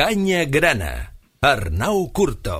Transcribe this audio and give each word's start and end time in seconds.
Canya 0.00 0.46
Grana. 0.48 1.12
Arnau 1.44 2.08
Curto. 2.08 2.56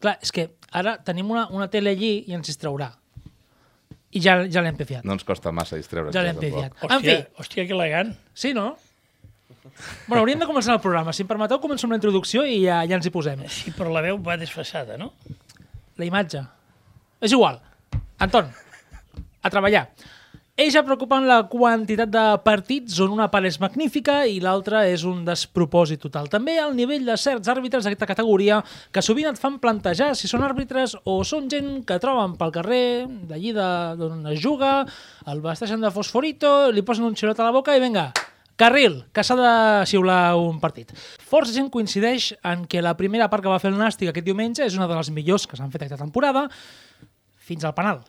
Clar, 0.00 0.14
és 0.24 0.30
que 0.32 0.46
ara 0.72 0.94
tenim 1.04 1.28
una, 1.28 1.42
una 1.52 1.66
tele 1.68 1.92
allí 1.92 2.22
i 2.24 2.32
ens 2.32 2.48
distraurà. 2.48 2.86
I 4.16 4.22
ja, 4.24 4.38
ja 4.48 4.62
l'hem 4.64 4.78
pifiat. 4.78 5.04
No 5.04 5.12
ens 5.12 5.26
costa 5.28 5.52
massa 5.52 5.76
distreure'ns. 5.76 6.16
Ja 6.16 6.22
l'hem 6.24 6.40
pifiat. 6.40 6.72
Hòstia, 6.80 6.96
En 6.96 7.04
fi, 7.04 7.42
hòstia, 7.44 7.66
que 7.68 7.76
elegant. 7.76 8.14
sí, 8.32 8.54
no? 8.56 8.78
Bueno, 10.06 10.22
hauríem 10.22 10.40
de 10.40 10.48
començar 10.48 10.72
el 10.72 10.80
programa. 10.80 11.12
Si 11.12 11.26
em 11.26 11.28
permeteu, 11.28 11.60
començo 11.60 11.84
amb 11.84 11.98
la 11.98 12.00
introducció 12.00 12.46
i 12.48 12.62
ja, 12.64 12.80
ja 12.88 12.96
ens 12.96 13.10
hi 13.10 13.12
posem. 13.12 13.44
Sí, 13.52 13.76
però 13.76 13.92
la 13.92 14.00
veu 14.08 14.16
va 14.24 14.38
desfassada, 14.40 14.96
no? 14.96 15.12
La 16.00 16.08
imatge. 16.08 16.46
És 17.20 17.36
igual. 17.36 17.60
Anton, 18.24 18.48
a 19.44 19.52
treballar. 19.52 19.84
Ells 20.52 20.74
ja 20.76 20.82
preocupen 20.84 21.24
la 21.24 21.38
quantitat 21.48 22.10
de 22.12 22.22
partits 22.44 22.98
on 23.00 23.14
una 23.14 23.30
part 23.32 23.48
és 23.48 23.56
magnífica 23.56 24.18
i 24.28 24.34
l'altra 24.44 24.82
és 24.84 25.00
un 25.08 25.22
despropòsit 25.24 26.02
total. 26.04 26.28
També 26.28 26.58
al 26.60 26.74
nivell 26.76 27.06
de 27.08 27.16
certs 27.16 27.48
àrbitres 27.48 27.86
d'aquesta 27.86 28.10
categoria 28.10 28.58
que 28.92 29.00
sovint 29.00 29.30
et 29.30 29.40
fan 29.40 29.56
plantejar 29.62 30.10
si 30.12 30.28
són 30.28 30.44
àrbitres 30.44 30.92
o 31.08 31.16
són 31.24 31.48
gent 31.48 31.80
que 31.88 31.96
troben 32.04 32.36
pel 32.36 32.52
carrer, 32.52 33.08
d'allí 33.32 33.56
d'on 33.56 34.28
es 34.34 34.44
juga, 34.44 34.84
el 35.24 35.40
vesteixen 35.40 35.80
de 35.80 35.94
fosforito, 35.96 36.68
li 36.68 36.84
posen 36.84 37.08
un 37.08 37.16
xilot 37.16 37.40
a 37.40 37.48
la 37.48 37.56
boca 37.56 37.72
i 37.72 37.80
vinga, 37.80 38.10
Carril, 38.60 39.06
que 39.16 39.24
s'ha 39.24 39.40
de 39.40 39.58
xiular 39.88 40.36
un 40.36 40.60
partit. 40.60 40.92
Força 41.32 41.56
gent 41.56 41.72
coincideix 41.72 42.34
en 42.44 42.68
que 42.68 42.84
la 42.84 42.92
primera 43.00 43.32
part 43.32 43.40
que 43.40 43.48
va 43.48 43.62
fer 43.62 43.72
el 43.72 43.80
Nàstic 43.80 44.12
aquest 44.12 44.28
diumenge 44.28 44.68
és 44.68 44.76
una 44.76 44.86
de 44.86 45.00
les 45.00 45.16
millors 45.16 45.48
que 45.48 45.56
s'han 45.56 45.72
fet 45.72 45.88
aquesta 45.88 46.04
temporada, 46.04 46.50
fins 47.40 47.64
al 47.64 47.72
penal. 47.72 48.04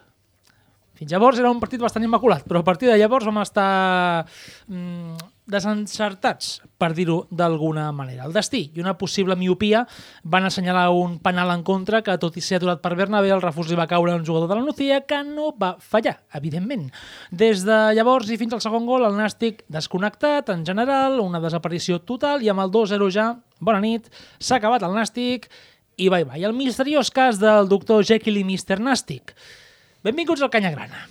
Fins 1.03 1.11
llavors 1.11 1.35
era 1.41 1.49
un 1.51 1.59
partit 1.59 1.81
bastant 1.83 2.05
immaculat, 2.05 2.45
però 2.47 2.61
a 2.61 2.63
partir 2.63 2.87
de 2.87 2.93
llavors 2.95 3.25
vam 3.27 3.41
estar 3.41 4.23
mm, 4.71 5.17
desencertats, 5.51 6.61
per 6.79 6.93
dir-ho 6.95 7.25
d'alguna 7.27 7.89
manera. 7.91 8.23
El 8.23 8.31
destí 8.31 8.61
i 8.71 8.79
una 8.79 8.93
possible 8.95 9.35
miopia 9.35 9.81
van 10.23 10.47
assenyalar 10.47 10.85
un 10.95 11.17
penal 11.19 11.51
en 11.51 11.65
contra 11.67 11.99
que, 12.05 12.15
tot 12.21 12.37
i 12.39 12.43
ser 12.45 12.61
aturat 12.61 12.79
per 12.79 12.93
Bernabé, 12.95 13.33
el 13.35 13.43
refús 13.43 13.67
li 13.67 13.75
va 13.75 13.89
caure 13.91 14.13
un 14.15 14.23
jugador 14.23 14.47
de 14.47 14.55
la 14.55 14.63
Nucía 14.63 15.01
que 15.03 15.19
no 15.27 15.49
va 15.59 15.73
fallar, 15.83 16.21
evidentment. 16.39 16.85
Des 17.31 17.65
de 17.67 17.79
llavors 17.97 18.31
i 18.31 18.37
fins 18.39 18.55
al 18.55 18.61
segon 18.63 18.87
gol, 18.87 19.03
el 19.03 19.19
Nàstic 19.19 19.65
desconnectat, 19.67 20.53
en 20.55 20.63
general, 20.63 21.19
una 21.19 21.41
desaparició 21.43 21.99
total, 21.99 22.47
i 22.47 22.53
amb 22.53 22.63
el 22.63 22.71
2-0 22.71 23.09
ja, 23.11 23.27
bona 23.59 23.83
nit, 23.83 24.07
s'ha 24.39 24.61
acabat 24.61 24.87
el 24.87 24.95
Nàstic 24.95 25.49
i 25.99 26.07
bye 26.07 26.23
bye. 26.23 26.39
El 26.47 26.55
misteriós 26.55 27.11
cas 27.11 27.43
del 27.43 27.67
doctor 27.67 28.07
Jekyll 28.07 28.39
i 28.39 28.45
Mr. 28.47 28.79
Nàstic. 28.79 29.35
Benvinguts 30.03 30.41
al 30.43 30.49
Canya 30.51 30.69
Grana. 30.73 31.05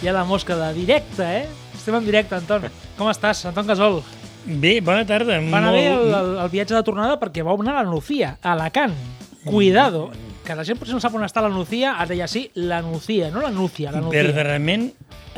Hi 0.00 0.08
ha 0.08 0.14
la 0.16 0.24
mosca 0.24 0.56
de 0.56 0.72
directe, 0.74 1.22
eh? 1.22 1.44
Estem 1.76 1.94
en 1.94 2.08
directe, 2.08 2.34
Anton. 2.34 2.66
Com 2.98 3.12
estàs, 3.12 3.44
Anton 3.46 3.70
Gasol? 3.70 4.00
Bé, 4.46 4.80
bona 4.82 5.04
tarda. 5.06 5.38
Va 5.46 5.60
anar 5.60 5.70
bé 5.76 5.84
el, 5.92 6.08
el, 6.10 6.32
el 6.42 6.50
viatge 6.50 6.74
de 6.74 6.82
tornada 6.82 7.20
perquè 7.22 7.46
vau 7.46 7.60
anar 7.62 7.76
a 7.76 7.84
la 7.84 7.92
Nucía, 7.92 8.32
a 8.42 8.56
Alacant. 8.56 8.98
Cuidado, 9.44 10.08
que 10.50 10.58
la 10.58 10.64
gent 10.66 10.78
potser 10.80 10.96
no 10.96 11.00
sap 11.02 11.14
on 11.14 11.22
està 11.22 11.42
la 11.44 11.50
Nucía, 11.52 11.92
ara 12.02 12.16
ja 12.18 12.26
sí, 12.30 12.48
la 12.58 12.80
Nucía, 12.82 13.30
no 13.30 13.42
la 13.44 13.52
Núcia, 13.54 13.92
la 13.94 14.00
Nucía. 14.02 14.24
Verdaderament, 14.24 14.88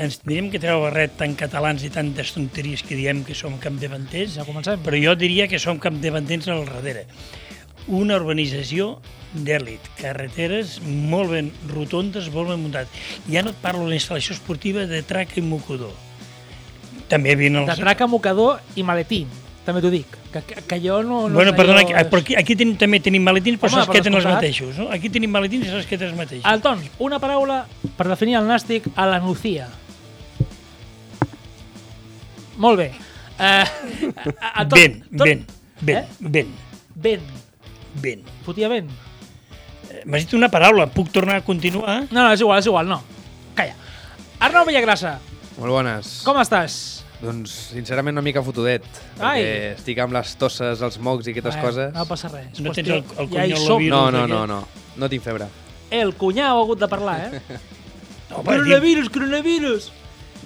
ens 0.00 0.20
diríem 0.22 0.48
que 0.52 0.60
treu 0.62 0.80
barret 0.86 1.18
tan 1.20 1.34
catalans 1.36 1.84
i 1.84 1.90
tantes 1.92 2.32
tonteries 2.32 2.84
que 2.86 2.96
diem 2.96 3.20
que 3.26 3.36
som 3.36 3.58
capdavanters, 3.60 4.38
Ja 4.40 4.46
comencem. 4.48 4.80
però 4.80 4.96
jo 4.96 5.14
diria 5.20 5.48
que 5.48 5.60
som 5.60 5.78
capdavanters 5.78 6.48
al 6.48 6.64
darrere. 6.64 7.04
Una 7.88 8.16
urbanització 8.16 9.02
d'èlit, 9.34 9.92
carreteres 9.98 10.78
molt 10.86 11.32
ben 11.34 11.52
rotondes, 11.68 12.30
molt 12.32 12.48
ben 12.54 12.62
muntat. 12.62 12.88
Ja 13.28 13.42
no 13.42 13.52
et 13.52 13.60
parlo 13.60 13.84
de 13.84 13.92
la 13.92 14.00
instal·lació 14.00 14.32
esportiva 14.32 14.86
de 14.86 15.02
traca 15.02 15.36
i 15.36 15.44
mocador. 15.44 15.92
També 17.12 17.34
havien 17.34 17.60
els... 17.60 17.68
De 17.68 17.76
traca, 17.76 18.06
mocador 18.08 18.62
i 18.76 18.86
maletí, 18.86 19.26
també 19.66 19.80
t'ho 19.84 19.90
dic. 19.92 20.06
Que, 20.32 20.40
que, 20.42 20.62
que 20.66 20.78
jo 20.82 21.02
no... 21.02 21.28
no 21.28 21.34
bueno, 21.34 21.52
perdona, 21.54 21.82
jo- 21.82 21.94
aquí, 21.96 22.08
però 22.10 22.20
aquí, 22.24 22.34
aquí 22.38 22.56
tenim, 22.56 22.76
també 22.80 22.98
tenim 23.00 23.22
maletins, 23.22 23.60
però 23.62 23.82
Home, 23.82 23.92
queden 23.94 24.14
els 24.18 24.26
mateixos. 24.26 24.78
No? 24.78 24.88
Aquí 24.90 25.10
tenim 25.12 25.30
maletins 25.30 25.66
i 25.68 25.70
se'ls 25.70 25.86
queden 25.86 26.08
els 26.10 26.16
mateixos. 26.18 26.46
Anton, 26.50 26.82
una 26.98 27.18
paraula 27.22 27.62
per 27.96 28.08
definir 28.10 28.36
el 28.40 28.48
nàstic 28.50 28.88
a 28.96 29.06
la 29.06 29.20
Nucía. 29.22 29.68
Molt 32.56 32.78
bé. 32.78 32.90
Uh, 33.38 34.12
Anton, 34.54 34.78
Ben, 34.78 34.98
tot- 35.16 35.24
ben, 35.26 35.46
ben, 35.80 35.96
Eh? 35.96 36.06
ben, 36.20 36.46
Ben. 36.94 37.20
ben. 38.00 38.22
Fotia 38.44 38.68
ben. 38.68 38.86
Eh, 39.90 40.02
M'has 40.06 40.24
dit 40.26 40.34
una 40.34 40.48
paraula, 40.48 40.86
puc 40.86 41.10
tornar 41.12 41.36
a 41.40 41.44
continuar? 41.44 42.04
No, 42.10 42.22
no, 42.22 42.32
és 42.32 42.40
igual, 42.40 42.58
és 42.60 42.66
igual, 42.66 42.86
no. 42.88 43.02
Calla. 43.54 43.74
Arnau 44.40 44.64
Villagrassa, 44.66 45.18
Molt 45.58 45.70
bones. 45.72 46.22
com 46.24 46.36
estàs? 46.40 47.04
Doncs, 47.22 47.50
sincerament, 47.72 48.16
una 48.16 48.22
mica 48.26 48.42
fotudet. 48.42 48.82
Ai. 49.20 49.42
Perquè 49.44 49.72
estic 49.76 49.98
amb 50.02 50.12
les 50.16 50.34
tosses, 50.40 50.80
els 50.82 50.98
mocs 50.98 51.28
i 51.28 51.34
aquestes 51.36 51.56
coses. 51.62 51.92
No 51.94 52.04
passa 52.10 52.28
res. 52.32 52.58
No 52.60 52.72
tens 52.74 52.88
el- 52.88 53.04
el 53.04 53.28
ja 53.30 53.44
cunyol 53.46 53.66
som. 53.66 53.78
virus 53.78 53.90
No, 53.96 54.10
no, 54.10 54.26
no, 54.26 54.46
no. 54.46 54.60
No 54.96 55.08
tinc 55.08 55.22
febre. 55.22 55.46
El 55.90 56.14
cunyau 56.18 56.58
ha 56.58 56.62
hagut 56.64 56.80
de 56.80 56.88
parlar, 56.88 57.18
eh? 57.32 57.40
No, 58.32 58.40
coronavirus, 58.46 59.10
coronavirus. 59.12 59.90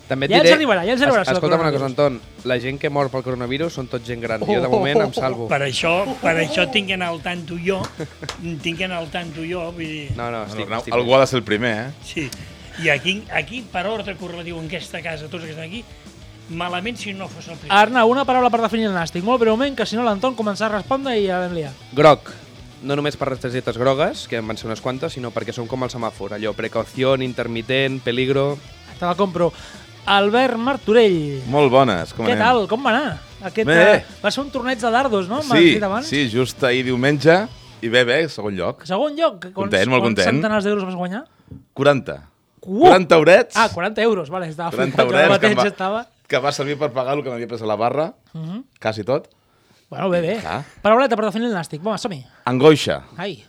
També 0.09 0.27
et 0.27 0.33
Ja 0.33 0.37
ens 0.39 0.45
diré... 0.47 0.55
arribarà, 0.57 0.83
ja 0.87 0.93
ens 0.97 1.03
arribarà, 1.03 1.23
Es- 1.23 1.29
Escolta'm 1.37 1.61
una 1.63 1.71
cosa. 1.73 1.87
Anton. 1.87 2.17
La 2.45 2.57
gent 2.63 2.81
que 2.83 2.91
mor 2.91 3.09
pel 3.11 3.23
coronavirus 3.23 3.73
són 3.79 3.87
tot 3.91 4.03
gent 4.07 4.21
gran. 4.23 4.43
Oh, 4.43 4.47
Jo, 4.51 4.61
de 4.65 4.69
moment, 4.69 5.01
em 5.05 5.13
salvo. 5.15 5.47
Per 5.51 5.61
això, 5.63 5.93
per 6.21 6.35
això 6.43 6.67
tinc 6.75 6.89
que 6.91 6.95
anar 6.99 7.09
al 7.15 7.21
tanto 7.23 7.55
jo, 7.63 7.81
tinc 8.63 8.79
que 8.79 8.85
anar 8.87 8.99
al 8.99 9.09
tanto 9.15 9.43
jo, 9.47 9.65
vull 9.73 9.87
dir... 9.87 10.11
No, 10.19 10.29
no, 10.35 10.45
estic... 10.51 10.67
Arnau, 10.67 10.83
estic 10.83 10.95
algú 10.99 11.15
ha 11.15 11.21
de 11.23 11.27
ser 11.31 11.39
el 11.41 11.45
primer, 11.47 11.73
eh? 11.87 11.91
Sí. 12.05 12.27
I 12.85 12.91
aquí, 12.93 13.23
aquí 13.33 13.63
per 13.73 13.87
ordre 13.89 14.17
correlatiu 14.19 14.59
en 14.61 14.67
aquesta 14.67 15.01
casa, 15.03 15.31
tots 15.33 15.45
que 15.47 15.55
estan 15.55 15.65
aquí, 15.71 15.85
malament 16.51 16.97
si 16.99 17.13
no 17.15 17.29
fos 17.29 17.49
el 17.49 17.57
primer. 17.57 17.73
Arnau, 17.77 18.09
una 18.11 18.25
paraula 18.25 18.51
per 18.51 18.61
definir 18.63 18.87
el 18.87 18.95
nàstic. 18.95 19.25
Molt 19.27 19.41
breument, 19.41 19.75
que 19.77 19.87
si 19.87 19.97
no 19.97 20.05
l'Anton 20.07 20.37
començarà 20.39 20.75
a 20.75 20.79
respondre 20.81 21.17
i 21.19 21.27
ja 21.27 21.41
l'hem 21.43 21.55
liat. 21.55 21.73
Groc. 21.97 22.33
No 22.87 22.95
només 22.95 23.17
per 23.17 23.31
les 23.33 23.41
targetes 23.41 23.79
grogues, 23.81 24.27
que 24.29 24.37
en 24.37 24.47
van 24.47 24.57
ser 24.61 24.67
unes 24.69 24.81
quantes, 24.85 25.13
sinó 25.17 25.31
perquè 25.35 25.53
som 25.53 25.67
com 25.67 25.83
el 25.83 25.91
semàfor. 25.91 26.35
Allò, 26.37 26.53
precaució, 26.55 27.15
intermitent, 27.25 28.01
peligro... 28.05 28.59
Te 28.99 29.05
la 29.07 29.15
compro. 29.17 29.51
Albert 30.07 30.57
Martorell. 30.57 31.43
Molt 31.51 31.73
bones, 31.73 32.13
com 32.15 32.27
Què 32.29 32.37
anem? 32.37 32.45
tal? 32.45 32.67
Com 32.71 32.85
va 32.87 32.93
anar? 32.95 33.17
Aquest, 33.49 33.67
Bé. 33.67 33.81
eh, 33.97 34.05
va 34.23 34.31
ser 34.31 34.45
un 34.45 34.51
torneig 34.55 34.79
de 34.79 34.91
dardos, 34.91 35.27
no? 35.29 35.41
Sí, 35.43 35.79
sí, 36.07 36.29
just 36.31 36.63
ahir 36.65 36.85
diumenge, 36.87 37.41
i 37.83 37.89
bé, 37.93 38.05
bé, 38.09 38.21
segon 38.29 38.55
lloc. 38.57 38.85
Segon 38.87 39.17
lloc. 39.19 39.41
Quants, 39.51 39.55
Content, 39.57 39.91
molt 39.91 40.05
quants 40.05 40.15
content. 40.21 40.37
centenars 40.37 40.65
d'euros 40.65 40.85
vas 40.87 40.95
guanyar? 40.95 41.25
40. 41.75 42.21
Uh! 42.67 42.87
40 42.89 43.15
eurets 43.15 43.57
Ah, 43.57 43.69
40 43.73 44.03
euros, 44.03 44.31
vale. 44.31 44.49
Estava 44.49 44.71
40 44.71 44.97
flipant, 44.97 45.09
jo 45.11 45.15
eurets 45.17 45.31
mateix 45.31 45.41
que 45.41 45.59
em 45.59 45.65
va- 45.65 45.69
estava... 45.75 46.07
que 46.29 46.39
va 46.43 46.53
servir 46.53 46.77
per 46.79 46.91
pagar 46.93 47.15
el 47.17 47.23
que 47.25 47.31
m'havia 47.31 47.49
pres 47.49 47.63
a 47.63 47.67
la 47.67 47.77
barra, 47.77 48.15
Mhm. 48.35 48.65
quasi 48.81 49.05
tot. 49.05 49.29
Bueno, 49.89 50.09
bé, 50.11 50.21
bé. 50.21 50.39
Clar. 50.41 50.65
Parauleta 50.83 51.15
per 51.17 51.25
definir 51.27 51.47
el 51.49 51.55
nàstic. 51.55 51.81
Va, 51.87 51.97
som-hi. 51.99 52.25
Angoixa. 52.45 53.05
Ai. 53.17 53.45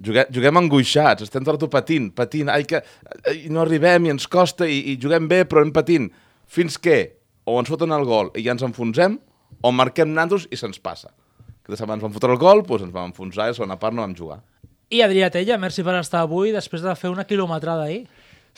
Juguem, 0.00 0.26
juguem 0.32 0.56
angoixats, 0.56 1.22
estem 1.26 1.42
tot 1.44 1.60
el 1.62 1.68
patint, 1.68 2.12
patint, 2.14 2.48
ai, 2.48 2.62
que 2.64 2.78
ai, 3.26 3.48
no 3.50 3.60
arribem 3.64 4.06
i 4.06 4.10
ens 4.10 4.28
costa 4.30 4.64
i, 4.66 4.92
i 4.92 4.96
juguem 4.96 5.26
bé 5.28 5.42
però 5.44 5.60
anem 5.60 5.72
patint. 5.74 6.06
Fins 6.46 6.78
que 6.78 7.16
o 7.44 7.58
ens 7.58 7.68
foten 7.68 7.90
el 7.92 8.04
gol 8.06 8.30
i 8.38 8.44
ja 8.46 8.52
ens 8.54 8.62
enfonsem 8.62 9.18
o 9.60 9.72
marquem 9.72 10.12
nandos 10.14 10.46
i 10.52 10.56
se'ns 10.56 10.78
passa. 10.78 11.10
Que 11.66 11.76
setmana 11.76 11.98
ens 11.98 12.02
van 12.06 12.12
fotre 12.14 12.30
el 12.32 12.38
gol, 12.38 12.62
doncs 12.62 12.84
ens 12.86 12.92
vam 12.94 13.10
enfonsar 13.10 13.48
i 13.48 13.50
a 13.50 13.52
la 13.52 13.58
segona 13.58 13.76
part 13.78 13.92
no 13.92 14.02
vam 14.06 14.14
jugar. 14.14 14.38
I 14.88 15.02
Adrià 15.04 15.28
Tella, 15.34 15.58
merci 15.58 15.82
per 15.84 15.98
estar 15.98 16.22
avui 16.22 16.52
després 16.54 16.80
de 16.80 16.94
fer 16.96 17.10
una 17.10 17.24
quilometrada 17.28 17.82
ahir. 17.90 18.06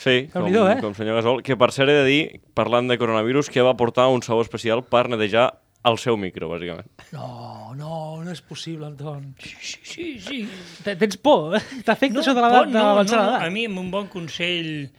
Sí, 0.01 0.15
com, 0.33 0.47
eh? 0.49 0.77
com 0.81 0.95
senyor 0.97 1.19
Gasol, 1.19 1.43
que 1.45 1.53
per 1.61 1.67
cert 1.75 1.91
he 1.93 1.97
de 1.99 2.05
dir, 2.07 2.21
parlant 2.57 2.87
de 2.89 2.97
coronavirus, 2.97 3.51
que 3.53 3.61
va 3.61 3.75
portar 3.77 4.07
un 4.09 4.23
sabó 4.25 4.41
especial 4.41 4.81
per 4.87 5.03
netejar 5.13 5.51
el 5.85 5.97
seu 6.01 6.17
micro, 6.17 6.49
bàsicament. 6.49 6.89
No, 7.13 7.73
no, 7.77 7.93
no 8.23 8.33
és 8.33 8.41
possible, 8.45 8.85
Anton. 8.89 9.31
Sí, 9.41 9.53
sí, 9.61 9.79
sí. 9.93 10.07
sí. 10.21 10.39
Te- 10.85 10.95
Tens 10.97 11.17
por? 11.21 11.55
eh? 11.57 11.61
T'afecta 11.85 12.21
això 12.21 12.33
de 12.37 12.41
l'edat, 12.41 12.67
de 12.69 12.73
no, 12.75 12.83
no, 12.97 13.05
no, 13.05 13.23
a 13.37 13.49
mi 13.53 13.67
amb 13.69 13.81
un 13.81 13.89
bon 13.93 14.09
consell 14.13 14.89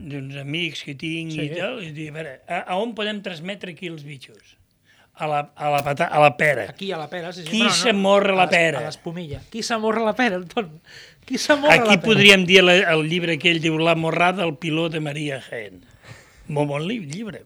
d'uns 0.00 0.36
amics 0.40 0.84
que 0.86 0.94
tinc 0.96 1.32
Sí. 1.36 1.42
i 1.44 1.50
tal, 1.58 1.82
i 1.84 1.90
dir, 1.92 2.08
a 2.12 2.16
veure, 2.16 2.32
a, 2.48 2.62
a 2.72 2.78
on 2.80 2.94
podem 2.96 3.20
transmetre 3.24 3.72
aquí 3.76 3.88
els 3.92 4.04
bitxos? 4.08 4.56
A 5.20 5.26
la, 5.28 5.40
a 5.52 5.68
la, 5.68 5.82
pata, 5.84 6.06
a 6.08 6.16
la 6.22 6.30
pera. 6.38 6.62
Aquí 6.72 6.86
a 6.96 6.96
la 6.96 7.10
pera, 7.12 7.28
sí, 7.36 7.42
sí. 7.44 7.50
Qui 7.52 7.66
s'amorra 7.68 8.32
la 8.32 8.46
a 8.46 8.48
les- 8.48 8.54
pera? 8.56 8.78
A 8.80 8.86
l'espumilla. 8.88 9.42
Qui 9.52 9.60
s'amorra 9.62 10.00
la 10.06 10.14
pera, 10.16 10.38
Anton? 10.40 10.70
S'amorra 11.38 11.74
Aquí 11.74 11.94
pera? 11.96 12.02
podríem 12.02 12.44
dir 12.46 12.62
la, 12.64 12.74
el 12.94 13.04
llibre 13.08 13.38
que 13.38 13.50
ell 13.52 13.60
diu 13.62 13.78
La 13.78 13.94
morrada 13.94 14.42
al 14.42 14.56
piló 14.58 14.88
de 14.88 15.00
Maria 15.00 15.40
Jaén. 15.44 15.84
Molt 16.48 16.68
bon 16.68 16.86
li- 16.88 17.04
llibre. 17.06 17.44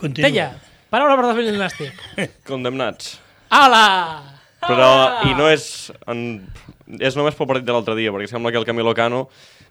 Continua. 0.00 0.28
Tella, 0.30 0.46
paraula 0.92 1.16
per 1.18 1.26
definir 1.32 1.54
el 1.54 1.60
nàstic. 1.60 2.02
Condemnats. 2.48 3.16
Ala! 3.50 3.84
Però, 4.60 4.90
i 5.26 5.32
no 5.38 5.46
és... 5.48 5.64
En, 6.10 6.42
és 7.00 7.16
només 7.16 7.36
pel 7.38 7.48
partit 7.48 7.64
de 7.64 7.72
l'altre 7.72 7.94
dia, 7.96 8.12
perquè 8.12 8.28
sembla 8.28 8.52
que 8.52 8.58
el 8.60 8.66
Camilo 8.68 8.92
Cano 8.98 9.24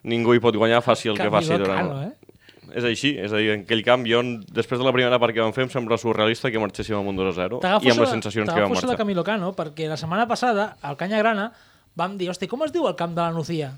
ningú 0.10 0.34
hi 0.34 0.42
pot 0.44 0.56
guanyar, 0.58 0.81
faci 0.86 1.12
el 1.12 1.18
que 1.20 1.30
faci 1.30 1.52
Camilo 1.54 1.66
durant... 1.68 1.90
Cano, 1.90 2.02
eh? 2.08 2.16
és 2.80 2.86
així. 2.86 3.12
És 3.18 3.31
a 3.34 3.38
dir, 3.42 3.52
en 3.56 3.64
aquell 3.68 3.84
camp, 3.86 4.04
jo, 4.10 4.20
després 4.54 4.81
de 4.81 4.86
la 4.88 4.94
primera 4.96 5.18
part 5.22 5.34
que 5.36 5.42
vam 5.44 5.54
fer, 5.56 5.68
em 5.68 5.72
sembla 5.74 5.98
surrealista 6.02 6.52
que 6.54 6.62
marxéssim 6.62 6.98
amb 7.00 7.10
un 7.14 7.18
2 7.22 7.31
a 7.31 7.36
0 7.38 7.62
T'agafo 7.64 7.86
i 7.88 7.94
amb 7.94 8.04
les 8.06 8.12
sensacions 8.18 8.46
que 8.46 8.54
vam 8.54 8.60
t'agafo 8.66 8.74
això 8.76 8.86
marxar. 8.88 8.96
de 8.98 9.02
Camilo 9.04 9.24
Cano, 9.28 9.52
perquè 9.58 9.88
la 9.90 9.98
setmana 9.98 10.26
passada, 10.30 10.72
al 10.81 10.98
Canya 10.98 11.22
Grana, 11.22 11.48
vam 12.00 12.16
dir, 12.18 12.30
hosti, 12.31 12.48
com 12.48 12.63
es 12.66 12.72
diu 12.75 12.88
el 12.90 12.96
camp 13.00 13.13
de 13.18 13.22
la 13.28 13.31
Nucía? 13.36 13.74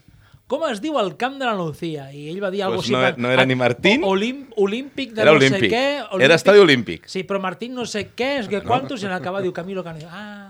Com 0.52 0.66
es 0.68 0.82
diu 0.84 0.98
el 1.00 1.14
camp 1.18 1.38
de 1.40 1.46
la 1.48 1.54
Nucía? 1.56 2.10
I 2.14 2.26
ell 2.30 2.42
va 2.44 2.50
dir 2.52 2.64
alguna 2.66 2.82
Pues 2.82 2.90
cosa 2.92 3.00
no 3.00 3.06
així. 3.08 3.22
no 3.24 3.30
era 3.32 3.46
ni 3.48 3.56
Martín. 3.56 4.02
Olim, 4.04 4.46
olímpic 4.60 5.14
de 5.16 5.22
Era 5.24 5.32
no 5.32 5.38
olímpic. 5.38 5.70
sé 5.70 5.70
què. 5.72 6.24
Era 6.26 6.36
estadi 6.36 6.60
olímpic. 6.60 7.06
Sí, 7.08 7.24
però 7.24 7.40
Martín 7.40 7.74
no 7.74 7.86
sé 7.88 8.10
què, 8.16 8.34
és 8.42 8.50
que 8.52 8.60
quantos, 8.62 9.02
i 9.02 9.08
en 9.08 9.14
acabar 9.16 9.42
diu 9.42 9.54
Camilo 9.56 9.84
Cano. 9.84 10.00
Ah, 10.12 10.48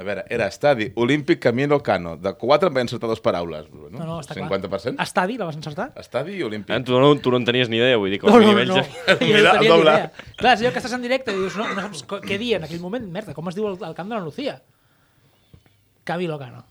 A 0.00 0.04
veure, 0.06 0.22
era 0.32 0.46
estadi 0.48 0.86
olímpic 0.94 1.40
Camilo 1.42 1.82
Cano. 1.82 2.14
De 2.16 2.30
4 2.32 2.68
em 2.70 2.74
vaig 2.78 2.86
encertar 2.86 3.08
dues 3.10 3.20
paraules. 3.20 3.66
No, 3.74 3.90
no, 3.90 4.04
no, 4.06 4.20
està 4.22 4.32
clar. 4.38 4.46
50%? 4.48 5.02
Estadi, 5.02 5.36
la 5.36 5.44
vas 5.50 5.56
encertar? 5.58 5.90
Estadi 6.00 6.38
olímpic. 6.46 6.70
Eh, 6.72 6.80
tu, 6.86 6.94
no, 7.02 7.10
tu 7.20 7.30
no 7.34 7.36
en 7.36 7.44
tenies 7.44 7.68
ni 7.68 7.76
idea, 7.82 7.98
vull 8.00 8.08
dir 8.14 8.20
que 8.22 8.30
No, 8.30 8.38
no, 8.38 8.46
nivells... 8.46 8.70
no. 8.70 8.82
Ja... 9.10 9.16
Mira, 9.20 9.42
no 9.42 9.58
el 9.58 9.60
ni 9.60 9.68
doble. 9.68 9.90
idea. 9.98 10.12
Clar, 10.38 10.54
és 10.54 10.62
allò 10.62 10.72
que 10.72 10.80
estàs 10.80 10.94
en 10.96 11.02
directe 11.04 11.34
i 11.34 11.42
dius, 11.42 11.58
no, 11.60 11.66
no 11.74 11.82
saps 11.90 12.06
què 12.06 12.38
dir 12.40 12.54
en 12.56 12.64
aquell 12.70 12.80
moment, 12.80 13.10
merda, 13.12 13.34
com 13.36 13.50
es 13.50 13.58
diu 13.58 13.66
el, 13.68 13.76
el 13.90 13.94
camp 13.98 14.08
de 14.08 14.14
la 14.16 14.22
Lucía? 14.24 14.56
Camilo 16.04 16.38
Cano. 16.38 16.64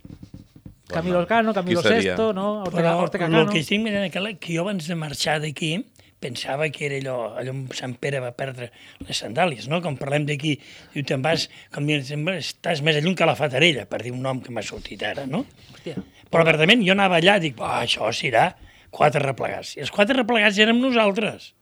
Camilo 0.89 1.21
Cano, 1.29 1.53
Camilo? 1.53 1.81
Sesto, 1.85 2.33
no? 2.33 2.63
Ortega, 2.65 2.81
Però 2.81 3.05
Ortega 3.05 3.25
el 3.29 3.31
Cano. 3.31 3.51
que 3.53 3.61
estic 3.61 3.81
mirant 3.83 4.07
aquí, 4.09 4.35
que 4.41 4.55
jo 4.57 4.65
abans 4.65 4.89
de 4.89 4.97
marxar 4.97 5.39
d'aquí 5.43 5.77
pensava 6.19 6.67
que 6.69 6.85
era 6.87 6.97
allò, 6.99 7.17
allò 7.39 7.53
on 7.53 7.67
Sant 7.75 7.95
Pere 8.01 8.19
va 8.19 8.31
perdre 8.35 8.69
les 9.07 9.21
sandàlies, 9.23 9.69
no? 9.71 9.79
Com 9.81 9.95
parlem 9.99 10.25
d'aquí, 10.27 10.57
diu, 10.93 11.05
te'n 11.07 11.23
vas, 11.23 11.47
com 11.71 11.87
estàs 11.93 12.81
més 12.83 12.99
lluny 12.99 13.15
que 13.15 13.27
la 13.27 13.37
Fatarella, 13.39 13.85
per 13.87 14.01
dir 14.03 14.11
un 14.11 14.25
nom 14.25 14.41
que 14.43 14.51
m'ha 14.51 14.65
sortit 14.65 15.05
ara, 15.07 15.25
no? 15.29 15.45
Hòstia. 15.73 16.01
Però 16.29 16.43
verdament 16.45 16.83
jo 16.85 16.91
anava 16.97 17.21
allà 17.21 17.37
i 17.39 17.47
dic, 17.47 17.61
oh, 17.63 17.71
això 17.85 18.11
serà 18.11 18.49
quatre 18.91 19.23
replegats. 19.23 19.77
I 19.77 19.85
els 19.85 19.93
quatre 19.95 20.17
replegats 20.17 20.59
érem 20.59 20.81
nosaltres. 20.83 21.53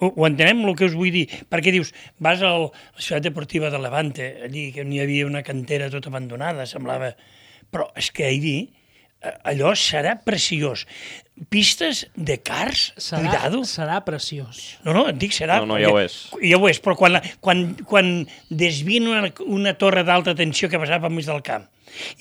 Ho, 0.00 0.08
ho 0.16 0.26
entenem, 0.26 0.64
el 0.66 0.76
que 0.76 0.88
us 0.88 0.96
vull 0.96 1.12
dir? 1.14 1.26
Perquè 1.52 1.72
dius, 1.74 1.92
vas 2.18 2.42
al, 2.42 2.70
a 2.72 2.96
la 2.96 3.04
ciutat 3.04 3.28
deportiva 3.28 3.70
de 3.70 3.78
Levante, 3.78 4.32
allí 4.48 4.70
que 4.74 4.84
n'hi 4.84 4.98
havia 5.02 5.28
una 5.28 5.44
cantera 5.46 5.92
tota 5.92 6.10
abandonada, 6.12 6.66
semblava... 6.66 7.14
Però 7.70 7.88
és 7.98 8.10
que 8.10 8.24
ahir 8.26 8.58
eh, 9.22 9.34
allò 9.52 9.72
serà 9.78 10.16
preciós. 10.24 10.86
Pistes 11.48 12.02
de 12.16 12.36
cars, 12.44 12.92
Serà, 13.00 13.20
cuidado. 13.22 13.62
serà 13.64 14.00
preciós. 14.04 14.76
No, 14.84 14.92
no, 14.92 15.06
et 15.08 15.16
dic 15.16 15.32
serà... 15.32 15.60
No, 15.62 15.70
no, 15.72 15.78
ja 15.80 15.88
ho 15.88 15.96
és. 16.02 16.16
Ja 16.44 16.58
ho 16.60 16.68
és, 16.68 16.80
però 16.84 16.96
quan, 16.98 17.14
la, 17.16 17.22
quan, 17.40 17.62
quan 17.88 18.10
desvien 18.50 19.06
una, 19.08 19.30
una 19.48 19.72
torre 19.80 20.02
d'alta 20.04 20.34
tensió 20.36 20.68
que 20.68 20.80
passava 20.82 21.06
pel 21.08 21.16
mig 21.16 21.28
del 21.30 21.40
camp 21.46 21.64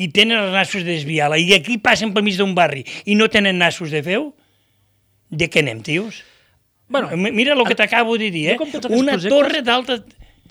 i 0.02 0.08
tenen 0.10 0.40
els 0.40 0.54
nassos 0.56 0.82
de 0.82 0.96
desviar-la 0.96 1.38
i 1.38 1.52
aquí 1.54 1.76
passen 1.78 2.10
pel 2.16 2.24
mig 2.26 2.40
d'un 2.40 2.56
barri 2.58 2.82
i 3.06 3.14
no 3.20 3.28
tenen 3.30 3.60
nassos 3.62 3.92
de 3.94 4.00
feu, 4.02 4.32
de 5.30 5.46
què 5.52 5.62
anem, 5.62 5.84
tios? 5.86 6.24
Bueno, 6.90 7.12
Mi- 7.20 7.30
Mira 7.36 7.54
el 7.54 7.62
que 7.68 7.76
t'acabo 7.78 8.16
de 8.18 8.32
dir, 8.34 8.48
eh? 8.56 8.58
Una 8.90 9.14
projectes- 9.14 9.30
torre 9.30 9.62
d'alta... 9.62 10.00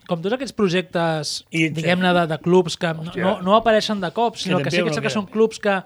com 0.08 0.22
tots 0.24 0.34
aquests 0.38 0.56
projectes, 0.56 1.32
diguem-ne, 1.52 2.12
de, 2.16 2.26
de 2.30 2.38
clubs 2.40 2.78
que 2.80 2.92
no, 2.96 3.12
no, 3.12 3.32
no 3.44 3.56
apareixen 3.58 4.00
de 4.00 4.10
cop, 4.16 4.38
sinó 4.40 4.58
Que 4.58 4.70
que 4.70 4.76
sí 4.76 4.84
que, 4.86 5.02
que 5.04 5.12
són 5.12 5.28
clubs 5.28 5.60
que 5.60 5.82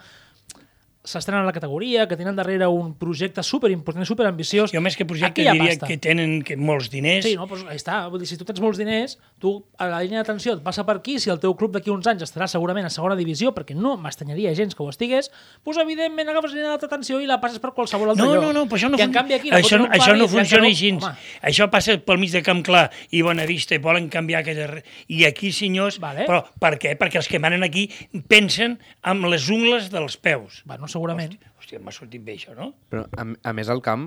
s'estrenen 1.05 1.43
a 1.43 1.47
la 1.47 1.53
categoria, 1.53 2.07
que 2.07 2.17
tenen 2.17 2.37
darrere 2.39 2.67
un 2.71 2.93
projecte 2.95 3.43
superimportant 3.43 4.05
i 4.05 4.07
superambiciós. 4.07 4.71
Jo 4.71 4.81
més 4.81 4.95
que 4.97 5.05
projecte 5.05 5.43
diria 5.43 5.57
pasta. 5.59 5.87
que 5.91 5.97
tenen 5.99 6.43
que 6.47 6.55
molts 6.57 6.91
diners. 6.93 7.25
Sí, 7.27 7.35
no, 7.35 7.49
doncs 7.51 7.65
ahí 7.67 7.77
està. 7.81 7.97
Vull 8.09 8.21
dir, 8.23 8.29
si 8.31 8.37
tu 8.39 8.45
tens 8.47 8.61
molts 8.63 8.79
diners, 8.79 9.17
tu 9.43 9.65
a 9.83 9.89
la 9.91 9.99
línia 10.05 10.23
d'atenció 10.23 10.55
et 10.55 10.63
passa 10.63 10.85
per 10.87 10.97
aquí, 11.01 11.19
si 11.19 11.31
el 11.31 11.41
teu 11.43 11.57
club 11.59 11.73
d'aquí 11.75 11.91
uns 11.91 12.07
anys 12.07 12.23
estarà 12.23 12.47
segurament 12.47 12.87
a 12.87 12.91
segona 12.95 13.17
divisió, 13.19 13.51
perquè 13.53 13.75
no 13.75 13.97
m'estanyaria 13.97 14.55
gens 14.55 14.77
que 14.79 14.83
ho 14.85 14.89
estigués, 14.95 15.33
doncs 15.67 15.79
evidentment 15.83 16.29
agafes 16.31 16.53
la 16.53 16.57
línia 16.61 16.71
d'alta 16.77 16.89
tensió 16.89 17.19
i 17.21 17.27
la 17.27 17.41
passes 17.43 17.59
per 17.59 17.73
qualsevol 17.75 18.11
altre 18.15 18.23
No, 18.25 18.35
lloc. 18.37 18.45
no, 18.45 18.53
no, 18.53 18.65
però 18.71 18.79
això 18.79 18.89
no, 18.93 18.97
en 18.97 19.09
fun- 19.11 19.17
canvi 19.19 19.35
aquí 19.35 19.51
això, 19.51 19.81
un 19.83 19.91
això 19.91 20.15
no 20.17 20.29
funciona 20.29 20.67
així. 20.71 20.93
home, 20.93 21.13
Això 21.43 21.69
passa 21.69 21.99
pel 21.99 22.19
mig 22.23 22.31
de 22.31 22.43
Camp 22.47 22.63
Clar 22.63 22.91
i 23.11 23.23
Bonavista 23.23 23.75
i 23.75 23.79
volen 23.83 24.09
canviar 24.09 24.45
aquella... 24.47 24.83
I 25.09 25.25
aquí, 25.27 25.51
senyors... 25.51 25.99
Vale. 25.99 26.27
Però 26.31 26.45
per 26.61 26.77
què? 26.79 26.95
Perquè 26.97 27.19
els 27.19 27.27
que 27.29 27.41
manen 27.43 27.65
aquí 27.67 27.89
pensen 28.29 28.79
amb 29.03 29.27
les 29.27 29.49
ungles 29.51 29.91
dels 29.91 30.17
peus. 30.17 30.63
Bueno, 30.65 30.87
segurament. 30.93 31.33
Hòstia, 31.59 31.81
m'ha 31.83 31.93
sortit 31.95 32.23
bé 32.27 32.37
això, 32.39 32.55
no? 32.59 32.69
Però, 32.93 33.03
a, 33.19 33.25
a 33.51 33.53
més, 33.57 33.71
al 33.73 33.81
camp, 33.83 34.07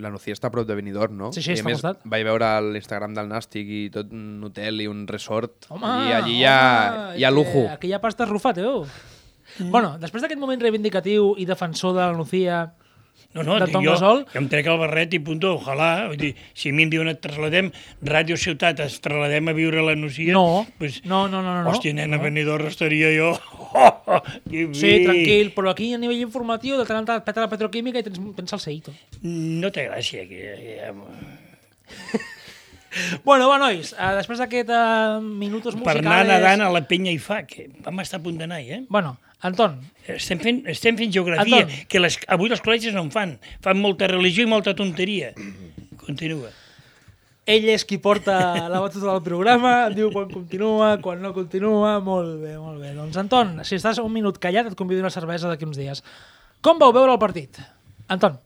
la 0.00 0.10
Nucía 0.14 0.34
està 0.36 0.48
a 0.50 0.54
prop 0.54 0.66
de 0.68 0.74
Benidorm, 0.78 1.14
no? 1.20 1.30
Sí, 1.36 1.42
sí, 1.44 1.52
I 1.52 1.60
està 1.60 1.62
a 1.62 1.68
al 1.68 1.70
més, 1.72 1.80
costat. 1.82 2.02
vaig 2.16 2.24
veure 2.26 2.50
l'Instagram 2.72 3.14
del 3.18 3.28
Nàstic 3.30 3.68
i 3.68 3.82
tot 3.94 4.10
un 4.16 4.42
hotel 4.48 4.80
i 4.82 4.88
un 4.90 5.04
resort. 5.10 5.68
Home, 5.70 5.86
I 6.08 6.14
allí 6.18 6.38
hi 6.40 6.44
ha, 6.48 6.58
home, 6.58 7.18
hi 7.20 7.24
ha 7.28 7.30
lujo. 7.34 7.66
eh, 7.68 7.74
Aquí 7.76 7.92
hi 7.92 7.96
ha 7.96 8.00
pasta 8.02 8.26
rufat, 8.26 8.58
eh? 8.64 8.72
Bueno, 9.68 9.98
després 10.00 10.22
d'aquest 10.24 10.40
moment 10.40 10.60
reivindicatiu 10.64 11.34
i 11.36 11.44
defensor 11.44 11.92
de 11.92 12.00
la 12.06 12.12
Lucía, 12.16 12.62
No, 13.32 13.42
no, 13.46 13.56
De 13.58 13.66
Tom 13.72 13.84
jo, 13.84 13.92
Gasol? 13.94 14.18
jo 14.28 14.40
em 14.42 14.48
trec 14.52 14.66
el 14.68 14.76
barret 14.80 15.14
i 15.16 15.20
punto, 15.24 15.54
ojalà. 15.56 16.08
Vull 16.10 16.18
dir, 16.20 16.32
si 16.52 16.68
a 16.68 16.72
mi 16.76 16.84
em 16.84 16.90
diuen 16.92 17.08
et 17.08 17.20
traslladem, 17.24 17.70
Ràdio 18.04 18.36
Ciutat, 18.36 18.82
es 18.84 18.98
trasladem 19.00 19.48
a 19.48 19.54
viure 19.56 19.80
a 19.80 19.84
la 19.86 19.94
Nucia... 19.96 20.34
No, 20.36 20.66
pues, 20.78 21.00
no, 21.08 21.24
no, 21.32 21.40
no, 21.40 21.54
no, 21.56 21.62
no. 21.64 21.70
Hòstia, 21.72 21.94
nena, 21.96 22.18
No. 22.18 22.22
Benidorm 22.26 22.68
estaria 22.68 23.08
jo... 23.16 23.32
Oh, 23.72 24.20
que 24.50 24.66
Sí, 24.76 24.92
tranquil, 25.06 25.54
però 25.56 25.72
aquí 25.72 25.94
a 25.96 25.98
nivell 26.02 26.20
informatiu 26.20 26.76
de 26.76 26.84
tant 26.84 27.00
en 27.00 27.08
tant 27.08 27.24
peta 27.24 27.40
la 27.40 27.48
petroquímica 27.48 28.02
i 28.02 28.06
tens, 28.06 28.20
tens 28.36 28.52
el 28.58 28.60
Seito. 28.60 28.92
No 29.24 29.72
té 29.72 29.88
gràcia. 29.88 30.28
Que, 30.28 30.42
que, 30.60 30.92
Bueno, 33.24 33.46
va, 33.48 33.56
nois, 33.56 33.94
uh, 33.96 34.10
després 34.18 34.40
d'aquest 34.42 34.68
uh, 34.68 35.16
minutos 35.22 35.72
per 35.78 35.94
musicales... 35.96 36.04
anar 36.04 36.26
nedant 36.28 36.60
a 36.66 36.68
la 36.74 36.82
penya 36.88 37.12
i 37.14 37.20
fa, 37.22 37.38
que 37.48 37.70
vam 37.80 38.02
estar 38.04 38.20
a 38.20 38.24
punt 38.24 38.36
d'anar, 38.40 38.58
eh? 38.60 38.82
Bueno, 38.92 39.14
Anton, 39.42 39.80
Estem 40.06 40.38
fent, 40.42 40.60
estem 40.70 40.96
fent 40.98 41.10
geografia, 41.14 41.64
Anton. 41.64 41.86
que 41.90 41.98
les, 42.00 42.16
avui 42.30 42.50
els 42.50 42.62
col·legis 42.62 42.94
no 42.94 43.02
en 43.06 43.10
fan. 43.14 43.36
Fan 43.62 43.78
molta 43.82 44.06
religió 44.10 44.44
i 44.46 44.50
molta 44.50 44.74
tonteria. 44.78 45.32
Continua. 46.02 46.50
ell 47.46 47.64
és 47.72 47.82
qui 47.84 47.96
porta 47.98 48.36
la 48.70 48.78
batuta 48.80 49.08
del 49.08 49.22
programa, 49.26 49.88
diu 49.90 50.12
quan 50.14 50.28
continua, 50.30 50.92
quan 51.02 51.18
no 51.22 51.32
continua, 51.34 51.96
molt 52.00 52.36
bé, 52.38 52.52
molt 52.58 52.78
bé. 52.78 52.92
Doncs 52.94 53.18
Anton, 53.18 53.56
si 53.66 53.74
estàs 53.80 53.98
un 53.98 54.12
minut 54.14 54.38
callat 54.38 54.70
et 54.70 54.76
convido 54.78 55.02
una 55.02 55.10
cervesa 55.10 55.50
d'aquí 55.50 55.66
uns 55.66 55.76
dies. 55.80 56.04
Com 56.62 56.78
vau 56.78 56.92
veure 56.94 57.10
el 57.10 57.18
partit? 57.18 57.58
Anton, 58.12 58.38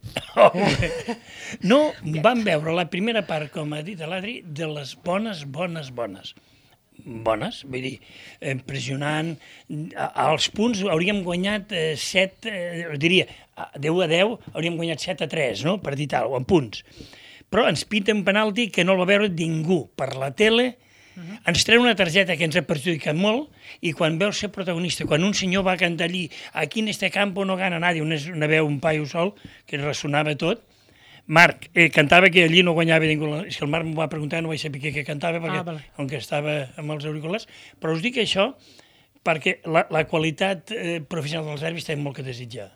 No, 1.61 1.79
vam 2.23 2.41
veure 2.45 2.73
la 2.75 2.87
primera 2.89 3.21
part, 3.27 3.51
com 3.53 3.73
ha 3.77 3.81
dit 3.85 3.99
l'Adri, 4.01 4.39
de 4.45 4.67
les 4.73 4.95
bones, 5.05 5.45
bones, 5.45 5.91
bones. 5.93 6.33
Bones, 7.07 7.61
vull 7.63 7.85
dir, 7.85 7.93
impressionant. 8.53 9.33
Als 9.95 10.49
punts 10.51 10.83
hauríem 10.83 11.21
guanyat 11.23 11.71
eh, 11.71 11.93
7, 11.95 12.51
eh, 12.51 12.97
diria, 12.99 13.27
a 13.55 13.69
10 13.79 14.03
a 14.03 14.09
10 14.11 14.51
hauríem 14.53 14.75
guanyat 14.75 15.05
7 15.07 15.23
a 15.23 15.31
3, 15.31 15.63
no?, 15.67 15.77
per 15.83 15.95
dir 15.95 16.09
tal, 16.11 16.27
o 16.33 16.39
en 16.39 16.47
punts. 16.49 16.83
Però 17.47 17.63
ens 17.69 17.85
pinten 17.87 18.25
penalti 18.27 18.67
que 18.73 18.83
no 18.83 18.97
el 18.97 19.01
va 19.01 19.07
veure 19.07 19.31
ningú 19.31 19.85
per 19.95 20.11
la 20.19 20.33
tele, 20.35 20.73
ens 21.17 21.63
treu 21.65 21.81
una 21.81 21.95
targeta 21.97 22.35
que 22.37 22.45
ens 22.45 22.57
ha 22.59 22.61
perjudicat 22.67 23.17
molt 23.17 23.49
i 23.81 23.93
quan 23.97 24.19
veus 24.21 24.37
ser 24.43 24.51
protagonista, 24.53 25.07
quan 25.09 25.23
un 25.25 25.33
senyor 25.33 25.63
va 25.65 25.77
cantar 25.79 26.11
allí 26.11 26.27
aquí 26.53 26.83
en 26.83 26.91
este 26.93 27.09
campo 27.09 27.45
no 27.45 27.55
gana 27.57 27.79
nadie, 27.81 28.03
una, 28.03 28.19
una 28.33 28.49
veu, 28.51 28.67
un 28.67 28.79
paio 28.79 29.07
sol, 29.09 29.33
que 29.65 29.81
ressonava 29.81 30.35
tot, 30.37 30.61
Marc, 31.27 31.69
eh, 31.75 31.89
cantava 31.91 32.29
que 32.31 32.45
allí 32.45 32.63
no 32.63 32.71
guanyava 32.73 33.05
ningú. 33.05 33.27
Si 33.51 33.59
el 33.63 33.67
Marc 33.69 33.85
m'ho 33.85 33.97
va 33.99 34.07
preguntar 34.07 34.39
no 34.41 34.47
vaig 34.49 34.61
saber 34.63 34.79
què, 34.79 34.93
què 34.95 35.03
cantava, 35.05 35.41
perquè 35.43 35.59
Ah, 35.59 35.63
vale. 35.63 35.81
com 35.97 36.07
que 36.07 36.15
estava 36.21 36.69
amb 36.77 36.91
els 36.95 37.05
auriculars. 37.05 37.47
Però 37.81 37.93
us 37.93 38.01
dic 38.01 38.15
això 38.23 38.53
perquè 39.27 39.57
la, 39.67 39.85
la 39.91 40.05
qualitat 40.07 40.71
eh, 40.71 41.01
professional 41.03 41.45
dels 41.51 41.63
àrbits 41.67 41.85
té 41.89 41.97
molt 41.99 42.15
que 42.15 42.23
desitjar. 42.23 42.69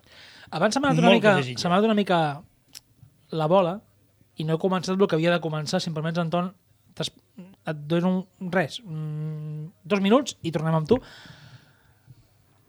abans 0.51 0.73
s'ha 0.75 0.81
anat 0.83 0.97
una 0.99 1.07
Molt 1.07 1.21
mica, 1.23 1.37
anat 1.69 1.83
una 1.87 1.93
mica 1.95 2.17
la 3.31 3.47
bola 3.47 3.77
i 4.35 4.43
no 4.43 4.55
he 4.55 4.59
començat 4.59 4.99
el 4.99 5.07
que 5.07 5.15
havia 5.15 5.31
de 5.31 5.39
començar, 5.39 5.79
si 5.79 5.87
em 5.89 5.93
permets, 5.95 6.19
Anton, 6.19 6.51
t'es- 6.93 7.13
et 7.67 7.77
dono 7.87 8.27
un, 8.41 8.51
res, 8.51 8.81
mm, 8.83 9.65
dos 9.85 10.01
minuts 10.01 10.35
i 10.43 10.51
tornem 10.51 10.75
amb 10.75 10.87
tu. 10.89 10.99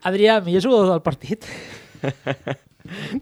Adrià, 0.05 0.41
millor 0.45 0.62
jugador 0.62 0.89
del 0.93 1.03
partit. 1.03 1.45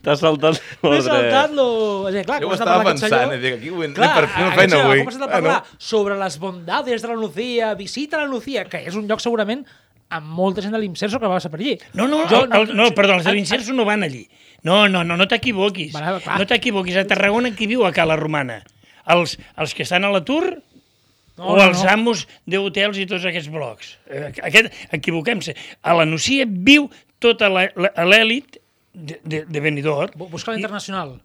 T'has 0.02 0.20
saltat 0.22 0.56
M'he 0.82 0.88
l'ordre. 0.90 1.02
saltat-lo... 1.06 1.66
O 2.06 2.10
sigui, 2.10 2.24
clar, 2.24 2.40
Jo 2.42 2.48
ho 2.48 2.54
estava 2.56 2.84
pensant, 2.84 3.12
senyor- 3.12 3.34
i 3.36 3.40
dic, 3.42 3.58
aquí 3.58 3.70
vull, 3.74 3.92
Clar, 3.94 4.08
anem 4.08 4.16
per 4.20 4.28
fer 4.34 4.46
una 4.46 4.54
feina 4.56 4.70
senyor 4.76 4.86
avui. 4.86 5.00
ha 5.00 5.04
començat 5.04 5.22
a 5.22 5.28
Ah, 5.28 5.32
parlar 5.36 5.56
no? 5.60 5.78
sobre 5.90 6.16
les 6.22 6.38
bondades 6.38 7.02
de 7.02 7.08
la 7.08 7.14
Lucía, 7.20 7.74
visita 7.74 8.18
la 8.18 8.26
Lucía, 8.26 8.64
que 8.64 8.84
és 8.86 8.94
un 8.96 9.06
lloc 9.08 9.20
segurament 9.20 9.66
amb 10.10 10.26
molta 10.34 10.62
gent 10.64 10.72
de 10.74 10.80
l'Imserso 10.82 11.20
que 11.20 11.26
va 11.28 11.36
passar 11.38 11.50
per 11.52 11.60
allí. 11.60 11.76
No, 11.94 12.08
no, 12.08 12.24
Jo 12.28 12.44
el, 12.44 12.52
el, 12.70 12.76
no, 12.76 12.88
perdó, 12.96 13.14
els 13.20 13.24
de 13.24 13.30
Ah, 13.30 13.34
l'Incerso 13.36 13.72
no 13.76 13.84
van 13.84 14.02
allí. 14.02 14.24
No, 14.62 14.88
no, 14.88 15.04
no, 15.04 15.16
no 15.16 15.26
t'equivoquis. 15.28 15.92
Clar. 15.94 16.18
No 16.38 16.46
t'equivoquis. 16.46 16.96
A 16.96 17.06
Tarragona 17.06 17.52
qui 17.54 17.66
viu 17.70 17.84
a 17.86 17.92
Cala 17.92 18.16
Romana? 18.16 18.62
Els, 19.06 19.38
els 19.56 19.72
que 19.74 19.82
estan 19.86 20.04
a 20.04 20.10
l'atur 20.12 20.58
No, 21.38 21.46
o 21.46 21.56
no, 21.56 21.62
els 21.70 21.80
no. 21.84 21.88
amos 21.88 22.26
d'hotels 22.44 22.98
i 23.00 23.06
tots 23.08 23.24
aquests 23.24 23.48
blocs? 23.48 23.94
Eh, 24.10 24.28
Aquest, 24.44 24.74
equivoquem-se. 24.92 25.54
A 25.80 25.94
la 25.96 26.04
Nucia 26.04 26.44
viu 26.46 26.90
tota 27.18 27.48
la- 27.48 27.70
la- 27.76 27.94
l'èlit 28.04 28.59
de, 29.00 29.20
de, 29.24 29.44
de 29.48 29.60
Benidorm. 29.60 30.12
Bu- 30.16 30.28
Busca 30.30 30.52
l'internacional. 30.52 31.16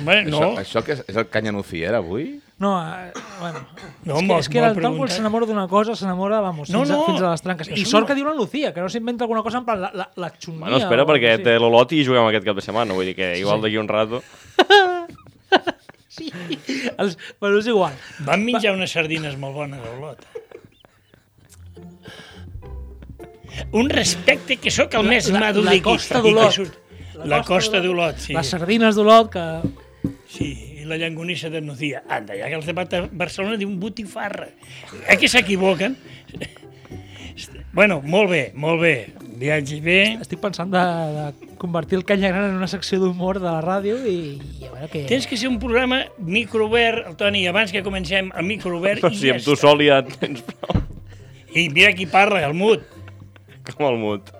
Home, 0.00 0.14
no, 0.26 0.38
Això, 0.40 0.48
això 0.58 0.80
que 0.82 0.92
és, 0.96 1.02
és 1.06 1.16
el 1.20 1.28
canya 1.30 1.52
Nucier, 1.54 1.92
avui? 1.94 2.40
No, 2.58 2.72
eh, 2.82 3.12
bueno. 3.38 3.60
No, 4.04 4.16
és 4.18 4.26
que, 4.26 4.38
és 4.40 4.48
que 4.50 4.58
quan 4.58 4.74
preguntat. 4.74 5.14
s'enamora 5.16 5.46
d'una 5.46 5.68
cosa, 5.70 5.94
s'enamora, 5.94 6.40
vamos, 6.42 6.68
No, 6.74 6.80
fins, 6.82 6.90
a, 6.90 6.96
no, 6.98 7.04
fins 7.06 7.22
a 7.22 7.30
les 7.30 7.42
tranques. 7.44 7.70
I 7.78 7.84
sort 7.86 8.02
no. 8.02 8.06
que 8.10 8.16
diu 8.18 8.26
la 8.26 8.34
Lucía, 8.34 8.72
que 8.74 8.82
no 8.82 8.88
s'inventa 8.90 9.24
alguna 9.24 9.44
cosa 9.46 9.58
en 9.62 9.64
plan 9.68 9.80
la, 9.80 9.92
la, 9.94 10.08
la 10.16 10.30
xunia. 10.34 10.58
Bueno, 10.66 10.76
espera, 10.82 11.04
o- 11.04 11.06
perquè 11.06 11.36
sí. 11.38 11.44
té 11.46 11.54
l'Olot 11.62 11.92
i 11.94 12.02
juguem 12.04 12.26
aquest 12.32 12.44
cap 12.50 12.58
de 12.58 12.64
setmana. 12.66 12.92
Vull 12.98 13.06
dir 13.12 13.14
que 13.14 13.30
igual 13.38 13.62
d'aquí 13.62 13.78
un 13.78 13.88
rato... 13.88 14.22
sí. 16.08 16.32
Els, 16.98 17.16
bueno, 17.38 17.62
és 17.62 17.70
igual. 17.70 17.94
Vam 18.26 18.42
menjar 18.50 18.74
unes 18.74 18.90
sardines 18.90 19.38
molt 19.38 19.54
bones 19.54 19.80
a 19.86 19.94
Olot. 19.96 20.26
Un 23.72 23.88
respecte 23.90 24.56
que 24.58 24.70
sóc 24.70 24.94
el 24.94 25.04
La- 25.06 25.10
més 25.14 25.28
la- 25.30 25.40
madur 25.46 25.64
la 25.64 25.70
d'aquí. 25.72 25.82
Costa 25.86 26.18
i 26.18 26.22
que 26.22 26.28
d'Olot. 26.34 26.78
La 27.28 27.42
Costa 27.44 27.80
d'Olot, 27.82 28.18
sí. 28.22 28.34
Les 28.36 28.52
sardines 28.54 28.96
d'Olot, 28.96 29.30
que... 29.32 29.46
Sí, 30.30 30.48
i 30.80 30.86
la 30.88 30.96
llangonissa 30.96 31.50
de 31.50 31.60
Nucía. 31.60 32.04
Anda, 32.08 32.36
ja 32.38 32.48
que 32.48 32.56
els 32.56 32.66
de 32.66 33.02
Barcelona 33.12 33.58
diuen 33.60 33.78
botifarra. 33.82 34.48
Eh 35.08 35.18
que 35.20 35.28
s'equivoquen? 35.28 35.96
Bueno, 37.72 38.00
molt 38.02 38.30
bé, 38.30 38.40
molt 38.58 38.80
bé. 38.82 38.94
Viatge 39.40 39.78
bé. 39.80 40.00
Estic 40.20 40.40
pensant 40.42 40.72
de, 40.72 40.80
de 41.14 41.56
convertir 41.60 42.00
el 42.00 42.04
Canya 42.04 42.32
Gran 42.32 42.50
en 42.50 42.56
una 42.58 42.66
secció 42.68 42.98
d'humor 43.00 43.38
de 43.38 43.46
la 43.46 43.60
ràdio 43.62 44.00
i, 44.10 44.16
i 44.58 44.66
a 44.66 44.72
veure 44.72 44.88
què... 44.90 45.04
Tens 45.08 45.28
que 45.30 45.38
ser 45.38 45.48
un 45.48 45.60
programa 45.62 46.00
microobert, 46.18 47.06
el 47.08 47.16
Toni, 47.20 47.44
abans 47.48 47.72
que 47.72 47.84
comencem 47.86 48.32
el 48.34 48.48
microobert 48.48 49.04
Però 49.04 49.12
i 49.14 49.20
si 49.20 49.30
ja 49.30 49.36
amb 49.38 49.46
tu 49.46 49.54
està. 49.54 49.68
sol 49.68 49.84
ja 49.86 50.00
tens 50.02 50.42
prou. 50.50 50.82
I 51.54 51.68
mira 51.70 51.94
qui 51.94 52.10
parla, 52.10 52.42
el 52.48 52.56
Mut. 52.58 52.82
Com 53.70 53.86
el 53.86 53.98
mut. 54.02 54.32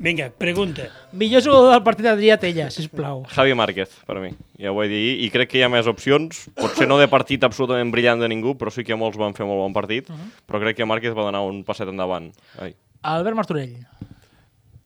Vinga, 0.00 0.30
pregunta. 0.32 0.86
Millor 1.12 1.42
jugador 1.44 1.74
del 1.74 1.82
partit 1.84 2.06
Adrià 2.08 2.38
Tella, 2.40 2.70
sisplau. 2.72 3.18
Javi 3.34 3.52
Márquez, 3.52 3.90
per 4.08 4.16
mi. 4.22 4.30
Ja 4.56 4.70
ho 4.72 4.76
vaig 4.78 4.88
dir, 4.88 5.18
i 5.20 5.28
crec 5.28 5.50
que 5.52 5.58
hi 5.60 5.64
ha 5.66 5.68
més 5.68 5.84
opcions. 5.90 6.46
Potser 6.56 6.86
no 6.88 6.96
de 6.96 7.04
partit 7.12 7.44
absolutament 7.44 7.92
brillant 7.92 8.22
de 8.24 8.30
ningú, 8.32 8.54
però 8.56 8.72
sí 8.72 8.80
que 8.86 8.96
molts 8.96 9.20
van 9.20 9.36
fer 9.36 9.44
molt 9.44 9.60
bon 9.60 9.74
partit. 9.76 10.08
Però 10.48 10.60
crec 10.62 10.78
que 10.78 10.86
Márquez 10.88 11.12
va 11.12 11.26
donar 11.28 11.42
un 11.44 11.60
passet 11.68 11.90
endavant. 11.92 12.30
Ai. 12.64 12.72
Albert 13.12 13.36
Martorell. 13.36 13.76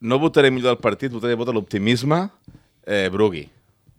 No 0.02 0.18
votaré 0.18 0.50
millor 0.50 0.74
del 0.74 0.82
partit, 0.82 1.14
votaré 1.14 1.38
vot 1.38 1.48
a 1.48 1.54
l'optimisme. 1.54 2.24
Eh, 2.84 3.06
Brugui. 3.14 3.46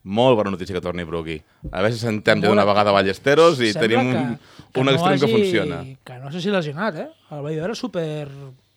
Molt 0.05 0.35
bona 0.37 0.51
notícia 0.53 0.75
que 0.75 0.83
torni 0.83 1.07
Brugui. 1.07 1.39
A 1.71 1.79
veure 1.79 1.95
si 1.95 2.03
sentem 2.03 2.43
ja 2.43 2.49
d'una 2.51 2.67
vegada 2.67 2.91
Ballesteros 2.93 3.57
i 3.63 3.71
Sembla 3.71 3.87
tenim 3.87 4.11
un, 4.11 4.35
un 4.83 4.91
extrem 4.91 5.15
que 5.17 5.25
hagi- 5.25 5.39
funciona. 5.39 5.79
Que 6.05 6.19
no 6.19 6.29
sé 6.35 6.43
si 6.43 6.51
lesionat, 6.53 6.99
eh? 7.07 7.07
El 7.31 7.41
vaig 7.41 7.55
veure 7.63 7.73
super 7.79 8.27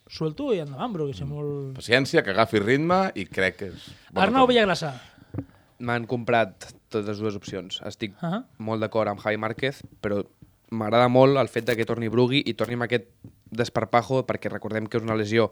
suelto 0.08 0.52
i 0.54 0.60
endavant, 0.64 0.92
però 0.94 1.06
que 1.06 1.14
sé 1.16 1.24
molt... 1.28 1.76
Paciència, 1.76 2.22
que 2.24 2.32
agafi 2.34 2.60
ritme 2.62 3.12
i 3.14 3.26
crec 3.26 3.56
que 3.60 3.70
és... 3.72 3.88
Arnau 4.14 4.44
torna. 4.44 4.46
Villagrassa. 4.52 4.92
M'han 5.78 6.08
comprat 6.10 6.72
totes 6.90 7.06
les 7.12 7.20
dues 7.22 7.36
opcions. 7.38 7.80
Estic 7.86 8.14
uh 8.16 8.24
Ah. 8.26 8.30
-huh. 8.32 8.44
molt 8.58 8.80
d'acord 8.80 9.08
amb 9.08 9.20
Javi 9.20 9.36
Márquez, 9.36 9.82
però 10.02 10.24
m'agrada 10.70 11.08
molt 11.08 11.36
el 11.38 11.48
fet 11.48 11.64
de 11.66 11.76
que 11.76 11.84
torni 11.84 12.08
Brugui 12.08 12.42
i 12.44 12.54
torni 12.54 12.74
amb 12.74 12.82
aquest 12.82 13.06
desparpajo, 13.50 14.26
perquè 14.26 14.50
recordem 14.50 14.86
que 14.86 14.98
és 14.98 15.02
una 15.02 15.16
lesió 15.16 15.50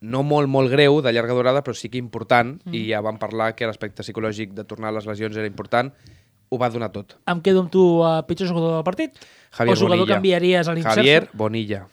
no 0.00 0.22
molt, 0.22 0.48
molt 0.48 0.70
greu, 0.70 1.00
de 1.02 1.12
llarga 1.12 1.34
durada, 1.34 1.62
però 1.64 1.74
sí 1.74 1.88
que 1.88 1.98
important, 1.98 2.60
mm. 2.64 2.74
i 2.74 2.88
ja 2.90 3.00
vam 3.00 3.18
parlar 3.18 3.54
que 3.56 3.66
l'aspecte 3.66 4.02
psicològic 4.02 4.52
de 4.54 4.64
tornar 4.64 4.88
a 4.88 4.92
les 4.92 5.06
lesions 5.06 5.36
era 5.36 5.46
important, 5.46 5.92
ho 6.48 6.58
va 6.58 6.70
donar 6.70 6.90
tot. 6.92 7.16
Em 7.26 7.40
quedo 7.40 7.60
amb 7.60 7.70
tu 7.70 8.04
a 8.04 8.22
pitjor 8.26 8.48
jugador 8.48 8.74
del 8.76 8.84
partit? 8.84 9.18
Javier 9.50 9.72
o 9.72 9.76
jugador 9.76 9.98
Bonilla. 9.98 10.06
que 10.06 10.16
enviaries 10.16 10.68
a 10.68 10.74
l'inserso? 10.74 11.00
Javier 11.00 11.28
Bonilla. 11.32 11.86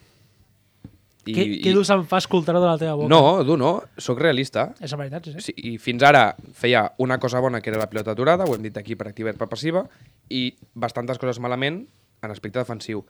Que, 1.26 1.46
que 1.64 1.74
durs 1.74 1.90
em 1.90 2.04
fa 2.06 2.20
escoltar-ho 2.22 2.60
de 2.62 2.68
la 2.68 2.78
teva 2.78 2.94
boca. 3.00 3.10
No, 3.10 3.42
tu 3.48 3.56
no, 3.58 3.72
sóc 3.98 4.20
realista. 4.22 4.68
És 4.78 4.94
la 4.94 5.00
veritat, 5.00 5.32
sí. 5.34 5.42
sí. 5.48 5.56
I 5.58 5.76
fins 5.82 6.06
ara 6.06 6.28
feia 6.54 6.84
una 7.02 7.18
cosa 7.22 7.42
bona, 7.42 7.64
que 7.66 7.72
era 7.74 7.82
la 7.82 7.90
pilota 7.90 8.14
aturada, 8.14 8.46
ho 8.46 8.54
hem 8.54 8.68
dit 8.68 8.78
aquí 8.78 8.98
per 9.00 9.10
activa 9.10 9.34
i 9.34 9.40
per 9.40 9.50
passiva, 9.50 9.86
i 10.30 10.52
bastantes 10.78 11.18
coses 11.22 11.42
malament 11.42 11.82
en 12.22 12.34
aspecte 12.34 12.62
defensiu. 12.62 13.02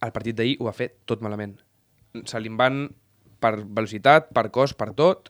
El 0.00 0.14
partit 0.16 0.38
d'ahir 0.38 0.56
ho 0.60 0.70
va 0.70 0.76
fer 0.76 0.94
tot 1.04 1.20
malament. 1.20 1.58
Se 2.24 2.40
li 2.40 2.48
van 2.48 2.86
per 3.40 3.58
velocitat, 3.64 4.30
per 4.36 4.48
cos, 4.54 4.72
per 4.76 4.92
tot, 4.96 5.28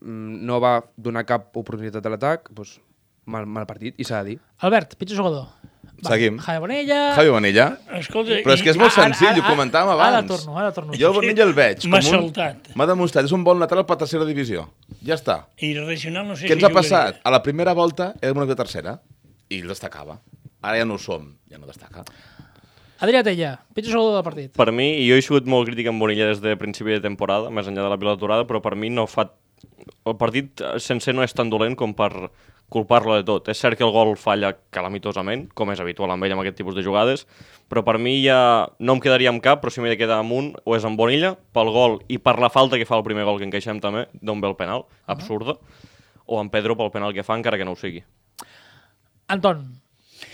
mm, 0.00 0.42
no 0.46 0.58
va 0.62 0.80
donar 0.96 1.24
cap 1.26 1.54
oportunitat 1.56 2.06
a 2.06 2.12
l'atac, 2.14 2.50
doncs 2.50 2.78
mal, 3.26 3.46
mal 3.46 3.66
partit, 3.66 3.94
i 3.98 4.04
s'ha 4.04 4.22
de 4.22 4.34
dir. 4.34 4.40
Albert, 4.58 4.96
pitjor 5.00 5.22
jugador. 5.22 5.63
Seguim. 6.02 6.38
Javi 6.38 6.58
Bonella... 6.60 7.14
Javi 7.16 7.30
Bonilla. 7.30 7.66
Escolta, 8.00 8.40
Però 8.44 8.52
és 8.56 8.62
que 8.62 8.70
és 8.74 8.76
molt 8.76 8.92
Ara- 8.92 9.06
ara- 9.06 9.14
senzill, 9.14 9.38
ho 9.40 9.44
ara- 9.44 9.54
comentàvem 9.54 9.92
ara 9.94 10.08
abans. 10.18 10.28
torno, 10.28 10.58
ara 10.58 10.72
torno. 10.72 10.92
Jo 10.98 11.08
el 11.08 11.14
Bonilla 11.14 11.44
el 11.46 11.54
veig. 11.54 11.86
M'ha 11.86 12.00
com 12.02 12.08
un- 12.18 12.32
saltat. 12.34 12.68
M'ha 12.74 12.86
demostrat, 12.90 13.24
és 13.24 13.32
un 13.32 13.44
bon 13.44 13.58
lateral 13.62 13.86
per 13.86 13.96
tercera 14.02 14.24
divisió. 14.28 14.66
Ja 15.06 15.14
està. 15.14 15.38
I 15.62 15.72
regional 15.78 16.26
no 16.28 16.36
sé 16.36 16.44
Què 16.46 16.54
si 16.56 16.58
ens 16.58 16.64
ha 16.64 16.72
passat? 16.74 17.20
A 17.24 17.30
la 17.30 17.42
primera 17.42 17.72
volta 17.72 18.14
érem 18.20 18.36
una 18.36 18.44
mica 18.46 18.56
tercera 18.60 18.98
i 19.48 19.60
el 19.60 19.68
destacava. 19.68 20.18
Ara 20.60 20.78
ja 20.78 20.84
no 20.84 20.94
ho 20.94 20.98
som, 20.98 21.36
ja 21.50 21.58
no 21.58 21.66
destaca. 21.66 22.04
Adrià 23.04 23.22
Tella, 23.26 23.58
pitjor 23.74 23.92
jugador 23.98 24.14
del 24.20 24.24
partit. 24.24 24.52
Per 24.56 24.70
mi, 24.72 24.86
i 25.02 25.08
jo 25.08 25.16
he 25.18 25.22
sigut 25.22 25.46
molt 25.50 25.66
crític 25.68 25.88
amb 25.90 26.00
Bonilla 26.00 26.28
des 26.30 26.40
de 26.40 26.54
principi 26.56 26.94
de 26.94 27.00
temporada, 27.04 27.50
més 27.50 27.66
enllà 27.68 27.82
de 27.84 27.90
la 27.90 27.98
pilota 28.00 28.16
aturada, 28.20 28.46
però 28.48 28.60
per 28.64 28.74
mi 28.76 28.88
no 28.90 29.06
fa... 29.06 29.26
El 30.06 30.16
partit 30.16 30.60
sencer 30.80 31.12
no 31.14 31.22
és 31.24 31.32
tan 31.34 31.50
dolent 31.50 31.74
com 31.76 31.92
per 31.96 32.10
culpar-lo 32.72 33.14
de 33.16 33.24
tot. 33.26 33.48
És 33.52 33.60
cert 33.60 33.78
que 33.78 33.84
el 33.86 33.92
gol 33.94 34.14
falla 34.20 34.54
calamitosament, 34.74 35.46
com 35.54 35.70
és 35.72 35.80
habitual 35.82 36.10
amb 36.14 36.26
ell 36.26 36.34
amb 36.34 36.42
aquest 36.42 36.56
tipus 36.58 36.74
de 36.74 36.82
jugades, 36.82 37.26
però 37.70 37.84
per 37.86 37.98
mi 38.02 38.16
ja 38.24 38.38
no 38.78 38.96
em 38.96 39.02
quedaria 39.04 39.30
amb 39.30 39.42
cap, 39.44 39.62
però 39.62 39.72
si 39.72 39.82
m'he 39.84 39.92
de 39.92 39.98
quedar 40.00 40.18
amb 40.22 40.34
un, 40.34 40.52
o 40.64 40.76
és 40.76 40.86
amb 40.86 40.98
Bonilla, 40.98 41.34
pel 41.54 41.70
gol 41.74 42.00
i 42.08 42.18
per 42.18 42.38
la 42.42 42.50
falta 42.50 42.80
que 42.80 42.88
fa 42.88 42.98
el 42.98 43.06
primer 43.06 43.26
gol 43.28 43.38
que 43.38 43.48
encaixem 43.48 43.80
també, 43.84 44.06
d'on 44.20 44.42
ve 44.42 44.50
el 44.50 44.56
penal, 44.58 44.86
absurda, 45.06 45.58
o 46.26 46.40
amb 46.40 46.52
Pedro 46.52 46.76
pel 46.76 46.92
penal 46.94 47.14
que 47.14 47.24
fa, 47.26 47.36
encara 47.38 47.60
que 47.60 47.68
no 47.68 47.76
ho 47.76 47.78
sigui. 47.78 48.02
Anton, 49.28 49.64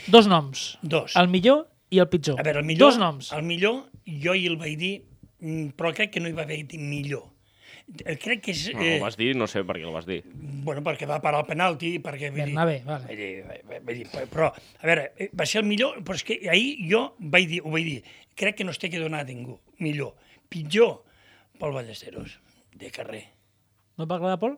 dos 0.07 0.27
noms. 0.27 0.77
Dos. 0.81 1.15
El 1.19 1.29
millor 1.31 1.67
i 1.91 1.99
el 1.99 2.09
pitjor. 2.11 2.39
A 2.39 2.47
veure, 2.47 2.63
el 2.63 2.67
millor, 2.67 2.87
Dos 2.87 2.99
noms. 2.99 3.31
El 3.35 3.43
millor, 3.47 3.83
jo 4.07 4.35
hi 4.35 4.47
el 4.47 4.57
vaig 4.59 4.77
dir, 4.79 4.95
mm, 5.39 5.75
però 5.77 5.93
crec 5.95 6.15
que 6.15 6.23
no 6.23 6.31
hi 6.31 6.35
va 6.35 6.47
haver 6.47 6.63
millor. 6.79 7.27
Eh, 8.05 8.15
Crec 8.21 8.43
que 8.45 8.53
és... 8.55 8.63
No, 8.75 8.83
el 8.85 9.01
vas 9.03 9.17
dir, 9.19 9.33
no 9.35 9.47
sé 9.51 9.63
per 9.67 9.75
què 9.77 9.83
el 9.83 9.93
vas 9.93 10.07
dir. 10.07 10.21
Bueno, 10.65 10.83
perquè 10.85 11.07
va 11.09 11.19
parar 11.23 11.41
el 11.43 11.47
penalti, 11.49 11.91
perquè... 12.03 12.31
Bernabé, 12.35 12.79
vale. 12.87 13.09
Vull 13.09 13.19
dir, 13.19 13.31
vull- 13.67 13.83
vull 13.89 13.99
dir, 13.99 14.07
però, 14.31 14.51
a 14.53 14.87
veure, 14.87 15.09
eh, 15.17 15.29
va 15.37 15.47
ser 15.49 15.61
el 15.63 15.67
millor, 15.69 15.99
però 16.07 16.19
és 16.19 16.25
que 16.27 16.39
ahir 16.51 16.73
jo 16.87 17.03
vaig 17.19 17.49
dir, 17.51 17.61
ho 17.65 17.73
vaig 17.73 17.89
dir, 17.89 17.99
crec 18.39 18.59
que 18.59 18.67
no 18.67 18.71
es 18.75 18.79
té 18.81 18.91
que 18.93 19.01
donar 19.01 19.25
a 19.25 19.27
ningú, 19.27 19.57
millor. 19.83 20.15
Pitjor, 20.51 21.01
Pol 21.59 21.75
Ballesteros, 21.75 22.39
de 22.79 22.91
carrer. 22.95 23.25
No 23.97 24.07
et 24.07 24.11
va 24.11 24.19
agradar, 24.21 24.39
Pol? 24.41 24.57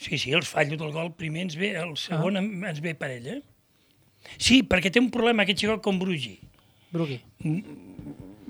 Sí, 0.00 0.16
sí, 0.18 0.32
els 0.32 0.48
fallo 0.48 0.78
del 0.80 0.94
gol 0.96 1.12
primer 1.14 1.46
ens 1.46 1.58
ve, 1.60 1.74
el 1.76 1.94
segon 2.00 2.40
ah. 2.40 2.44
ens 2.70 2.80
ve 2.82 2.96
per 2.98 3.12
ell, 3.14 3.26
eh? 3.36 3.40
Sí, 4.40 4.62
perquè 4.66 4.90
té 4.92 5.00
un 5.00 5.10
problema 5.12 5.44
aquest 5.44 5.62
xicot 5.62 5.82
com 5.84 5.98
Brugi. 6.00 6.38
Brugui. 6.90 7.20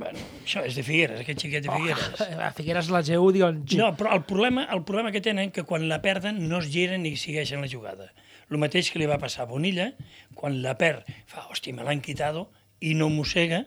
Bueno, 0.01 0.21
això 0.41 0.63
és 0.65 0.77
de 0.79 0.83
Figueres, 0.87 1.19
aquest 1.21 1.43
xiquet 1.45 1.67
de 1.67 1.73
Figueres. 1.75 2.21
A 2.47 2.51
Figueres 2.57 2.89
la 2.89 3.03
GU 3.05 3.27
diuen... 3.37 3.59
No, 3.77 3.91
però 3.99 4.15
el 4.17 4.23
problema, 4.25 4.65
el 4.73 4.81
problema 4.89 5.13
que 5.13 5.21
tenen 5.21 5.53
que 5.53 5.67
quan 5.69 5.85
la 5.91 6.01
perden 6.01 6.41
no 6.49 6.63
es 6.63 6.71
giren 6.73 7.05
ni 7.05 7.19
segueixen 7.21 7.61
la 7.61 7.69
jugada. 7.69 8.09
El 8.49 8.59
mateix 8.63 8.89
que 8.91 8.99
li 9.03 9.09
va 9.11 9.21
passar 9.21 9.45
a 9.45 9.51
Bonilla, 9.51 9.91
quan 10.35 10.57
la 10.65 10.73
perd, 10.81 11.05
fa, 11.29 11.45
hòstia, 11.53 11.77
me 11.77 11.85
l'han 11.85 12.01
quitado, 12.01 12.49
i 12.81 12.95
no 12.97 13.11
mossega, 13.13 13.67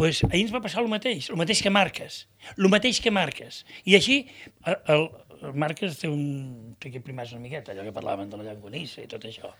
pues 0.00 0.22
ahir 0.30 0.46
ens 0.46 0.54
va 0.54 0.62
passar 0.64 0.80
el 0.80 0.88
mateix, 0.88 1.28
el 1.28 1.36
mateix 1.36 1.60
que 1.60 1.70
Marques, 1.76 2.22
el 2.56 2.70
mateix 2.72 3.02
que 3.04 3.12
Marques. 3.12 3.60
I 3.84 3.98
així, 4.00 4.22
el, 4.64 4.80
el 4.96 5.04
Marques 5.54 5.96
té 6.00 6.08
un... 6.10 6.74
té 6.80 6.90
que 6.92 7.00
primar 7.04 7.24
una 7.32 7.40
miqueta, 7.40 7.72
allò 7.72 7.86
que 7.86 7.94
parlàvem 7.96 8.28
de 8.30 8.38
la 8.40 8.44
llangonissa 8.50 9.00
i 9.04 9.08
tot 9.08 9.24
això. 9.28 9.50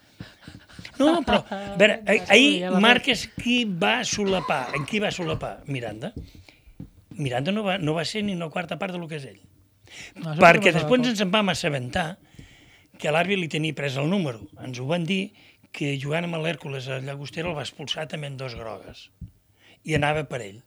No, 1.01 1.21
però, 1.27 1.41
a 1.49 1.77
veure, 1.81 2.01
ah- 2.05 2.19
ahir 2.35 2.71
Marques 2.85 3.27
qui 3.39 3.63
va 3.65 4.01
solapar? 4.05 4.75
En 4.77 4.85
qui 4.89 5.01
va 5.01 5.13
solapar? 5.15 5.61
Miranda. 5.67 6.13
Miranda 7.17 7.53
no 7.53 7.65
va, 7.67 7.79
no 7.81 7.95
va 7.97 8.05
ser 8.05 8.23
ni 8.27 8.35
una 8.37 8.51
quarta 8.53 8.79
part 8.81 8.97
del 8.97 9.07
que 9.09 9.19
és 9.21 9.29
ell. 9.33 9.41
No, 10.21 10.37
Perquè 10.39 10.73
després 10.75 11.09
ens 11.11 11.21
en 11.25 11.33
vam 11.33 11.51
assabentar 11.53 12.09
que 13.01 13.11
l'àrbit 13.13 13.41
li 13.41 13.49
tenia 13.51 13.75
pres 13.77 13.97
el 14.01 14.09
número. 14.13 14.45
Ens 14.63 14.79
ho 14.79 14.87
van 14.91 15.07
dir 15.09 15.33
que 15.73 15.95
jugant 16.03 16.27
amb 16.27 16.39
l'Hèrcules 16.43 16.89
a 16.91 17.01
Llagostera 17.03 17.49
el 17.51 17.57
va 17.57 17.65
expulsar 17.65 18.07
també 18.11 18.29
en 18.31 18.37
dos 18.39 18.55
grogues. 18.59 19.09
I 19.87 19.97
anava 19.97 20.27
per 20.29 20.43
ell. 20.45 20.61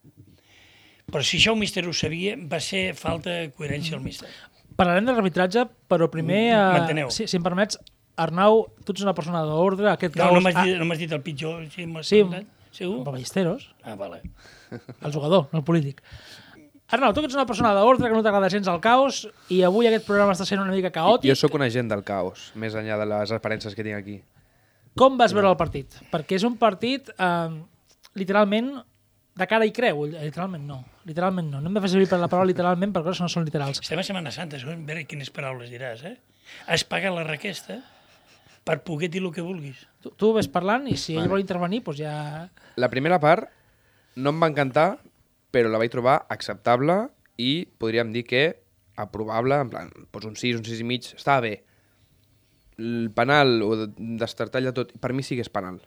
Però 1.11 1.21
si 1.21 1.37
això 1.37 1.53
el 1.53 1.59
míster 1.61 1.85
ho 1.85 1.93
sabia, 1.93 2.33
va 2.39 2.59
ser 2.63 2.93
falta 2.97 3.29
de 3.29 3.51
coherència 3.53 3.95
al 3.97 4.03
míster. 4.03 4.31
Parlarem 4.77 5.05
de 5.05 5.13
l'arbitratge, 5.13 5.65
però 5.91 6.07
primer... 6.11 6.41
Uh, 6.55 6.71
manteneu. 6.79 7.09
si, 7.13 7.27
si 7.29 7.37
em 7.37 7.43
permets, 7.45 7.77
Arnau, 8.17 8.67
tu 8.85 8.93
ets 8.93 9.03
una 9.05 9.13
persona 9.17 9.41
d'ordre, 9.45 9.89
aquest 9.91 10.15
No, 10.15 10.23
caos... 10.27 10.35
no 10.37 10.41
m'has 10.45 10.57
dit, 10.65 10.77
no 10.79 10.85
m'has 10.89 10.99
dit 11.01 11.11
el 11.13 11.21
pitjor. 11.25 11.63
Sí, 11.73 11.85
m'has 11.89 12.07
Sí, 12.09 12.21
preguntat? 12.23 12.49
Segur? 12.73 13.03
Ballesteros, 13.05 13.67
Ah, 13.85 13.93
vale. 13.95 14.21
el 14.73 15.11
jugador, 15.13 15.47
no 15.51 15.59
el 15.59 15.65
polític. 15.65 16.01
Arnau, 16.93 17.13
tu 17.13 17.21
que 17.21 17.29
ets 17.29 17.35
una 17.37 17.45
persona 17.49 17.71
d'ordre, 17.73 18.09
que 18.09 18.13
no 18.17 18.21
t'agrada 18.25 18.49
gens 18.53 18.67
el 18.69 18.79
caos, 18.81 19.23
i 19.49 19.61
avui 19.65 19.87
aquest 19.89 20.05
programa 20.05 20.33
està 20.35 20.45
sent 20.45 20.61
una 20.61 20.73
mica 20.73 20.91
caòtic. 20.93 21.29
Jo 21.31 21.35
sóc 21.37 21.53
un 21.57 21.63
agent 21.65 21.89
del 21.89 22.03
caos, 22.05 22.51
més 22.59 22.73
enllà 22.77 22.97
de 23.01 23.07
les 23.09 23.31
aparences 23.33 23.73
que 23.77 23.85
tinc 23.85 23.97
aquí. 23.97 24.19
Com 24.97 25.17
vas 25.17 25.33
veure 25.33 25.49
el 25.49 25.57
partit? 25.57 25.95
Perquè 26.13 26.37
és 26.37 26.43
un 26.45 26.57
partit, 26.61 27.09
eh, 27.17 27.49
literalment, 28.13 28.75
de 29.35 29.47
cara 29.49 29.65
i 29.65 29.71
creu. 29.73 30.03
Literalment 30.11 30.65
no. 30.67 30.81
Literalment 31.09 31.49
no. 31.49 31.61
No 31.61 31.69
hem 31.71 31.77
de 31.79 31.81
fer 31.85 31.89
servir 31.95 32.09
per 32.11 32.19
la 32.21 32.29
paraula 32.31 32.51
literalment 32.51 32.93
perquè 32.93 33.09
coses 33.11 33.23
no 33.25 33.29
són 33.31 33.47
literals. 33.47 33.79
Estem 33.81 33.99
a 34.01 34.05
Setmana 34.05 34.31
Santa, 34.35 34.59
a 34.61 34.75
veure 34.77 35.05
quines 35.09 35.31
paraules 35.33 35.71
diràs, 35.73 36.03
eh? 36.05 36.15
Has 36.67 36.83
pagat 36.85 37.13
la 37.15 37.23
requesta 37.25 37.79
per 38.63 38.77
poder 38.85 39.09
dir 39.11 39.23
el 39.23 39.31
que 39.35 39.41
vulguis. 39.43 39.81
Tu, 40.03 40.11
tu 40.19 40.31
ves 40.37 40.47
parlant 40.51 40.85
i 40.87 40.95
si 40.99 41.17
ell 41.19 41.27
vol 41.31 41.41
intervenir, 41.43 41.81
doncs 41.83 41.99
ja... 41.99 42.13
La 42.79 42.89
primera 42.93 43.17
part 43.19 43.49
no 44.15 44.29
em 44.31 44.39
va 44.43 44.51
encantar, 44.51 44.87
però 45.51 45.71
la 45.73 45.79
vaig 45.81 45.91
trobar 45.91 46.19
acceptable 46.29 47.07
i 47.41 47.65
podríem 47.81 48.13
dir 48.13 48.23
que 48.29 48.43
aprovable, 48.95 49.57
en 49.65 49.69
plan, 49.73 49.89
doncs 50.13 50.27
un 50.29 50.35
6, 50.37 50.59
un 50.61 50.65
6 50.67 50.79
i 50.83 50.85
mig, 50.85 51.07
estava 51.17 51.41
bé. 51.47 51.55
El 52.77 53.09
penal, 53.15 53.55
o 53.65 53.75
de- 53.83 53.89
destartallar 54.21 54.73
tot, 54.77 54.93
per 55.01 55.13
mi 55.13 55.23
sí 55.25 55.35
que 55.37 55.41
és 55.45 55.49
penal. 55.53 55.79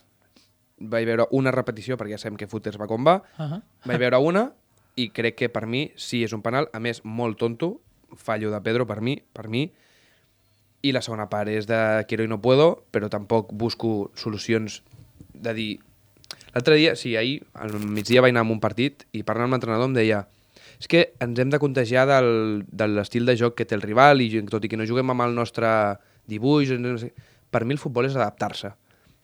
Vaig 0.78 1.06
veure 1.09 1.26
una 1.37 1.52
repetició, 1.54 1.97
perquè 1.97 2.16
ja 2.16 2.21
sabem 2.21 2.37
que 2.37 2.49
footers 2.50 2.78
va 2.80 2.87
com 2.87 3.04
va, 3.04 3.23
Uh 3.38 3.45
-huh. 3.45 3.62
vaig 3.85 3.99
veure 3.99 4.18
una 4.18 4.52
i 4.97 5.11
crec 5.11 5.37
que 5.37 5.49
per 5.49 5.66
mi 5.66 5.92
sí 5.97 6.25
és 6.25 6.33
un 6.33 6.42
penal, 6.42 6.68
a 6.73 6.80
més 6.80 7.04
molt 7.04 7.38
tonto, 7.38 7.80
fallo 8.16 8.50
de 8.50 8.61
Pedro 8.61 8.87
per 8.87 9.00
mi, 9.00 9.23
per 9.33 9.49
mi, 9.49 9.73
i 10.83 10.92
la 10.92 11.02
segona 11.02 11.28
part 11.28 11.49
és 11.49 11.66
de 11.66 12.04
quiero 12.09 12.25
y 12.25 12.28
no 12.28 12.40
puedo, 12.40 12.85
però 12.90 13.09
tampoc 13.09 13.52
busco 13.52 14.11
solucions 14.14 14.83
de 15.35 15.54
dir... 15.54 15.80
L'altre 16.54 16.75
dia, 16.75 16.97
sí, 16.97 17.16
ahir, 17.16 17.45
al 17.52 17.78
migdia 17.78 18.23
vaig 18.23 18.33
anar 18.33 18.47
a 18.47 18.52
un 18.52 18.61
partit 18.61 19.04
i 19.12 19.23
parlant 19.23 19.45
amb 19.45 19.52
l'entrenador 19.52 19.90
em 19.90 19.95
deia 19.95 20.26
és 20.80 20.88
que 20.88 21.12
ens 21.21 21.38
hem 21.38 21.50
de 21.52 21.61
contagiar 21.61 22.06
del, 22.09 22.64
de 22.68 22.88
l'estil 22.88 23.26
de 23.28 23.37
joc 23.37 23.56
que 23.56 23.64
té 23.64 23.76
el 23.76 23.85
rival 23.85 24.21
i 24.21 24.28
tot 24.50 24.64
i 24.64 24.68
que 24.68 24.76
no 24.76 24.88
juguem 24.88 25.12
amb 25.12 25.25
el 25.25 25.35
nostre 25.37 25.68
dibuix, 26.28 26.73
no 26.80 26.97
sé, 27.00 27.12
per 27.50 27.64
mi 27.64 27.76
el 27.76 27.80
futbol 27.80 28.09
és 28.09 28.16
adaptar-se. 28.16 28.75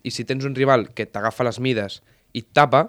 I 0.03 0.11
si 0.11 0.25
tens 0.27 0.45
un 0.45 0.57
rival 0.59 0.89
que 0.95 1.07
t'agafa 1.07 1.47
les 1.47 1.61
mides 1.63 2.01
i 2.33 2.43
et 2.43 2.51
tapa, 2.55 2.89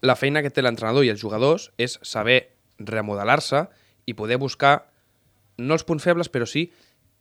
la 0.00 0.16
feina 0.16 0.42
que 0.42 0.50
té 0.54 0.62
l'entrenador 0.62 1.04
i 1.04 1.10
els 1.12 1.20
jugadors 1.20 1.68
és 1.78 1.98
saber 2.06 2.54
remodelar-se 2.78 3.66
i 4.06 4.14
poder 4.14 4.38
buscar, 4.38 4.88
no 5.58 5.74
els 5.74 5.84
punts 5.84 6.04
febles, 6.04 6.30
però 6.30 6.46
sí 6.46 6.68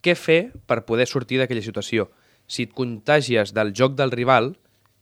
què 0.06 0.14
fer 0.16 0.54
per 0.70 0.86
poder 0.86 1.08
sortir 1.10 1.42
d'aquella 1.42 1.66
situació. 1.66 2.08
Si 2.48 2.68
et 2.68 2.76
contagies 2.78 3.52
del 3.54 3.74
joc 3.76 3.98
del 3.98 4.14
rival 4.14 4.54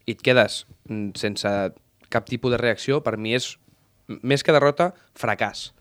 i 0.08 0.16
et 0.16 0.24
quedes 0.24 0.64
mm, 0.88 1.12
sense 1.20 1.52
cap 2.10 2.30
tipus 2.30 2.54
de 2.54 2.62
reacció, 2.62 3.02
per 3.04 3.18
mi 3.20 3.36
és, 3.36 3.56
més 4.08 4.46
que 4.46 4.56
derrota, 4.56 4.94
fracàs. 5.18 5.72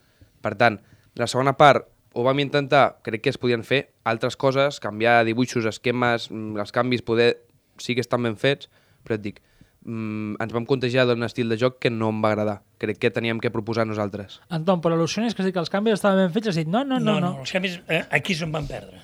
Per 0.43 0.55
tant, 0.61 0.81
la 1.17 1.29
segona 1.31 1.55
part 1.57 1.87
ho 2.15 2.25
vam 2.27 2.41
intentar, 2.43 2.99
crec 3.07 3.25
que 3.25 3.33
es 3.33 3.39
podien 3.41 3.65
fer 3.67 3.85
altres 4.07 4.37
coses, 4.37 4.81
canviar 4.83 5.23
dibuixos, 5.27 5.67
esquemes, 5.67 6.31
mm, 6.31 6.59
els 6.59 6.75
canvis 6.75 7.03
poder 7.03 7.44
sí 7.79 7.95
que 7.95 8.05
estan 8.05 8.23
ben 8.27 8.37
fets, 8.41 8.71
però 9.05 9.19
et 9.19 9.25
dic, 9.25 9.41
mm, 9.85 10.37
ens 10.43 10.55
vam 10.55 10.67
contagiar 10.67 11.07
d'un 11.09 11.27
estil 11.27 11.49
de 11.53 11.59
joc 11.61 11.79
que 11.83 11.93
no 11.93 12.11
em 12.13 12.21
va 12.25 12.33
agradar. 12.33 12.61
Crec 12.79 13.01
que 13.01 13.11
teníem 13.11 13.41
que 13.41 13.53
proposar 13.55 13.87
nosaltres. 13.87 14.41
Anton, 14.49 14.81
però 14.85 14.97
l'al·lusió 14.97 15.25
és 15.25 15.35
que 15.35 15.43
has 15.43 15.51
dit 15.51 15.57
que 15.57 15.63
els 15.63 15.73
canvis 15.73 15.99
estaven 16.01 16.27
ben 16.27 16.35
fets, 16.35 16.53
has 16.53 16.61
dit 16.61 16.69
no, 16.69 16.85
no, 16.85 17.01
no, 17.01 17.19
no. 17.21 17.35
els 17.41 17.53
canvis, 17.53 17.81
eh, 17.89 18.05
aquí 18.11 18.37
és 18.37 18.45
on 18.47 18.53
van 18.55 18.69
perdre. 18.71 19.03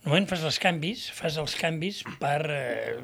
Normalment 0.00 0.30
fas 0.30 0.44
els 0.48 0.56
canvis, 0.56 1.10
fas 1.12 1.36
els 1.36 1.54
canvis 1.60 2.00
per 2.22 2.38
eh, 2.48 2.96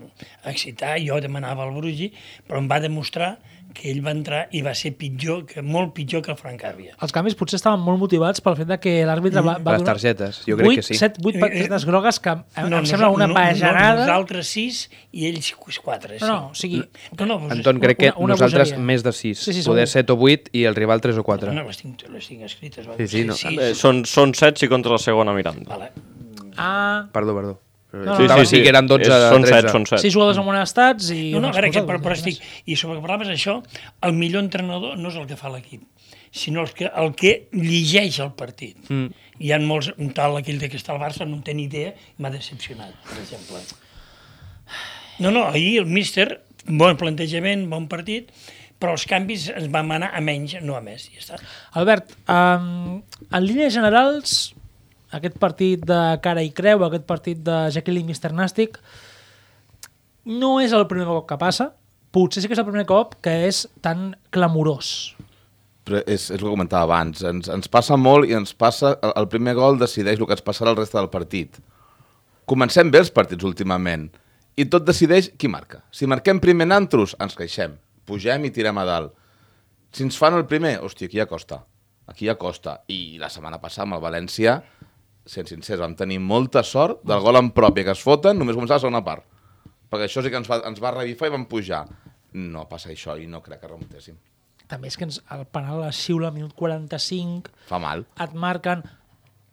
excitar, 0.48 0.94
jo 1.04 1.18
demanava 1.20 1.66
al 1.66 1.74
Brugi, 1.76 2.08
però 2.48 2.62
em 2.62 2.70
va 2.70 2.80
demostrar 2.80 3.34
que 3.76 3.90
ell 3.92 4.00
va 4.04 4.10
entrar 4.16 4.46
i 4.56 4.62
va 4.64 4.72
ser 4.74 4.94
pitjor, 4.96 5.44
que 5.46 5.60
molt 5.62 5.92
pitjor 5.96 6.22
que 6.24 6.32
el 6.32 6.38
Frank 6.40 6.64
Àvia. 6.64 6.94
Els 7.04 7.12
canvis 7.12 7.36
potser 7.36 7.58
estaven 7.60 7.82
molt 7.84 8.00
motivats 8.00 8.40
pel 8.40 8.56
fet 8.56 8.70
de 8.70 8.78
que 8.80 8.94
l'àrbitre 9.04 9.42
va, 9.44 9.58
va 9.60 9.76
Les 9.76 9.84
targetes, 9.84 10.40
jo 10.48 10.56
crec 10.56 10.78
que 10.80 10.84
sí. 10.86 10.96
7, 10.96 11.20
8 11.22 11.38
targetes 11.44 11.84
grogues 11.84 12.18
que 12.24 12.30
em, 12.32 12.42
em 12.56 12.70
nos- 12.72 12.88
sembla 12.88 13.10
una 13.12 13.26
no, 13.28 13.34
pajarada. 13.36 14.00
No, 14.00 14.06
nosaltres 14.06 14.46
sis 14.56 14.80
i 15.12 15.26
ells 15.28 15.52
quatre. 15.84 16.16
No, 16.20 16.26
no, 16.26 16.38
o 16.50 16.54
sigui, 16.54 16.80
No, 17.18 17.26
no, 17.26 17.38
doncs, 17.38 17.52
Anton, 17.58 17.78
crec 17.80 17.98
que 17.98 18.08
una- 18.10 18.18
una 18.24 18.34
nosaltres 18.34 18.70
bogeria. 18.70 18.84
més 18.86 19.02
de 19.04 19.12
6. 19.12 19.38
Sí, 19.38 19.52
sí, 19.52 19.62
Poder 19.68 19.86
segur. 19.86 20.06
7 20.06 20.12
o 20.12 20.16
8 20.32 20.50
i 20.52 20.64
el 20.64 20.74
rival 20.74 21.00
3 21.00 21.18
o 21.18 21.22
4. 21.22 21.52
No, 21.52 21.62
les 21.64 21.76
tinc, 21.76 22.02
les 22.08 22.26
tinc 22.26 22.42
escrites. 22.42 22.88
Va, 22.88 22.96
Sí, 22.96 23.06
sí, 23.08 23.24
no. 23.24 23.34
Eh, 23.34 23.74
són, 23.74 24.04
són 24.06 24.32
7 24.34 24.58
si 24.58 24.68
contra 24.68 24.92
la 24.92 24.98
segona 24.98 25.32
Miranda. 25.34 25.68
Vale. 25.76 25.92
Ah, 26.56 27.08
Perdó, 27.12 27.34
perdó. 27.34 27.60
No, 28.04 28.16
Sí, 28.18 28.26
no, 28.28 28.36
sí, 28.38 28.46
sí, 28.46 28.56
sí, 28.56 28.62
que 28.62 28.68
eren 28.74 28.86
12 28.90 29.06
És- 29.06 29.26
són 29.32 29.42
13. 29.46 29.60
7, 29.62 29.72
són 29.72 29.86
7. 29.88 30.02
sis 30.04 30.14
jugadors 30.14 30.38
amonestats 30.42 31.10
i... 31.14 31.30
No, 31.32 31.40
no, 31.40 31.48
a 31.48 31.50
una 31.50 31.60
veure, 31.60 31.70
que, 31.74 31.82
però, 31.88 32.00
però 32.04 32.16
estic... 32.18 32.40
I 32.66 32.76
sobre 32.76 32.98
que 32.98 33.04
parlaves 33.06 33.32
això, 33.32 33.58
el 34.06 34.12
millor 34.18 34.44
entrenador 34.44 34.98
no 35.00 35.08
és 35.12 35.16
el 35.20 35.26
que 35.30 35.38
fa 35.40 35.48
l'equip, 35.52 35.82
sinó 36.30 36.62
el 36.66 36.72
que, 36.76 36.90
el 36.92 37.14
que 37.16 37.34
llegeix 37.56 38.20
el 38.24 38.32
partit. 38.36 38.76
Mm. 38.92 39.08
Hi 39.40 39.52
ha 39.52 39.60
molts, 39.60 39.92
un 39.96 40.12
tal 40.16 40.36
aquell 40.40 40.58
de 40.60 40.68
que 40.72 40.76
està 40.80 40.92
al 40.94 41.00
Barça, 41.02 41.24
no 41.28 41.38
en 41.38 41.42
té 41.46 41.54
ni 41.56 41.64
idea, 41.70 41.94
i 41.94 42.22
m'ha 42.22 42.30
decepcionat, 42.34 42.92
per 43.08 43.18
exemple. 43.22 43.62
No, 45.18 45.30
no, 45.30 45.46
ahir 45.48 45.78
el 45.80 45.86
míster, 45.88 46.42
bon 46.66 46.96
plantejament, 47.00 47.66
bon 47.72 47.86
partit, 47.88 48.32
però 48.80 48.92
els 48.96 49.06
canvis 49.08 49.46
ens 49.54 49.70
vam 49.72 49.94
anar 49.96 50.10
a 50.12 50.20
menys, 50.20 50.58
no 50.64 50.76
a 50.76 50.82
més, 50.84 51.06
i 51.08 51.16
ja 51.16 51.22
està. 51.24 51.38
Albert, 51.80 52.12
um, 52.28 52.98
en 53.30 53.46
línies 53.46 53.72
generals, 53.72 54.52
aquest 55.16 55.38
partit 55.42 55.82
de 55.86 56.00
cara 56.24 56.44
i 56.44 56.52
creu, 56.54 56.84
aquest 56.86 57.06
partit 57.08 57.42
de 57.44 57.66
Jekyll 57.74 58.00
i 58.00 58.06
Mr. 58.06 58.32
Nàstic, 58.36 58.78
no 60.26 60.56
és 60.62 60.74
el 60.76 60.86
primer 60.90 61.06
cop 61.08 61.28
que 61.30 61.38
passa, 61.40 61.70
potser 62.14 62.42
sí 62.42 62.50
que 62.50 62.56
és 62.56 62.62
el 62.62 62.68
primer 62.68 62.86
cop 62.88 63.14
que 63.22 63.32
és 63.46 63.64
tan 63.84 64.10
clamorós. 64.34 65.14
Però 65.86 66.00
és, 66.02 66.28
és 66.32 66.34
el 66.34 66.42
que 66.42 66.50
comentava 66.50 66.88
abans. 66.88 67.22
Ens, 67.22 67.50
ens 67.52 67.70
passa 67.70 67.98
molt 68.00 68.26
i 68.26 68.34
ens 68.34 68.54
passa... 68.58 68.96
El, 68.98 69.12
el 69.22 69.28
primer 69.30 69.54
gol 69.54 69.78
decideix 69.78 70.18
el 70.18 70.26
que 70.26 70.34
ens 70.34 70.42
passarà 70.46 70.72
el 70.72 70.80
reste 70.80 70.98
del 70.98 71.12
partit. 71.12 71.60
Comencem 72.50 72.90
bé 72.90 73.04
els 73.04 73.12
partits 73.14 73.46
últimament 73.46 74.08
i 74.58 74.66
tot 74.72 74.86
decideix 74.86 75.30
qui 75.38 75.50
marca. 75.52 75.84
Si 75.94 76.08
marquem 76.10 76.40
primer 76.42 76.66
nantros, 76.70 77.14
ens 77.22 77.38
queixem. 77.38 77.76
Pugem 78.06 78.48
i 78.48 78.52
tirem 78.54 78.78
a 78.80 78.86
dalt. 78.88 79.14
Si 79.94 80.04
ens 80.06 80.18
fan 80.18 80.34
el 80.34 80.46
primer, 80.50 80.76
hòstia, 80.82 81.06
aquí 81.10 81.20
ja 81.20 81.28
costa. 81.30 81.60
Aquí 82.10 82.26
ja 82.26 82.36
costa. 82.40 82.80
I 82.90 83.18
la 83.22 83.30
setmana 83.32 83.60
passada 83.62 83.86
amb 83.86 83.98
el 83.98 84.02
València, 84.02 84.58
sent 85.26 85.48
sincers, 85.50 85.80
vam 85.82 85.96
tenir 85.98 86.20
molta 86.22 86.62
sort 86.62 87.02
del 87.06 87.20
gol 87.24 87.36
en 87.40 87.50
pròpia 87.54 87.84
que 87.88 87.94
es 87.96 88.02
foten 88.02 88.38
només 88.38 88.56
començar 88.56 88.76
la 88.78 88.84
segona 88.84 89.02
part. 89.04 89.24
Perquè 89.90 90.06
això 90.08 90.22
sí 90.22 90.30
que 90.30 90.38
ens 90.40 90.48
va, 90.50 90.60
ens 90.68 90.80
va 90.82 90.92
revifar 90.94 91.28
i 91.28 91.34
vam 91.34 91.46
pujar. 91.50 91.84
No 92.36 92.66
passa 92.70 92.90
això 92.92 93.16
i 93.18 93.26
no 93.30 93.40
crec 93.42 93.60
que 93.62 93.68
remuntéssim. 93.70 94.16
També 94.66 94.88
és 94.90 94.96
que 94.98 95.06
ens, 95.06 95.20
el 95.30 95.44
penal 95.46 95.84
es 95.86 95.98
xiula 96.02 96.28
al 96.28 96.34
minut 96.34 96.54
45, 96.58 97.52
Fa 97.68 97.78
mal. 97.78 98.02
et 98.22 98.32
marquen 98.34 98.82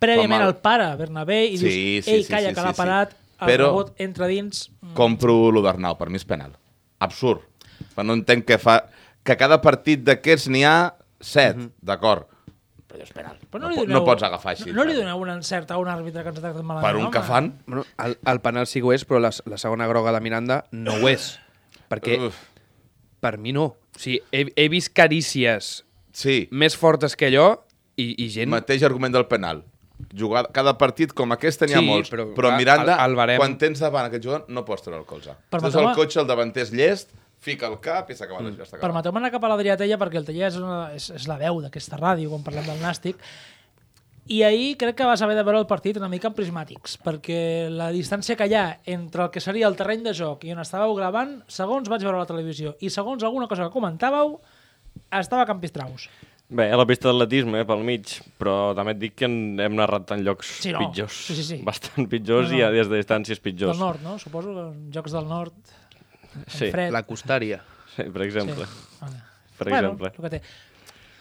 prèviament 0.02 0.42
el 0.44 0.56
pare, 0.60 0.88
Bernabé, 1.00 1.44
i 1.48 1.58
Sí, 1.58 1.66
dius, 1.70 2.06
sí, 2.06 2.12
ei, 2.12 2.24
sí, 2.26 2.32
calla, 2.34 2.50
sí, 2.50 2.56
que 2.56 2.62
sí, 2.62 2.66
l'ha 2.68 2.74
sí. 2.74 2.78
parat, 2.82 3.14
el 3.40 3.48
Però- 3.52 3.68
rebot 3.70 3.94
entra 4.02 4.28
dins... 4.28 4.70
mm, 4.82 4.94
compro 4.98 5.52
lo 5.52 5.62
d'Arnau, 5.62 5.96
per 6.00 6.10
mi 6.10 6.18
és 6.20 6.26
penal. 6.26 6.56
Absurd. 7.00 7.42
Però 7.96 8.06
no 8.06 8.14
entenc 8.18 8.46
que 8.46 8.58
fa... 8.62 8.82
Que 9.24 9.38
cada 9.40 9.62
partit 9.64 10.02
d'aquests 10.04 10.50
n'hi 10.52 10.66
ha 10.68 10.94
set, 11.24 11.56
d'acord. 11.80 12.26
Però 12.94 13.02
allò 13.02 13.08
és 13.10 13.14
penal. 13.16 13.38
Però 13.50 13.64
no, 13.64 13.70
li 13.72 13.76
po- 13.80 13.86
doneu, 13.88 13.98
no 13.98 14.06
pots 14.06 14.24
agafar 14.28 14.52
així. 14.54 14.70
No, 14.70 14.84
no 14.84 14.84
li 14.86 14.94
doneu 14.94 15.18
un 15.24 15.32
encert 15.34 15.72
a 15.74 15.80
un 15.82 15.88
àrbitre 15.90 16.22
que 16.22 16.30
ens 16.30 16.38
ha 16.38 16.44
tractat 16.44 16.62
malament. 16.64 16.86
Per 16.86 16.96
un 17.00 17.08
home. 17.08 17.14
que 17.16 17.24
fan... 17.26 17.48
Bueno, 17.66 17.86
el, 18.06 18.18
el 18.30 18.42
penal 18.46 18.68
sí 18.70 18.80
que 18.84 18.86
ho 18.86 18.94
és, 18.94 19.06
però 19.10 19.18
la, 19.24 19.32
la 19.50 19.58
segona 19.58 19.88
groga 19.90 20.14
de 20.14 20.22
Miranda 20.22 20.60
no 20.72 21.00
ho 21.02 21.10
és. 21.10 21.32
Perquè 21.90 22.20
Uf. 22.28 22.38
per 23.20 23.38
mi 23.42 23.52
no. 23.56 23.66
O 23.96 24.00
sigui, 24.00 24.20
he, 24.32 24.46
he 24.56 24.70
vist 24.70 24.94
carícies 24.94 25.84
Sí, 26.14 26.48
més 26.54 26.76
fortes 26.78 27.16
que 27.18 27.32
allò 27.32 27.48
i, 27.98 28.12
i 28.22 28.30
gent... 28.30 28.52
mateix 28.54 28.84
argument 28.86 29.14
del 29.16 29.26
penal. 29.26 29.64
Jugar, 30.14 30.48
cada 30.54 30.76
partit 30.78 31.14
com 31.18 31.32
aquest 31.34 31.64
n'hi 31.66 31.74
ha 31.74 31.80
Sí, 31.82 31.86
molts. 31.88 32.10
però, 32.14 32.28
Però, 32.38 32.52
Miranda, 32.58 33.00
el- 33.02 33.12
el 33.14 33.18
barem- 33.18 33.40
quan 33.42 33.58
tens 33.58 33.80
davant 33.82 34.06
aquest 34.10 34.22
jugador, 34.26 34.46
no 34.54 34.62
pots 34.68 34.84
treure 34.86 35.00
el 35.02 35.08
colze. 35.10 35.34
Per 35.50 35.62
Tens 35.64 35.78
el 35.80 35.90
cotxe, 35.98 36.20
el 36.22 36.28
davanter 36.30 36.66
és 36.68 36.74
llest, 36.76 37.14
fica 37.44 37.68
el 37.68 37.78
cap 37.84 38.10
i 38.10 38.16
s'ha 38.16 38.26
acabat. 38.26 38.48
Mm. 38.48 38.62
Acabat. 38.64 38.82
Permeteu-me 38.82 39.20
anar 39.22 39.32
cap 39.36 39.44
a 39.44 39.50
l'Adrià 39.54 39.76
Tella 39.80 39.98
perquè 40.02 40.22
el 40.22 40.26
Tella 40.30 40.48
és, 40.48 40.58
una, 40.62 40.78
és, 40.96 41.10
és 41.20 41.28
la 41.28 41.38
veu 41.42 41.60
d'aquesta 41.66 42.00
ràdio 42.00 42.32
quan 42.32 42.46
parlem 42.46 42.66
del 42.72 42.80
Nàstic 42.82 43.20
i 44.32 44.38
ahir 44.48 44.78
crec 44.80 44.96
que 44.96 45.04
vas 45.06 45.22
haver 45.22 45.36
de 45.36 45.44
veure 45.44 45.60
el 45.60 45.68
partit 45.68 45.98
una 46.00 46.08
mica 46.08 46.30
en 46.32 46.36
prismàtics 46.38 46.94
perquè 47.04 47.68
la 47.70 47.90
distància 47.92 48.38
que 48.40 48.48
hi 48.48 48.54
ha 48.56 48.66
entre 48.88 49.26
el 49.26 49.32
que 49.34 49.42
seria 49.44 49.68
el 49.68 49.76
terreny 49.76 50.06
de 50.06 50.14
joc 50.16 50.46
i 50.48 50.54
on 50.56 50.62
estàveu 50.64 50.96
gravant 50.96 51.42
segons 51.52 51.90
vaig 51.92 52.06
veure 52.08 52.22
a 52.22 52.24
la 52.24 52.30
televisió 52.30 52.78
i 52.80 52.90
segons 52.94 53.24
alguna 53.28 53.50
cosa 53.52 53.68
que 53.68 53.76
comentàveu 53.76 54.38
estava 55.20 55.44
a 55.44 55.50
Campistraus 55.50 56.08
Bé, 56.54 56.68
a 56.70 56.78
la 56.78 56.84
pista 56.86 57.08
d'atletisme, 57.10 57.64
pel 57.66 57.80
mig, 57.88 58.06
però 58.38 58.76
també 58.78 58.92
et 58.94 58.98
dic 59.02 59.14
que 59.18 59.26
en- 59.26 59.60
hem 59.64 59.74
narrat 59.80 60.12
en 60.14 60.22
llocs 60.28 60.52
Sí, 60.62 60.72
no. 60.76 60.84
pitjors. 60.84 61.16
Sí, 61.26 61.36
sí, 61.40 61.44
sí. 61.48 61.58
Bastant 61.66 62.06
pitjors 62.12 62.52
No, 62.52 62.54
no. 62.54 62.60
i 62.60 62.62
a 62.62 62.70
des 62.70 62.90
de 62.92 63.00
distàncies 63.00 63.40
pitjors. 63.42 63.72
del 63.74 63.80
nord, 63.80 64.02
no? 64.04 64.20
Suposo 64.20 64.54
que 64.54 64.66
en 64.68 64.92
jocs 64.94 65.16
del 65.16 65.26
nord 65.32 65.54
Sí, 66.48 66.72
fred 66.72 66.92
La 66.94 67.04
costària. 67.08 67.62
sí, 67.96 68.08
per 68.10 68.24
exemple. 68.26 68.66
Vale. 69.02 69.22
Per 69.58 69.70
bueno, 69.70 69.94
exemple. 69.94 70.12
el 70.18 70.24
que 70.24 70.34
té. 70.38 70.42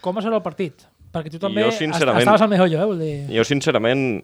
Com 0.01 0.17
va 0.17 0.23
ser 0.25 0.33
el 0.33 0.41
partit? 0.43 0.87
Perquè 1.13 1.29
tu 1.29 1.37
també 1.37 1.61
Jo, 1.61 1.69
estaves 1.69 2.41
al 2.41 2.49
mejor, 2.49 2.71
eh? 2.73 2.85
Vull 2.89 2.99
dir... 2.99 3.13
Jo, 3.29 3.43
sincerament, 3.45 4.23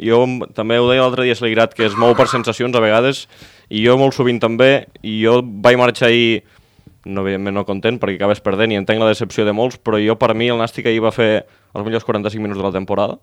jo 0.00 0.22
també 0.56 0.78
ho 0.80 0.88
deia 0.88 1.04
l'altre 1.04 1.26
dia 1.26 1.36
a 1.36 1.38
Saligrat, 1.38 1.74
que 1.76 1.84
es 1.84 1.96
mou 2.00 2.14
per 2.16 2.24
sensacions 2.32 2.74
a 2.74 2.80
vegades, 2.80 3.26
i 3.68 3.84
jo 3.84 3.98
molt 4.00 4.16
sovint 4.16 4.40
també, 4.40 4.86
i 5.04 5.18
jo 5.20 5.42
vaig 5.44 5.76
marxar 5.76 6.08
ahir, 6.08 6.40
no, 7.04 7.20
evidentment 7.26 7.58
no 7.58 7.66
content, 7.68 8.00
perquè 8.00 8.16
acabes 8.16 8.40
perdent 8.40 8.72
i 8.72 8.80
entenc 8.80 9.02
la 9.02 9.10
decepció 9.12 9.44
de 9.44 9.52
molts, 9.52 9.76
però 9.76 10.00
jo, 10.00 10.16
per 10.16 10.32
mi, 10.32 10.48
el 10.48 10.60
Nàstic 10.62 10.88
ahir 10.88 11.04
va 11.04 11.12
fer 11.12 11.30
els 11.44 11.84
millors 11.84 12.08
45 12.08 12.40
minuts 12.40 12.62
de 12.62 12.64
la 12.64 12.72
temporada, 12.72 13.20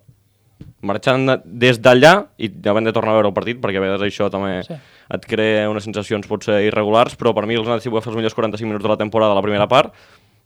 marxant 0.82 1.42
des 1.44 1.80
d'allà 1.80 2.26
i 2.38 2.50
havent 2.66 2.86
de 2.88 2.92
tornar 2.92 3.12
a 3.12 3.18
veure 3.18 3.28
el 3.28 3.34
partit, 3.36 3.60
perquè 3.60 3.76
a 3.76 3.84
vegades 3.84 4.02
això 4.06 4.30
també 4.30 4.62
Sí. 4.64 4.74
et 5.10 5.26
crea 5.26 5.68
unes 5.70 5.84
sensacions 5.84 6.26
potser 6.26 6.62
irregulars, 6.66 7.16
però 7.18 7.34
per 7.34 7.46
mi 7.46 7.54
el 7.54 7.64
Nàstic 7.64 7.92
va 7.92 8.00
fer 8.00 8.10
els 8.12 8.16
millors 8.16 8.34
45 8.34 8.66
minuts 8.66 8.82
de 8.82 8.88
la 8.88 8.96
temporada, 8.96 9.34
la 9.34 9.42
primera 9.42 9.68
part, 9.68 9.92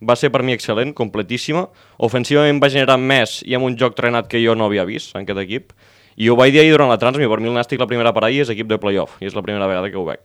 va 0.03 0.17
ser 0.17 0.31
per 0.31 0.43
mi 0.43 0.53
excel·lent, 0.53 0.93
completíssima. 0.93 1.69
Ofensivament 1.99 2.61
va 2.61 2.69
generar 2.69 2.99
més 2.99 3.43
i 3.47 3.55
amb 3.55 3.65
un 3.65 3.77
joc 3.77 3.95
trenat 3.95 4.27
que 4.29 4.43
jo 4.45 4.55
no 4.55 4.67
havia 4.67 4.85
vist 4.85 5.15
en 5.15 5.23
aquest 5.23 5.39
equip. 5.39 5.73
I 6.17 6.29
ho 6.29 6.37
vaig 6.37 6.53
dir 6.53 6.61
ahir 6.61 6.73
durant 6.73 6.91
la 6.91 6.99
transmi, 6.99 7.27
per 7.29 7.41
mi 7.41 7.49
el 7.49 7.55
Nàstic 7.55 7.79
la 7.81 7.87
primera 7.87 8.13
part 8.13 8.27
ahir 8.27 8.43
és 8.43 8.51
equip 8.51 8.67
de 8.69 8.79
playoff, 8.79 9.21
i 9.23 9.27
és 9.27 9.35
la 9.35 9.43
primera 9.43 9.67
vegada 9.67 9.91
que 9.91 9.97
ho 9.97 10.05
veig. 10.05 10.21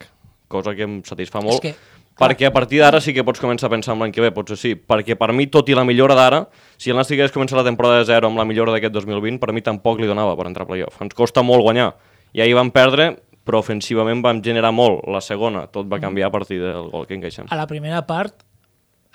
Cosa 0.48 0.74
que 0.76 0.84
em 0.84 1.02
satisfà 1.04 1.42
molt, 1.44 1.62
que, 1.62 1.74
clar. 1.74 1.99
Perquè 2.20 2.50
a 2.50 2.54
partir 2.54 2.82
d'ara 2.84 3.00
sí 3.02 3.14
que 3.16 3.24
pots 3.24 3.42
començar 3.42 3.70
a 3.70 3.74
pensar 3.74 3.96
en 3.96 4.04
l'any 4.04 4.14
que 4.16 4.22
ve, 4.24 4.34
potser 4.36 4.58
sí, 4.60 4.74
perquè 4.76 5.16
per 5.20 5.32
mi, 5.34 5.48
tot 5.48 5.70
i 5.72 5.78
la 5.78 5.86
millora 5.88 6.18
d'ara, 6.20 6.44
si 6.78 6.92
el 6.92 7.00
Nàstic 7.00 7.22
hagués 7.22 7.34
començat 7.36 7.58
la 7.58 7.66
temporada 7.68 8.02
de 8.02 8.10
zero 8.12 8.30
amb 8.30 8.38
la 8.38 8.46
millora 8.46 8.76
d'aquest 8.76 8.94
2020, 8.96 9.40
per 9.40 9.54
mi 9.56 9.64
tampoc 9.66 10.04
li 10.04 10.10
donava 10.10 10.36
per 10.38 10.50
entrar 10.52 10.68
a 10.68 10.70
playoff. 10.70 11.02
Ens 11.02 11.16
costa 11.18 11.42
molt 11.46 11.66
guanyar. 11.66 11.94
I 12.36 12.44
ahir 12.46 12.60
vam 12.60 12.70
perdre 12.76 13.16
però 13.50 13.64
ofensivament 13.64 14.22
vam 14.22 14.44
generar 14.46 14.70
molt. 14.76 15.08
La 15.10 15.24
segona, 15.26 15.66
tot 15.74 15.90
va 15.90 15.98
canviar 16.02 16.30
a 16.30 16.34
partir 16.36 16.60
del 16.62 16.92
gol 16.92 17.08
que 17.10 17.18
encaixem. 17.18 17.48
A 17.50 17.58
la 17.58 17.66
primera 17.66 18.04
part 18.06 18.44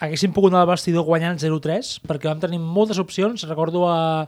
haguéssim 0.03 0.35
pogut 0.35 0.51
anar 0.51 0.65
al 0.65 0.73
vestidor 0.73 1.07
guanyant 1.07 1.39
0-3 1.39 2.01
perquè 2.09 2.27
vam 2.33 2.43
tenir 2.43 2.59
moltes 2.59 2.99
opcions. 2.99 3.47
Recordo 3.47 3.87
a 3.87 4.27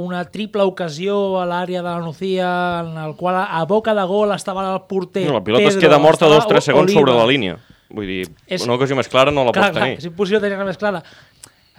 una 0.00 0.26
triple 0.30 0.66
ocasió 0.68 1.16
a 1.40 1.46
l'àrea 1.48 1.80
de 1.80 1.88
la 1.88 2.04
Nucía 2.04 2.50
en 2.84 3.00
el 3.00 3.16
qual 3.16 3.40
a 3.40 3.64
boca 3.64 3.94
de 3.96 4.04
gol 4.06 4.32
estava 4.36 4.62
el 4.74 4.82
porter 4.86 5.26
No, 5.26 5.40
la 5.40 5.44
pilota 5.44 5.64
es 5.64 5.74
Pedro, 5.74 5.88
queda 5.88 5.98
morta 5.98 6.26
estava 6.26 6.34
dos 6.36 6.44
o 6.44 6.48
tres 6.52 6.64
segons 6.64 6.84
Oliva. 6.90 7.00
sobre 7.00 7.16
la 7.16 7.26
línia. 7.26 7.56
Vull 7.90 8.06
dir, 8.06 8.20
És- 8.46 8.62
una 8.66 8.74
ocasió 8.78 8.96
més 8.96 9.08
clara 9.08 9.30
no 9.34 9.44
la 9.44 9.52
clar, 9.52 9.70
pots 9.70 9.76
clar, 9.78 9.86
tenir. 9.88 9.98
és 9.98 10.04
impossible 10.10 10.40
tenir-la 10.40 10.64
més 10.68 10.78
clara. 10.78 11.02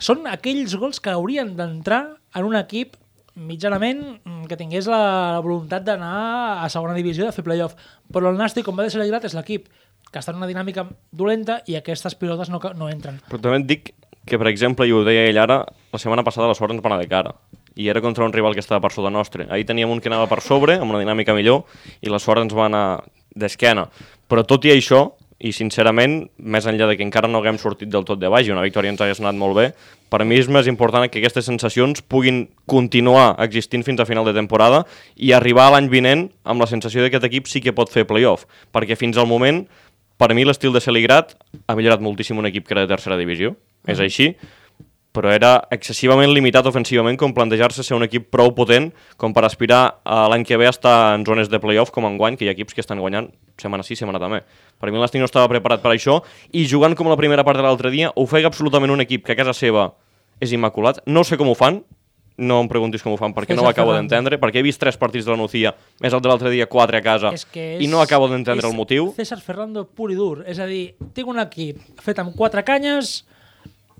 Són 0.02 0.26
aquells 0.28 0.76
gols 0.76 1.00
que 1.00 1.12
haurien 1.13 1.56
d'entrar 1.56 2.17
en 2.36 2.43
un 2.47 2.56
equip 2.58 2.97
mitjanament 3.36 4.02
mm, 4.26 4.45
que 4.50 4.58
tingués 4.60 4.88
la, 4.91 5.00
la 5.38 5.43
voluntat 5.43 5.86
d'anar 5.88 6.63
a 6.65 6.69
segona 6.74 6.95
divisió, 6.97 7.26
de 7.26 7.32
fer 7.36 7.45
playoff. 7.45 7.76
Però 8.12 8.30
el 8.32 8.39
Nàstic, 8.39 8.65
com 8.67 8.76
va 8.78 8.84
deixar 8.88 9.00
Alegrat, 9.02 9.26
és 9.30 9.36
l'equip 9.38 9.69
que 10.12 10.19
està 10.19 10.34
en 10.34 10.41
una 10.41 10.50
dinàmica 10.50 10.88
dolenta 11.15 11.62
i 11.71 11.78
aquestes 11.80 12.17
pilotes 12.19 12.50
no, 12.52 12.60
no 12.76 12.89
entren. 12.91 13.21
Però 13.30 13.39
també 13.39 13.62
et 13.62 13.67
dic 13.69 13.93
que, 14.28 14.38
per 14.38 14.50
exemple, 14.52 14.86
i 14.88 14.91
ho 14.91 15.06
deia 15.08 15.24
ell 15.30 15.39
ara, 15.39 15.62
la 15.93 16.02
setmana 16.02 16.26
passada 16.28 16.50
la 16.52 16.58
sort 16.58 16.74
ens 16.76 16.84
va 16.84 16.91
anar 16.91 17.00
de 17.02 17.08
cara. 17.10 17.32
I 17.80 17.88
era 17.88 18.02
contra 18.04 18.26
un 18.28 18.34
rival 18.36 18.54
que 18.54 18.60
estava 18.60 18.82
per 18.84 18.91
sota 18.91 19.10
nostre. 19.10 19.47
Ahir 19.50 19.63
teníem 19.65 19.89
un 19.89 20.02
que 20.04 20.12
anava 20.12 20.28
per 20.28 20.41
sobre, 20.43 20.76
amb 20.76 20.91
una 20.91 21.00
dinàmica 21.00 21.34
millor, 21.34 21.63
i 22.04 22.12
la 22.12 22.19
sort 22.19 22.43
ens 22.43 22.54
va 22.54 22.67
anar 22.67 22.84
d'esquena. 23.34 23.88
Però 24.28 24.43
tot 24.45 24.67
i 24.67 24.74
això, 24.76 25.13
i 25.42 25.52
sincerament, 25.56 26.28
més 26.38 26.68
enllà 26.70 26.86
de 26.92 26.96
que 27.00 27.06
encara 27.06 27.30
no 27.32 27.40
haguem 27.42 27.58
sortit 27.58 27.90
del 27.90 28.06
tot 28.06 28.20
de 28.22 28.30
baix 28.30 28.46
i 28.46 28.54
una 28.54 28.62
victòria 28.62 28.94
ens 28.94 29.02
hagués 29.02 29.22
anat 29.24 29.38
molt 29.40 29.58
bé, 29.58 29.66
per 30.12 30.22
mi 30.28 30.38
és 30.38 30.50
més 30.52 30.68
important 30.70 31.08
que 31.10 31.22
aquestes 31.22 31.48
sensacions 31.50 32.04
puguin 32.06 32.44
continuar 32.70 33.34
existint 33.42 33.86
fins 33.88 34.04
a 34.04 34.06
final 34.06 34.28
de 34.28 34.36
temporada 34.38 34.84
i 35.16 35.34
arribar 35.34 35.70
a 35.70 35.76
l'any 35.78 35.90
vinent 35.90 36.28
amb 36.44 36.62
la 36.62 36.70
sensació 36.70 37.02
de 37.02 37.10
que 37.10 37.18
aquest 37.18 37.30
equip 37.32 37.50
sí 37.50 37.64
que 37.64 37.74
pot 37.74 37.90
fer 37.90 38.06
playoff. 38.06 38.46
Perquè 38.76 38.98
fins 39.00 39.18
al 39.18 39.30
moment, 39.32 39.64
per 40.22 40.34
mi 40.38 40.46
l'estil 40.46 40.76
de 40.76 40.84
Celigrat 40.84 41.34
ha 41.66 41.78
millorat 41.80 42.04
moltíssim 42.06 42.38
un 42.38 42.50
equip 42.52 42.68
que 42.68 42.78
era 42.78 42.86
de 42.86 42.94
tercera 42.94 43.18
divisió, 43.18 43.56
és 43.90 44.04
així, 44.04 44.36
però 45.12 45.32
era 45.34 45.56
excessivament 45.76 46.32
limitat 46.32 46.68
ofensivament 46.70 47.18
com 47.20 47.34
plantejar-se 47.36 47.84
ser 47.84 47.98
un 47.98 48.06
equip 48.06 48.30
prou 48.32 48.54
potent 48.56 48.90
com 49.20 49.36
per 49.36 49.44
aspirar 49.48 49.82
a 50.04 50.24
l'any 50.32 50.46
que 50.48 50.60
ve 50.60 50.70
a 50.70 50.76
estar 50.76 51.16
en 51.16 51.26
zones 51.28 51.52
de 51.52 51.60
playoff 51.60 51.92
com 51.92 52.08
enguany, 52.08 52.38
que 52.38 52.48
hi 52.48 52.52
ha 52.52 52.56
equips 52.56 52.78
que 52.78 52.84
estan 52.84 53.02
guanyant 53.04 53.32
setmana 53.60 53.84
sí, 53.84 53.98
setmana 54.00 54.22
també. 54.24 54.42
Per 54.82 54.91
mi 54.91 55.00
l'Estic 55.00 55.22
no 55.22 55.30
estava 55.30 55.50
preparat 55.52 55.84
per 55.84 55.94
això 55.94 56.20
i 56.52 56.65
jugant 56.70 56.98
com 56.98 57.10
la 57.12 57.20
primera 57.20 57.46
part 57.48 57.62
de 57.62 57.65
l'altre 57.65 57.94
dia 57.94 58.12
ofega 58.20 58.50
absolutament 58.50 58.94
un 58.94 59.06
equip 59.06 59.26
que 59.28 59.36
a 59.36 59.39
casa 59.39 59.54
seva 59.54 59.91
és 60.41 60.54
immaculat. 60.58 61.04
No 61.06 61.24
sé 61.24 61.38
com 61.38 61.52
ho 61.52 61.56
fan, 61.58 61.84
no 62.41 62.58
em 62.63 62.70
preguntis 62.70 63.04
com 63.06 63.13
ho 63.13 63.20
fan 63.20 63.36
perquè 63.36 63.56
no 63.56 63.65
ho 63.65 63.70
acabo 63.70 63.94
d'entendre, 63.94 64.39
perquè 64.41 64.62
he 64.62 64.65
vist 64.65 64.82
tres 64.82 64.98
partits 64.98 65.28
de 65.28 65.34
la 65.34 65.38
Nucía, 65.38 65.76
més 66.02 66.13
el 66.13 66.24
de 66.24 66.32
l'altre 66.32 66.50
dia 66.54 66.65
quatre 66.72 66.98
a 66.98 67.04
casa, 67.06 67.34
És 67.36 67.46
que 67.46 67.76
és, 67.76 67.84
i 67.86 67.89
no 67.91 68.02
acabo 68.02 68.30
d'entendre 68.32 68.67
el 68.67 68.76
motiu. 68.76 69.12
César 69.17 69.38
Ferrando 69.46 69.86
pur 69.86 70.10
i 70.12 70.17
dur. 70.17 70.41
És 70.50 70.60
a 70.60 70.65
dir, 70.70 70.96
tinc 71.13 71.30
un 71.30 71.41
equip 71.44 72.02
fet 72.02 72.20
amb 72.24 72.36
quatre 72.38 72.65
canyes, 72.67 73.22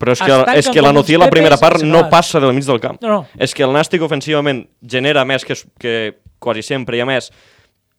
Però 0.02 0.16
és 0.16 0.22
que, 0.26 0.36
és 0.58 0.68
que 0.74 0.82
la 0.82 0.90
Nucía 0.96 1.20
la 1.22 1.30
primera 1.30 1.60
part 1.62 1.84
no 1.86 2.08
passa 2.10 2.40
del 2.42 2.56
mig 2.58 2.66
del 2.66 2.80
camp. 2.82 2.98
No, 3.04 3.10
no. 3.12 3.20
És 3.38 3.54
que 3.54 3.62
el 3.62 3.70
Nàstic 3.76 4.02
ofensivament 4.02 4.64
genera 4.82 5.22
més 5.30 5.46
que, 5.46 5.54
que 5.78 5.94
quasi 6.42 6.64
sempre, 6.66 6.98
i 6.98 7.04
a 7.04 7.06
més, 7.06 7.30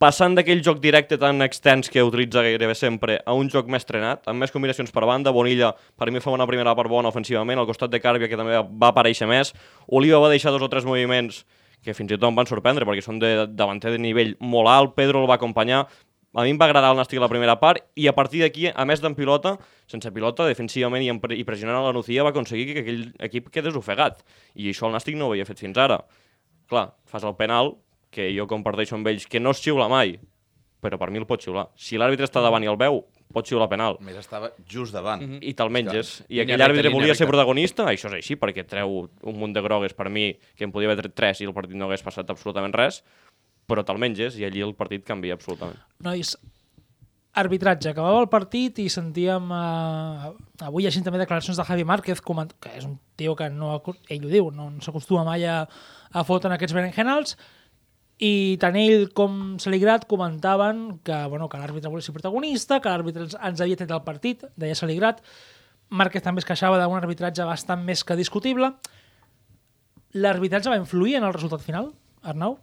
passant 0.03 0.35
d'aquell 0.35 0.65
joc 0.67 0.81
directe 0.83 1.15
tan 1.15 1.45
extens 1.45 1.87
que 1.93 2.03
utilitza 2.03 2.43
gairebé 2.43 2.75
sempre 2.75 3.21
a 3.23 3.37
un 3.38 3.47
joc 3.53 3.69
més 3.71 3.85
trenat, 3.87 4.25
amb 4.27 4.43
més 4.43 4.51
combinacions 4.51 4.91
per 4.91 5.05
banda, 5.07 5.31
Bonilla 5.31 5.69
per 5.95 6.09
mi 6.11 6.19
fa 6.19 6.33
una 6.35 6.47
primera 6.51 6.73
part 6.75 6.91
bona 6.91 7.12
ofensivament, 7.12 7.61
al 7.61 7.69
costat 7.69 7.93
de 7.93 8.01
Càrbia 8.03 8.27
que 8.27 8.38
també 8.41 8.57
va 8.59 8.88
aparèixer 8.91 9.29
més, 9.31 9.53
Oliva 9.87 10.19
va 10.25 10.33
deixar 10.33 10.51
dos 10.51 10.65
o 10.67 10.69
tres 10.73 10.88
moviments 10.88 11.45
que 11.87 11.95
fins 11.95 12.11
i 12.11 12.17
tot 12.17 12.27
em 12.33 12.41
van 12.41 12.51
sorprendre 12.51 12.88
perquè 12.88 13.05
són 13.05 13.21
de 13.23 13.31
davanter 13.47 13.93
de 13.95 14.01
nivell 14.03 14.35
molt 14.41 14.73
alt, 14.73 14.97
Pedro 14.99 15.23
el 15.23 15.31
va 15.31 15.37
acompanyar, 15.38 15.85
a 16.35 16.43
mi 16.43 16.51
em 16.51 16.59
va 16.59 16.67
agradar 16.67 16.91
el 16.97 16.99
Nàstic 16.99 17.23
la 17.23 17.31
primera 17.31 17.55
part 17.62 17.87
i 17.95 18.11
a 18.11 18.17
partir 18.17 18.43
d'aquí, 18.43 18.67
a 18.75 18.88
més 18.88 19.05
d'en 19.05 19.15
pilota, 19.15 19.55
sense 19.87 20.11
pilota, 20.11 20.49
defensivament 20.51 21.07
i, 21.07 21.15
i 21.38 21.47
pressionant 21.47 21.79
a 21.79 21.87
la 21.87 21.95
Nucía 21.95 22.27
va 22.27 22.35
aconseguir 22.35 22.73
que 22.73 22.83
aquell 22.83 23.07
equip 23.29 23.53
quedés 23.55 23.79
ofegat. 23.79 24.25
I 24.59 24.73
això 24.73 24.91
el 24.91 24.97
Nàstic 24.97 25.15
no 25.21 25.29
ho 25.29 25.37
havia 25.37 25.47
fet 25.47 25.62
fins 25.62 25.79
ara. 25.79 26.01
Clar, 26.73 26.88
fas 27.07 27.29
el 27.29 27.37
penal, 27.37 27.77
que 28.12 28.29
jo 28.37 28.46
comparteixo 28.51 28.98
amb 28.98 29.09
ells, 29.09 29.27
que 29.27 29.40
no 29.40 29.55
es 29.57 29.62
xiula 29.64 29.88
mai, 29.90 30.18
però 30.83 30.98
per 31.01 31.09
mi 31.14 31.22
el 31.22 31.27
pot 31.31 31.42
xiular. 31.42 31.68
Si 31.79 31.98
l'àrbitre 32.01 32.29
està 32.29 32.42
davant 32.44 32.64
i 32.64 32.70
el 32.70 32.79
veu, 32.81 33.01
pot 33.33 33.48
xiular 33.48 33.68
penal. 33.70 33.96
A 34.01 34.05
més, 34.05 34.18
estava 34.20 34.53
just 34.68 34.94
davant. 34.94 35.22
Mm 35.25 35.40
I 35.40 35.55
te'l 35.57 35.72
menges. 35.72 36.14
I 36.29 36.42
aquell 36.44 36.64
àrbitre 36.68 36.92
volia 36.92 37.16
ser 37.18 37.29
protagonista, 37.31 37.87
això 37.88 38.11
és 38.11 38.18
així, 38.20 38.37
perquè 38.40 38.66
treu 38.68 39.05
un 39.07 39.38
munt 39.38 39.55
de 39.57 39.62
grogues 39.64 39.96
per 39.96 40.11
mi, 40.12 40.33
que 40.59 40.68
em 40.68 40.75
podia 40.75 40.90
haver 40.90 41.07
tret 41.07 41.14
tres 41.16 41.40
i 41.40 41.48
el 41.48 41.55
partit 41.57 41.79
no 41.79 41.88
hagués 41.88 42.05
passat 42.05 42.31
absolutament 42.31 42.75
res, 42.77 43.01
però 43.70 43.87
te'l 43.87 44.03
menges 44.03 44.37
i 44.37 44.44
allí 44.44 44.61
el 44.61 44.75
partit 44.77 45.07
canvia 45.07 45.38
absolutament. 45.38 45.79
nois, 46.05 46.35
arbitratge. 47.33 47.92
Acabava 47.92 48.20
el 48.20 48.29
partit 48.29 48.83
i 48.83 48.88
sentíem... 48.92 49.48
Eh, 49.57 50.66
avui 50.66 50.85
llegint 50.85 51.07
també 51.07 51.22
declaracions 51.22 51.59
de 51.59 51.64
Javi 51.64 51.87
Márquez, 51.88 52.20
que 52.20 52.75
és 52.77 52.85
un 52.85 52.98
tio 53.16 53.35
que 53.38 53.48
no, 53.51 53.79
ell 54.09 54.27
ho 54.27 54.33
diu, 54.33 54.51
no, 54.53 54.68
no 54.75 54.85
s'acostuma 54.85 55.25
mai 55.25 55.46
a, 55.48 55.62
a 56.12 56.25
fotre 56.29 56.51
en 56.51 56.59
aquests 56.59 56.77
berenjenals, 56.77 57.37
i 58.23 58.57
tant 58.63 58.77
ell 58.79 59.09
com 59.17 59.57
Saligrat 59.63 60.07
comentaven 60.11 61.01
que, 61.03 61.17
bueno, 61.33 61.49
que 61.51 61.59
l'àrbitre 61.59 61.91
volia 61.91 62.07
ser 62.07 62.15
protagonista, 62.15 62.79
que 62.81 62.93
l'àrbitre 62.93 63.27
ens, 63.27 63.63
havia 63.65 63.81
tret 63.81 63.91
el 63.91 64.05
partit, 64.07 64.45
deia 64.57 64.79
Saligrat. 64.79 65.25
Márquez 65.91 66.23
també 66.25 66.41
es 66.41 66.49
queixava 66.49 66.79
d'un 66.81 67.01
arbitratge 67.01 67.45
bastant 67.49 67.83
més 67.85 68.05
que 68.07 68.17
discutible. 68.17 68.71
L'arbitratge 70.15 70.71
va 70.71 70.79
influir 70.79 71.19
en 71.19 71.27
el 71.27 71.35
resultat 71.35 71.65
final, 71.67 71.91
Arnau? 72.23 72.61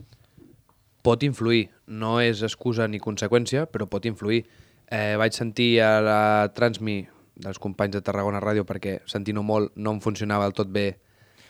pot 1.04 1.24
influir. 1.24 1.70
No 1.88 2.20
és 2.22 2.44
excusa 2.46 2.88
ni 2.88 3.02
conseqüència, 3.02 3.66
però 3.72 3.88
pot 3.90 4.06
influir. 4.06 4.44
Eh, 4.90 5.16
vaig 5.22 5.36
sentir 5.38 5.80
a 5.86 6.00
la 6.02 6.22
Transmi 6.56 7.02
dels 7.40 7.60
companys 7.62 7.96
de 7.96 8.04
Tarragona 8.04 8.42
Ràdio 8.44 8.66
perquè 8.68 9.00
sentint-ho 9.08 9.44
molt 9.46 9.76
no 9.78 9.94
em 9.96 10.02
funcionava 10.04 10.48
del 10.48 10.58
tot 10.58 10.72
bé 10.74 10.88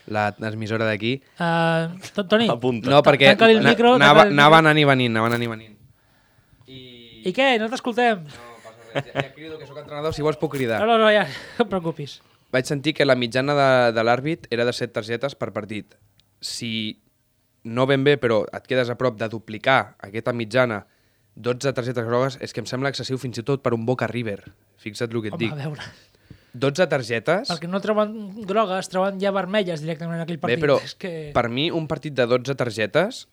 la 0.10 0.30
transmissora 0.36 0.88
d'aquí. 0.90 1.16
Uh, 1.40 2.24
Toni, 2.26 2.50
Apunta. 2.52 2.90
No, 2.92 3.02
perquè 3.06 3.32
Tanca-li 3.34 3.60
el 3.60 3.66
micro, 3.66 3.96
anava, 4.00 4.28
anava 4.30 4.60
anant 4.64 4.80
i 4.82 4.86
venint, 4.90 5.14
anava 5.16 5.32
anant 5.32 5.46
i 5.46 5.50
venint. 5.52 5.76
I... 6.68 6.80
i 7.30 7.36
què? 7.36 7.52
No 7.62 7.70
t'escoltem? 7.72 8.26
No 8.26 8.62
passa 8.66 8.78
res, 8.94 9.12
ja, 9.14 9.24
ja 9.24 9.34
crido 9.36 9.60
que 9.62 9.70
sóc 9.70 9.80
entrenador, 9.82 10.16
si 10.18 10.26
vols 10.26 10.40
puc 10.42 10.56
cridar. 10.58 10.82
No, 10.82 10.90
no, 10.90 10.98
no, 11.06 11.12
ja, 11.14 11.28
no 11.58 11.66
et 11.66 11.72
preocupis. 11.72 12.20
Vaig 12.54 12.66
sentir 12.66 12.96
que 12.98 13.06
la 13.06 13.18
mitjana 13.20 13.54
de, 13.58 13.70
de 13.94 14.06
l'àrbit 14.06 14.50
era 14.50 14.66
de 14.66 14.74
7 14.74 14.94
targetes 14.96 15.38
per 15.38 15.52
partit. 15.54 15.94
Si 16.42 16.72
no 17.70 17.86
ben 17.86 18.04
bé, 18.04 18.18
però 18.18 18.42
et 18.56 18.66
quedes 18.66 18.90
a 18.90 18.98
prop 18.98 19.20
de 19.20 19.30
duplicar 19.30 19.96
aquesta 20.06 20.34
mitjana 20.34 20.86
12 21.40 21.72
targetes 21.74 22.06
grogues, 22.06 22.38
és 22.44 22.52
que 22.54 22.64
em 22.64 22.68
sembla 22.68 22.90
excessiu 22.92 23.20
fins 23.22 23.38
i 23.40 23.46
tot 23.48 23.62
per 23.64 23.76
un 23.76 23.86
Boca 23.86 24.08
River. 24.12 24.42
Fixa't 24.82 25.14
el 25.14 25.22
que 25.22 25.30
et 25.32 25.38
Home, 25.38 25.46
dic. 25.46 25.54
a 25.54 25.62
veure. 25.62 25.86
12 26.54 26.88
targetes... 26.90 27.50
Perquè 27.52 27.70
no 27.70 27.82
treuen 27.84 28.14
grogues, 28.48 28.90
treuen 28.90 29.20
ja 29.22 29.34
vermelles 29.36 29.84
directament 29.84 30.18
en 30.18 30.26
aquell 30.26 30.40
Bé, 30.40 30.46
partit. 30.48 30.64
però 30.64 30.78
És 30.84 30.96
que... 30.98 31.14
per 31.36 31.48
mi 31.54 31.70
un 31.72 31.88
partit 31.90 32.16
de 32.18 32.26
12 32.30 32.56
targetes, 32.60 33.26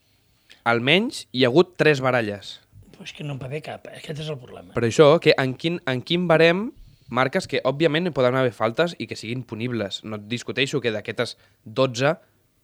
almenys 0.68 1.24
hi 1.32 1.44
ha 1.44 1.52
hagut 1.52 1.76
3 1.80 2.02
baralles. 2.04 2.56
Però 2.96 3.06
és 3.06 3.14
que 3.16 3.24
no 3.24 3.36
en 3.36 3.40
va 3.40 3.48
bé 3.52 3.62
cap, 3.64 3.88
eh? 3.88 4.00
aquest 4.00 4.24
és 4.24 4.28
el 4.32 4.40
problema. 4.40 4.74
Per 4.76 4.84
això, 4.84 5.14
que 5.22 5.34
en 5.38 5.54
quin, 5.56 5.80
en 5.88 6.02
quin 6.04 6.26
barem 6.28 6.68
marques 7.08 7.46
que, 7.46 7.60
òbviament, 7.64 8.08
hi 8.08 8.14
poden 8.16 8.36
haver 8.38 8.54
faltes 8.56 8.96
i 8.98 9.06
que 9.06 9.18
siguin 9.18 9.44
punibles. 9.46 10.02
No 10.04 10.18
et 10.20 10.28
discuteixo 10.30 10.80
que 10.82 10.92
d'aquestes 10.94 11.36
12, 11.64 12.16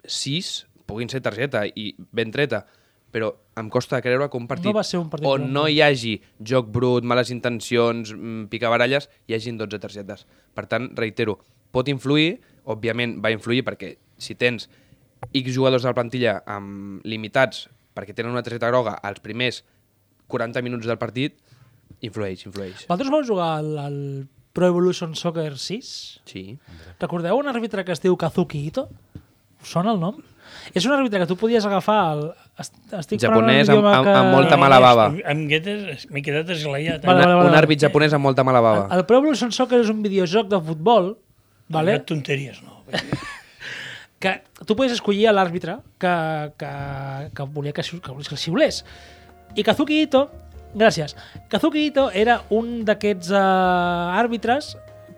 6 0.08 0.52
puguin 0.88 1.12
ser 1.12 1.22
targeta 1.24 1.64
i 1.68 1.92
ben 2.12 2.32
treta, 2.34 2.64
però 3.12 3.29
em 3.61 3.68
costa 3.70 4.01
creure 4.01 4.29
que 4.33 4.38
un 4.40 4.46
partit, 4.48 4.70
No 4.70 4.77
va 4.79 4.85
ser 4.88 4.98
un 4.98 5.11
partit 5.12 5.29
on 5.29 5.51
no 5.53 5.66
hi 5.68 5.83
hagi 5.85 6.14
joc 6.40 6.70
brut, 6.72 7.05
males 7.05 7.31
intencions, 7.31 8.14
mm, 8.14 8.46
picabaralles, 8.53 9.11
hi 9.29 9.37
hagin 9.37 9.59
12 9.61 9.79
targetes. 9.79 10.27
Per 10.57 10.66
tant, 10.66 10.88
reitero, 10.96 11.38
pot 11.70 11.88
influir, 11.92 12.40
òbviament 12.64 13.18
va 13.22 13.33
influir 13.35 13.62
perquè 13.66 13.96
si 14.16 14.35
tens 14.35 14.68
X 15.33 15.55
jugadors 15.55 15.85
de 15.85 15.90
la 15.90 15.94
plantilla 15.94 16.40
amb 16.46 17.05
limitats 17.05 17.68
perquè 17.94 18.14
tenen 18.16 18.33
una 18.33 18.42
targeta 18.42 18.70
groga 18.72 18.96
als 19.05 19.20
primers 19.20 19.62
40 20.33 20.62
minuts 20.64 20.88
del 20.88 20.98
partit, 20.98 21.37
influeix, 22.01 22.46
influeix. 22.48 22.87
Vosaltres 22.88 23.12
vau 23.12 23.25
jugar 23.27 23.51
al, 23.59 23.72
al 23.79 23.98
Pro 24.57 24.68
Evolution 24.68 25.14
Soccer 25.16 25.59
6? 25.59 25.90
Sí. 26.29 26.44
Recordeu 27.01 27.37
un 27.38 27.51
àrbitre 27.53 27.85
que 27.85 27.92
es 27.92 28.01
diu 28.01 28.16
Kazuki 28.16 28.66
Ito? 28.68 28.87
Us 29.62 29.75
sona 29.77 29.92
el 29.92 30.01
nom? 30.01 30.18
És 30.72 30.87
un 30.88 30.96
àrbitre 30.96 31.22
que 31.22 31.29
tu 31.31 31.37
podies 31.40 31.68
agafar... 31.68 32.01
El... 32.16 32.25
est- 32.58 32.74
Estic 32.98 33.20
Japonès 33.20 33.68
un 33.68 33.74
amb- 33.74 33.80
idioma 33.80 34.18
amb 34.20 34.30
molta 34.34 34.56
mala 34.56 34.78
bava. 34.80 35.06
Amb, 35.06 35.20
amb 35.24 35.48
m'he 36.10 36.22
quedat 36.22 36.50
esglaiat. 36.50 37.04
Vale, 37.04 37.18
Una, 37.18 37.26
vale, 37.26 37.36
vale, 37.38 37.50
un 37.50 37.56
àrbit 37.58 37.80
japonès 37.80 38.12
amb 38.12 38.24
molta 38.24 38.44
mala 38.44 38.60
bava. 38.60 38.88
El 38.94 39.04
Pro 39.06 39.18
Evolution 39.18 39.52
Soccer 39.52 39.80
és 39.80 39.88
un 39.88 40.02
videojoc 40.02 40.48
de 40.48 40.60
futbol 40.60 41.16
vale? 41.68 41.98
No 41.98 42.04
tonteries, 42.04 42.62
no. 42.62 42.82
que 44.22 44.42
tu 44.66 44.76
podies 44.76 44.92
escollir 44.92 45.32
l'àrbitre 45.32 45.78
que, 45.98 46.12
que, 46.60 46.70
que 47.34 47.42
volia 47.50 47.72
que, 47.72 47.82
que, 47.82 48.12
volia 48.12 48.28
que 48.28 48.36
xiulés. 48.38 48.84
I 49.56 49.64
Kazuki 49.66 50.02
Ito, 50.06 50.28
gràcies, 50.78 51.16
Kazuki 51.50 51.88
Ito 51.88 52.10
era 52.14 52.38
un 52.54 52.84
d'aquests 52.86 53.32
uh, 53.34 54.14
àrbitres 54.16 54.76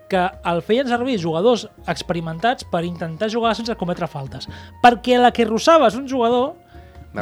que 0.09 0.21
el 0.45 0.61
feien 0.65 0.87
servir 0.89 1.19
jugadors 1.21 1.67
experimentats 1.89 2.65
per 2.69 2.83
intentar 2.85 3.29
jugar 3.29 3.55
sense 3.57 3.73
cometre 3.77 4.07
faltes. 4.09 4.47
Perquè 4.83 5.17
la 5.21 5.31
que 5.33 5.45
russaves 5.45 5.95
un 5.97 6.09
jugador 6.09 6.53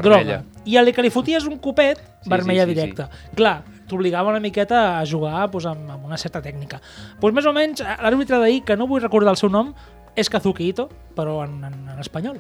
Vermella. 0.01 0.41
groga. 0.41 0.63
I 0.65 0.77
el 0.77 0.93
que 0.95 1.03
li 1.05 1.11
foties 1.13 1.45
un 1.45 1.59
copet, 1.59 1.99
Sí, 2.23 2.29
vermella 2.29 2.63
sí, 2.65 2.69
sí, 2.71 2.75
directa. 2.75 3.09
Clar, 3.35 3.63
t'obligava 3.87 4.31
una 4.31 4.39
miqueta 4.39 4.99
a 4.99 5.05
jugar 5.05 5.49
pues, 5.51 5.65
amb, 5.69 5.89
amb 5.91 6.05
una 6.05 6.17
certa 6.17 6.41
tècnica. 6.41 6.79
Pues, 7.19 7.33
més 7.35 7.45
o 7.45 7.53
menys, 7.53 7.83
l'àrbitre 7.83 8.39
d'ahir, 8.39 8.63
que 8.65 8.77
no 8.79 8.87
vull 8.87 9.03
recordar 9.03 9.35
el 9.35 9.37
seu 9.41 9.49
nom, 9.51 9.73
és 10.15 10.29
Kazuki 10.29 10.69
Ito, 10.69 10.87
però 11.17 11.43
en, 11.45 11.59
en, 11.67 11.77
en 11.93 11.99
espanyol. 11.99 12.39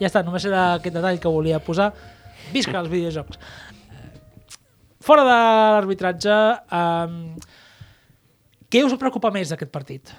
Ja 0.00 0.08
està, 0.08 0.22
només 0.24 0.44
era 0.48 0.74
aquest 0.78 0.94
detall 0.96 1.20
que 1.20 1.28
volia 1.30 1.60
posar. 1.62 1.92
Visca 2.52 2.78
els 2.80 2.90
videojocs. 2.90 3.38
Fora 5.02 5.24
de 5.26 5.36
l'arbitratge, 5.74 6.34
eh, 6.78 7.34
què 8.70 8.84
us 8.86 8.94
preocupa 9.00 9.32
més 9.34 9.50
d'aquest 9.50 9.72
partit? 9.74 10.12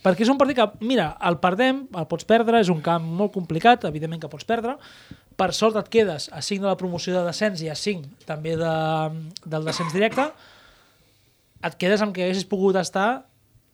Perquè 0.00 0.24
és 0.24 0.30
un 0.32 0.38
partit 0.40 0.56
que, 0.56 0.66
mira, 0.86 1.10
el 1.28 1.36
perdem, 1.42 1.82
el 1.92 2.06
pots 2.08 2.24
perdre, 2.28 2.62
és 2.62 2.70
un 2.72 2.80
camp 2.84 3.04
molt 3.04 3.34
complicat, 3.34 3.84
evidentment 3.84 4.22
que 4.22 4.30
pots 4.32 4.48
perdre. 4.48 4.78
Per 5.36 5.50
sort 5.56 5.76
et 5.76 5.90
quedes 5.92 6.30
a 6.32 6.40
5 6.44 6.64
de 6.64 6.70
la 6.70 6.78
promoció 6.80 7.12
de 7.16 7.24
descens 7.26 7.60
i 7.64 7.68
a 7.68 7.76
5 7.76 8.24
també 8.28 8.56
de, 8.60 8.72
del 9.44 9.68
descens 9.68 9.92
directe. 9.96 10.24
Et 11.68 11.76
quedes 11.76 12.00
amb 12.00 12.16
que 12.16 12.24
haguessis 12.24 12.48
pogut 12.48 12.80
estar 12.80 13.08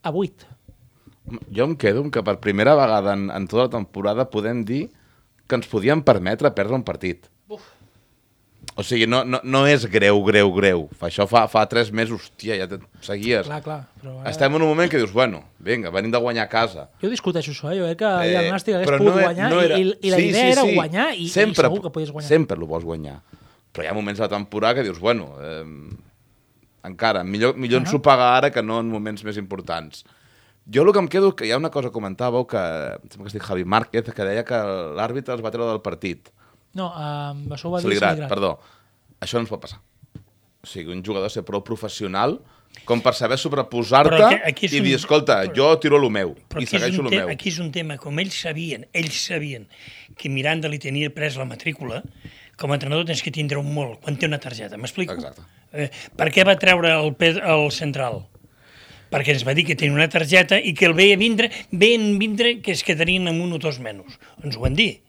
a 0.02 0.10
8. 0.10 0.50
Jo 1.54 1.66
em 1.66 1.78
quedo 1.78 2.02
amb 2.02 2.14
que 2.14 2.22
per 2.26 2.38
primera 2.42 2.74
vegada 2.78 3.14
en, 3.14 3.28
en 3.34 3.46
tota 3.50 3.68
la 3.68 3.74
temporada 3.78 4.26
podem 4.30 4.64
dir 4.66 4.86
que 5.46 5.58
ens 5.58 5.70
podíem 5.70 6.02
permetre 6.06 6.50
perdre 6.54 6.74
un 6.78 6.86
partit. 6.86 7.30
Uf. 7.46 7.75
O 8.76 8.82
sigui, 8.84 9.06
no, 9.08 9.22
no, 9.24 9.38
no 9.42 9.62
és 9.66 9.86
greu, 9.88 10.18
greu, 10.26 10.50
greu. 10.52 10.82
Fa 11.00 11.06
això 11.08 11.24
fa, 11.26 11.46
fa 11.48 11.62
tres 11.66 11.88
mesos, 11.96 12.26
hòstia, 12.28 12.58
ja 12.60 12.66
te 12.68 12.76
seguies. 13.00 13.46
Clar, 13.48 13.62
clar. 13.64 13.78
Però, 14.02 14.18
eh, 14.20 14.28
Estem 14.28 14.52
en 14.52 14.60
un 14.60 14.68
moment 14.68 14.90
que 14.92 14.98
dius, 15.00 15.14
bueno, 15.16 15.40
vinga, 15.64 15.88
venim 15.94 16.12
de 16.12 16.20
guanyar 16.20 16.44
a 16.44 16.50
casa. 16.52 16.84
Jo 17.00 17.08
discuteixo 17.08 17.54
això, 17.54 17.70
eh? 17.72 17.78
jo 17.80 17.86
crec 17.88 18.02
que 18.02 18.10
eh, 18.28 18.34
el 18.42 18.50
Nàstic 18.52 18.76
hagués 18.76 18.90
pogut 18.98 19.16
e- 19.16 19.22
guanyar 19.24 19.48
era- 19.64 19.78
i, 19.80 19.94
i, 20.02 20.10
la 20.12 20.18
Sí, 20.20 20.28
idea 20.28 20.44
sí, 20.44 20.52
era 20.58 20.62
sí. 20.68 20.74
guanyar 20.76 21.06
i, 21.16 21.28
sempre, 21.32 21.62
i 21.64 21.70
segur 21.70 21.80
que 21.86 21.94
podies 21.96 22.12
guanyar. 22.12 22.28
Sempre 22.28 22.60
el 22.60 22.68
vols 22.68 22.84
guanyar. 22.84 23.16
Però 23.72 23.84
hi 23.86 23.88
ha 23.88 23.94
moments 23.96 24.20
de 24.20 24.26
la 24.28 24.32
temporada 24.36 24.74
que 24.76 24.84
dius, 24.90 25.00
bueno, 25.00 25.30
eh, 25.40 25.64
encara, 26.84 27.24
millor, 27.24 27.56
millor 27.56 27.80
ens 27.82 27.94
ho 27.96 28.02
paga 28.02 28.28
ara 28.36 28.52
que 28.52 28.62
no 28.62 28.78
en 28.84 28.88
moments 28.92 29.24
més 29.26 29.40
importants. 29.40 30.04
Jo 30.68 30.82
el 30.82 30.92
que 30.92 30.98
em 31.00 31.08
quedo, 31.08 31.32
que 31.38 31.46
hi 31.46 31.52
ha 31.54 31.58
una 31.60 31.70
cosa 31.70 31.88
que 31.88 31.94
comentàveu, 31.96 32.44
que 32.50 32.58
em 32.60 33.08
sembla 33.10 33.24
que 33.24 33.32
es 33.32 33.36
diu 33.38 33.42
Javi 33.46 33.64
Márquez, 33.64 34.08
que 34.12 34.24
deia 34.26 34.44
que 34.44 34.58
l'àrbitre 34.98 35.32
els 35.36 35.42
va 35.44 35.52
treure 35.54 35.70
del 35.72 35.80
partit. 35.84 36.28
No, 36.76 36.90
um, 36.92 37.46
això 37.56 37.70
ho 37.70 37.72
va 37.74 37.80
dir 37.80 37.88
Saligrat, 37.88 38.28
perdó. 38.28 38.52
Això 39.24 39.38
no 39.40 39.46
ens 39.46 39.50
pot 39.52 39.62
passar. 39.64 39.80
O 40.62 40.66
sigui, 40.68 40.92
un 40.92 41.02
jugador 41.06 41.30
ser 41.32 41.44
prou 41.46 41.62
professional 41.64 42.36
com 42.84 43.00
per 43.00 43.14
saber 43.16 43.38
sobreposar-te 43.40 44.18
i 44.76 44.80
un- 44.80 44.84
dir, 44.84 44.94
escolta, 44.98 45.38
però- 45.46 45.54
jo 45.56 45.68
tiro 45.80 45.96
el 45.96 46.10
meu 46.12 46.34
Però 46.50 46.60
i 46.60 46.66
segueixo 46.66 47.00
el 47.00 47.08
meu. 47.14 47.28
aquí 47.32 47.48
és 47.48 47.58
un 47.62 47.70
tema, 47.72 47.96
com 47.96 48.18
ells 48.20 48.34
sabien, 48.42 48.84
ells 48.92 49.14
sabien 49.30 49.66
que 50.18 50.28
Miranda 50.28 50.68
li 50.68 50.78
tenia 50.78 51.08
pres 51.14 51.36
la 51.40 51.46
matrícula, 51.48 52.02
com 52.58 52.70
a 52.72 52.74
entrenador 52.74 53.06
tens 53.06 53.22
que 53.22 53.30
tindre 53.32 53.58
un 53.58 53.72
molt 53.72 54.00
quan 54.02 54.16
té 54.18 54.26
una 54.26 54.38
targeta, 54.38 54.76
m'explico? 54.76 55.14
Exacte. 55.14 55.42
Eh, 55.72 55.88
per 56.16 56.28
què 56.32 56.44
va 56.44 56.56
treure 56.58 56.92
el, 56.98 57.14
el 57.16 57.70
central? 57.72 58.26
Perquè 59.10 59.32
ens 59.36 59.46
va 59.46 59.54
dir 59.54 59.64
que 59.64 59.76
tenia 59.76 59.94
una 59.94 60.08
targeta 60.10 60.58
i 60.58 60.74
que 60.74 60.86
el 60.86 60.92
veia 60.98 61.16
vindre, 61.16 61.48
veien 61.70 62.18
vindre 62.18 62.60
que 62.60 62.72
es 62.72 62.82
quedarien 62.82 63.28
amb 63.28 63.40
un 63.40 63.52
o 63.54 63.58
dos 63.58 63.78
menys. 63.78 64.18
Ens 64.42 64.56
ho 64.56 64.60
van 64.60 64.74
dir. 64.74 65.00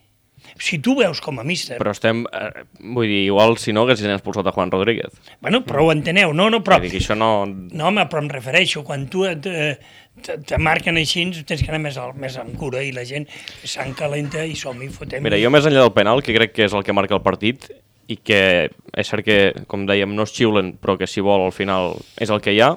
Si 0.57 0.79
tu 0.79 0.95
veus 0.97 1.19
com 1.21 1.39
a 1.41 1.45
míster... 1.45 1.77
Però 1.81 1.93
estem... 1.93 2.23
Eh, 2.33 2.63
vull 2.79 3.09
dir, 3.09 3.23
igual 3.27 3.57
si 3.61 3.73
no 3.75 3.83
haguessin 3.85 4.13
expulsat 4.13 4.47
a 4.49 4.53
Juan 4.55 4.71
Rodríguez. 4.73 5.13
Bueno, 5.41 5.63
però 5.65 5.85
ho 5.85 5.91
enteneu, 5.93 6.33
no? 6.33 6.49
no 6.53 6.63
però, 6.65 6.79
Vull 6.79 6.87
dir 6.87 6.97
que 6.97 7.03
això 7.03 7.17
no... 7.17 7.31
No, 7.47 7.89
home, 7.89 8.05
però 8.09 8.23
em 8.23 8.29
refereixo, 8.31 8.83
quan 8.87 9.05
tu 9.11 9.25
et, 9.29 9.45
eh, 9.49 9.75
te, 10.23 10.37
te 10.47 10.61
marquen 10.61 10.97
així, 10.97 11.25
tens 11.43 11.61
que 11.61 11.69
anar 11.73 11.81
més, 11.83 11.99
al, 12.01 12.15
més 12.17 12.37
amb 12.41 12.57
cura 12.59 12.81
i 12.85 12.93
la 12.95 13.05
gent 13.07 13.27
sang 13.63 13.93
calenta 13.97 14.45
i 14.45 14.55
som-hi, 14.57 14.89
fotem 14.93 15.25
Mira, 15.25 15.39
jo 15.41 15.51
més 15.53 15.67
enllà 15.67 15.85
del 15.85 15.95
penal, 15.95 16.23
que 16.25 16.35
crec 16.37 16.55
que 16.55 16.65
és 16.67 16.77
el 16.77 16.85
que 16.87 16.95
marca 16.95 17.17
el 17.17 17.25
partit, 17.25 17.69
i 18.07 18.17
que 18.23 18.41
és 18.71 19.09
cert 19.09 19.25
que, 19.27 19.39
com 19.67 19.85
dèiem, 19.87 20.13
no 20.15 20.25
es 20.27 20.33
xiulen, 20.35 20.75
però 20.81 20.97
que 20.99 21.09
si 21.09 21.23
vol 21.23 21.43
al 21.45 21.55
final 21.55 21.97
és 22.23 22.31
el 22.31 22.41
que 22.43 22.55
hi 22.55 22.63
ha, 22.63 22.73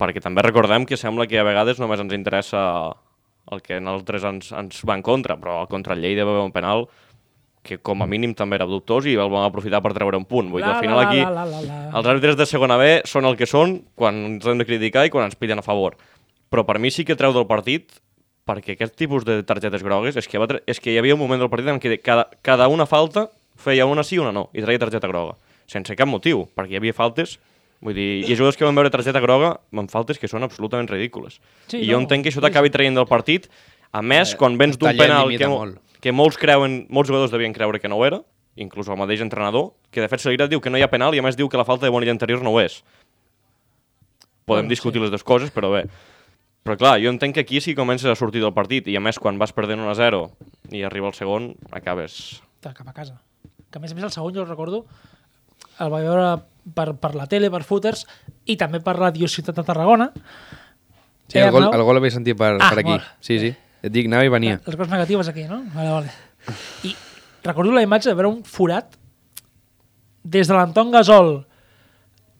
perquè 0.00 0.22
també 0.24 0.42
recordem 0.44 0.86
que 0.88 0.98
sembla 0.98 1.28
que 1.30 1.38
a 1.38 1.46
vegades 1.46 1.80
només 1.80 2.02
ens 2.02 2.16
interessa 2.16 2.60
el 3.50 3.62
que 3.62 3.78
en 3.80 3.88
altres 3.90 4.24
ens, 4.26 4.50
ens 4.56 4.82
va 4.86 4.96
en 4.98 5.04
contra, 5.06 5.36
però 5.40 5.62
contra 5.70 5.96
el 5.96 6.02
Lleida 6.04 6.26
va 6.26 6.36
haver 6.36 6.48
un 6.48 6.54
penal 6.54 6.86
que 7.62 7.76
com 7.84 8.00
a 8.00 8.08
mínim 8.08 8.32
també 8.36 8.56
era 8.56 8.66
dubtós 8.68 9.04
i 9.04 9.16
el 9.20 9.28
vam 9.28 9.44
aprofitar 9.44 9.82
per 9.84 9.92
treure 9.92 10.16
un 10.16 10.24
punt. 10.24 10.48
Vull 10.52 10.64
dir, 10.64 10.70
al 10.70 10.80
final 10.80 11.02
aquí 11.02 11.20
la, 11.20 11.44
la, 11.44 11.64
la, 11.64 11.80
els 11.98 12.08
àrbitres 12.08 12.38
de 12.38 12.46
segona 12.48 12.78
B 12.80 13.02
són 13.08 13.28
el 13.28 13.36
que 13.36 13.48
són 13.48 13.80
quan 13.98 14.16
ens 14.30 14.46
hem 14.48 14.62
de 14.62 14.68
criticar 14.68 15.04
i 15.06 15.12
quan 15.12 15.28
ens 15.28 15.36
pillen 15.36 15.60
a 15.60 15.66
favor. 15.66 15.98
Però 16.50 16.64
per 16.66 16.78
mi 16.80 16.90
sí 16.90 17.04
que 17.04 17.18
treu 17.18 17.36
del 17.36 17.46
partit 17.50 18.00
perquè 18.48 18.74
aquest 18.74 18.96
tipus 18.98 19.26
de 19.28 19.42
targetes 19.46 19.84
grogues 19.84 20.16
és 20.16 20.26
que, 20.26 20.40
va 20.40 20.48
és 20.66 20.80
que 20.80 20.94
hi 20.94 20.98
havia 20.98 21.14
un 21.14 21.20
moment 21.20 21.42
del 21.42 21.52
partit 21.52 21.68
en 21.70 21.78
què 21.82 22.00
cada, 22.00 22.26
cada 22.42 22.66
una 22.72 22.88
falta 22.88 23.28
feia 23.60 23.86
una 23.86 24.02
sí 24.06 24.16
i 24.16 24.22
una 24.22 24.32
no 24.32 24.48
i 24.56 24.64
treia 24.64 24.80
targeta 24.80 25.10
groga, 25.10 25.36
sense 25.68 25.94
cap 25.94 26.08
motiu, 26.08 26.46
perquè 26.56 26.74
hi 26.74 26.80
havia 26.80 26.96
faltes 26.96 27.36
Vull 27.80 27.96
dir, 27.96 28.08
hi 28.26 28.32
ha 28.34 28.36
jugadors 28.36 28.58
que 28.60 28.66
van 28.66 28.76
veure 28.76 28.90
targeta 28.92 29.22
groga 29.24 29.54
amb 29.72 29.92
faltes 29.92 30.18
que 30.20 30.28
són 30.28 30.44
absolutament 30.44 30.90
ridícules. 30.90 31.38
Sí, 31.66 31.78
I 31.78 31.86
no, 31.86 31.94
jo 31.94 32.00
entenc 32.02 32.26
que 32.26 32.32
això 32.32 32.42
t'acabi 32.44 32.72
traient 32.72 32.98
del 32.98 33.08
partit, 33.08 33.48
a 33.90 34.02
més, 34.04 34.34
quan 34.36 34.58
vens 34.60 34.76
d'un 34.78 34.92
penal 34.98 35.32
que, 35.32 35.48
molt. 35.48 35.80
que 36.04 36.12
molts 36.12 36.36
creuen, 36.38 36.84
molts 36.92 37.08
jugadors 37.08 37.32
devien 37.32 37.56
creure 37.56 37.80
que 37.80 37.88
no 37.88 37.96
ho 37.96 38.04
era, 38.04 38.20
inclús 38.60 38.90
el 38.92 38.98
mateix 39.00 39.22
entrenador, 39.24 39.72
que 39.90 40.04
de 40.04 40.10
fet 40.12 40.20
Saligrat 40.20 40.52
diu 40.52 40.60
que 40.60 40.70
no 40.70 40.76
hi 40.76 40.84
ha 40.84 40.90
penal 40.92 41.16
i 41.16 41.22
a 41.22 41.24
més 41.24 41.38
diu 41.38 41.48
que 41.48 41.56
la 41.56 41.64
falta 41.64 41.88
de 41.88 41.94
Bonilla 41.94 42.12
anterior 42.12 42.44
no 42.44 42.52
ho 42.52 42.60
és. 42.60 42.82
Podem 44.44 44.66
Bueno, 44.66 44.68
discutir 44.68 45.00
les 45.00 45.10
dues 45.10 45.24
coses, 45.24 45.52
però 45.54 45.70
bé. 45.72 45.84
Però 46.66 46.76
clar, 46.76 46.98
jo 47.00 47.08
entenc 47.08 47.34
que 47.38 47.44
aquí 47.46 47.60
sí 47.64 47.72
que 47.72 47.80
comences 47.80 48.10
a 48.10 48.16
sortir 48.18 48.42
del 48.42 48.52
partit 48.52 48.88
i 48.90 48.96
a 48.98 49.00
més 49.00 49.18
quan 49.18 49.38
vas 49.40 49.54
perdent 49.56 49.80
1 49.80 49.88
a 49.88 49.96
0 49.96 50.20
i 50.76 50.82
arriba 50.84 51.08
el 51.08 51.16
segon, 51.16 51.54
acabes... 51.72 52.42
Cap 52.60 52.84
a 52.84 52.92
casa. 52.92 53.16
Que 53.72 53.78
a 53.78 53.80
més 53.80 53.94
a 53.94 53.96
més 53.96 54.04
el 54.04 54.12
segon, 54.12 54.34
jo 54.34 54.42
el 54.42 54.50
recordo, 54.50 54.84
el 55.80 55.90
vaig 55.92 56.04
veure 56.06 56.28
per, 56.76 56.88
per 57.00 57.14
la 57.16 57.26
tele, 57.30 57.50
per 57.50 57.62
footers, 57.66 58.04
i 58.46 58.56
també 58.60 58.80
per 58.84 58.96
Radio 58.98 59.28
Ciutat 59.28 59.56
de 59.56 59.64
Tarragona. 59.66 60.10
Sí, 61.30 61.38
Eh, 61.38 61.44
el 61.46 61.52
gol, 61.54 61.68
el 61.72 61.82
gol 61.86 61.94
l'havia 61.98 62.10
sentit 62.10 62.36
per, 62.36 62.56
Ah, 62.60 62.70
per 62.70 62.80
aquí. 62.82 62.90
molt. 62.90 63.04
Sí, 63.20 63.38
sí. 63.38 63.52
Et 63.82 63.92
dic, 63.92 64.06
anava 64.10 64.24
i 64.26 64.32
venia. 64.32 64.60
Les 64.66 64.76
coses 64.76 64.90
negatives 64.92 65.28
aquí, 65.30 65.44
no? 65.48 65.62
Vale, 65.74 65.90
vale. 65.90 66.10
I 66.84 66.94
recordo 67.44 67.72
la 67.72 67.82
imatge 67.86 68.10
de 68.10 68.14
veure 68.18 68.28
un 68.28 68.42
forat 68.44 68.96
des 70.22 70.48
de 70.48 70.54
l'Anton 70.54 70.90
Gasol 70.92 71.46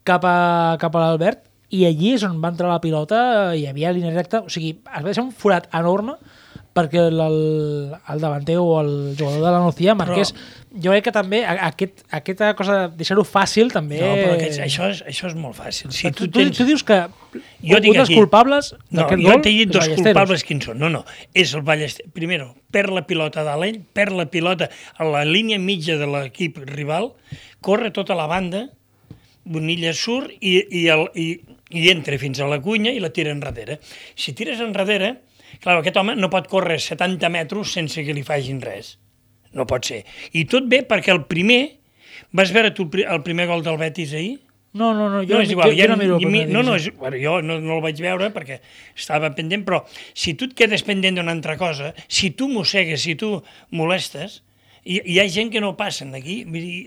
cap 0.05 0.25
a, 0.25 0.77
cap 0.81 0.95
a 0.95 0.99
l'Albert 1.01 1.47
i 1.73 1.85
allí 1.87 2.11
és 2.17 2.23
on 2.27 2.35
va 2.43 2.51
entrar 2.51 2.69
la 2.69 2.81
pilota 2.83 3.55
hi 3.55 3.65
havia 3.69 3.93
línia 3.95 4.11
recta, 4.13 4.41
o 4.45 4.49
sigui, 4.49 4.75
es 4.83 5.01
va 5.01 5.07
deixar 5.07 5.23
un 5.23 5.31
forat 5.31 5.69
enorme 5.73 6.17
perquè 6.71 7.01
el, 7.09 7.19
el, 7.19 7.37
el 8.13 8.21
davanter 8.23 8.55
o 8.61 8.79
el 8.79 8.91
jugador 9.19 9.41
de 9.43 9.51
la 9.51 9.59
Nucía 9.59 9.95
marqués... 9.95 10.33
Jo 10.71 10.93
crec 10.93 11.03
que 11.03 11.11
també 11.11 11.41
aquest, 11.43 12.05
aquesta 12.15 12.53
cosa 12.55 12.75
de 12.77 12.83
deixar-ho 13.01 13.25
fàcil 13.27 13.73
també... 13.73 13.97
No, 13.99 14.13
però 14.15 14.37
aquest, 14.37 14.61
això, 14.63 14.87
és, 14.87 15.01
això 15.03 15.27
és 15.27 15.35
molt 15.35 15.57
fàcil. 15.57 15.91
Si 15.91 16.07
tu, 16.15 16.29
tu, 16.29 16.39
tens... 16.39 16.55
tu 16.55 16.63
dius 16.69 16.85
que 16.87 17.01
Jo 17.59 17.75
un 17.81 17.87
dels 17.89 18.05
aquí- 18.05 18.15
culpables 18.15 18.69
No, 18.87 19.01
d'aquest 19.01 19.19
jo 19.19 19.27
gol 19.33 19.43
t'he 19.43 19.51
dit 19.57 19.73
dos 19.75 19.89
culpables 19.91 20.45
quins 20.47 20.69
són. 20.69 20.79
No, 20.79 20.87
no, 20.93 21.01
és 21.35 21.51
el 21.59 21.65
Ballesteros. 21.67 22.13
Primero, 22.15 22.53
perd 22.71 22.95
la 22.95 23.03
pilota 23.09 23.43
dalt 23.43 23.67
ell, 23.67 23.81
perd 23.91 24.15
la 24.15 24.29
pilota 24.31 24.69
a 24.95 25.09
la 25.11 25.25
línia 25.27 25.59
mitja 25.59 25.97
de 25.99 26.07
l'equip 26.07 26.63
rival, 26.71 27.11
corre 27.59 27.91
tota 27.91 28.15
la 28.15 28.29
banda, 28.31 28.69
Bonilla 29.43 29.91
surt 29.97 30.31
i, 30.39 30.55
i, 30.69 30.85
el, 30.93 31.07
i, 31.17 31.27
i 31.73 31.87
entra 31.91 32.15
fins 32.21 32.39
a 32.39 32.47
la 32.47 32.59
cunya 32.61 32.91
i 32.93 32.99
la 33.01 33.09
tira 33.11 33.31
enrere. 33.33 33.79
Si 34.15 34.31
tires 34.37 34.61
enrere, 34.61 35.15
clar, 35.59 35.79
aquest 35.81 35.97
home 35.97 36.15
no 36.15 36.29
pot 36.31 36.47
córrer 36.47 36.79
70 36.79 37.29
metres 37.33 37.73
sense 37.75 38.03
que 38.05 38.13
li 38.15 38.23
facin 38.23 38.61
res. 38.63 38.95
No 39.53 39.65
pot 39.67 39.83
ser. 39.85 40.03
I 40.33 40.45
tot 40.47 40.69
bé 40.71 40.83
perquè 40.87 41.11
el 41.11 41.25
primer... 41.27 41.77
Vas 42.31 42.51
veure 42.55 42.69
tu 42.71 42.85
el 42.85 42.89
pri- 42.93 43.03
el 43.11 43.19
primer 43.25 43.47
gol 43.49 43.63
del 43.65 43.75
Betis 43.81 44.13
ahir? 44.15 44.37
No, 44.73 44.93
no, 44.95 45.09
no, 45.11 45.19
jo, 45.27 45.33
no, 45.35 45.41
és 45.43 45.49
igual, 45.51 45.73
jo, 45.75 45.81
jo 45.83 45.87
no 45.91 45.97
miro 45.99 46.17
i 46.21 46.27
mi, 46.31 46.45
no, 46.47 46.61
no, 46.63 46.77
és, 46.79 46.85
bueno, 46.95 47.17
jo 47.19 47.41
no, 47.43 47.57
no 47.59 47.75
el 47.75 47.81
vaig 47.83 47.97
veure 47.99 48.29
perquè 48.31 48.61
estava 48.95 49.27
pendent, 49.35 49.65
però 49.67 49.81
si 50.15 50.31
tu 50.39 50.47
et 50.47 50.53
quedes 50.55 50.85
pendent 50.87 51.17
d'una 51.19 51.33
altra 51.35 51.57
cosa, 51.59 51.89
si 52.07 52.29
tu 52.39 52.47
mossegues, 52.47 53.03
si 53.03 53.17
tu 53.19 53.33
molestes, 53.75 54.37
hi, 54.83 54.99
hi 55.13 55.17
ha 55.21 55.27
gent 55.31 55.51
que 55.53 55.61
no 55.63 55.73
passen 55.79 56.13
d'aquí, 56.15 56.41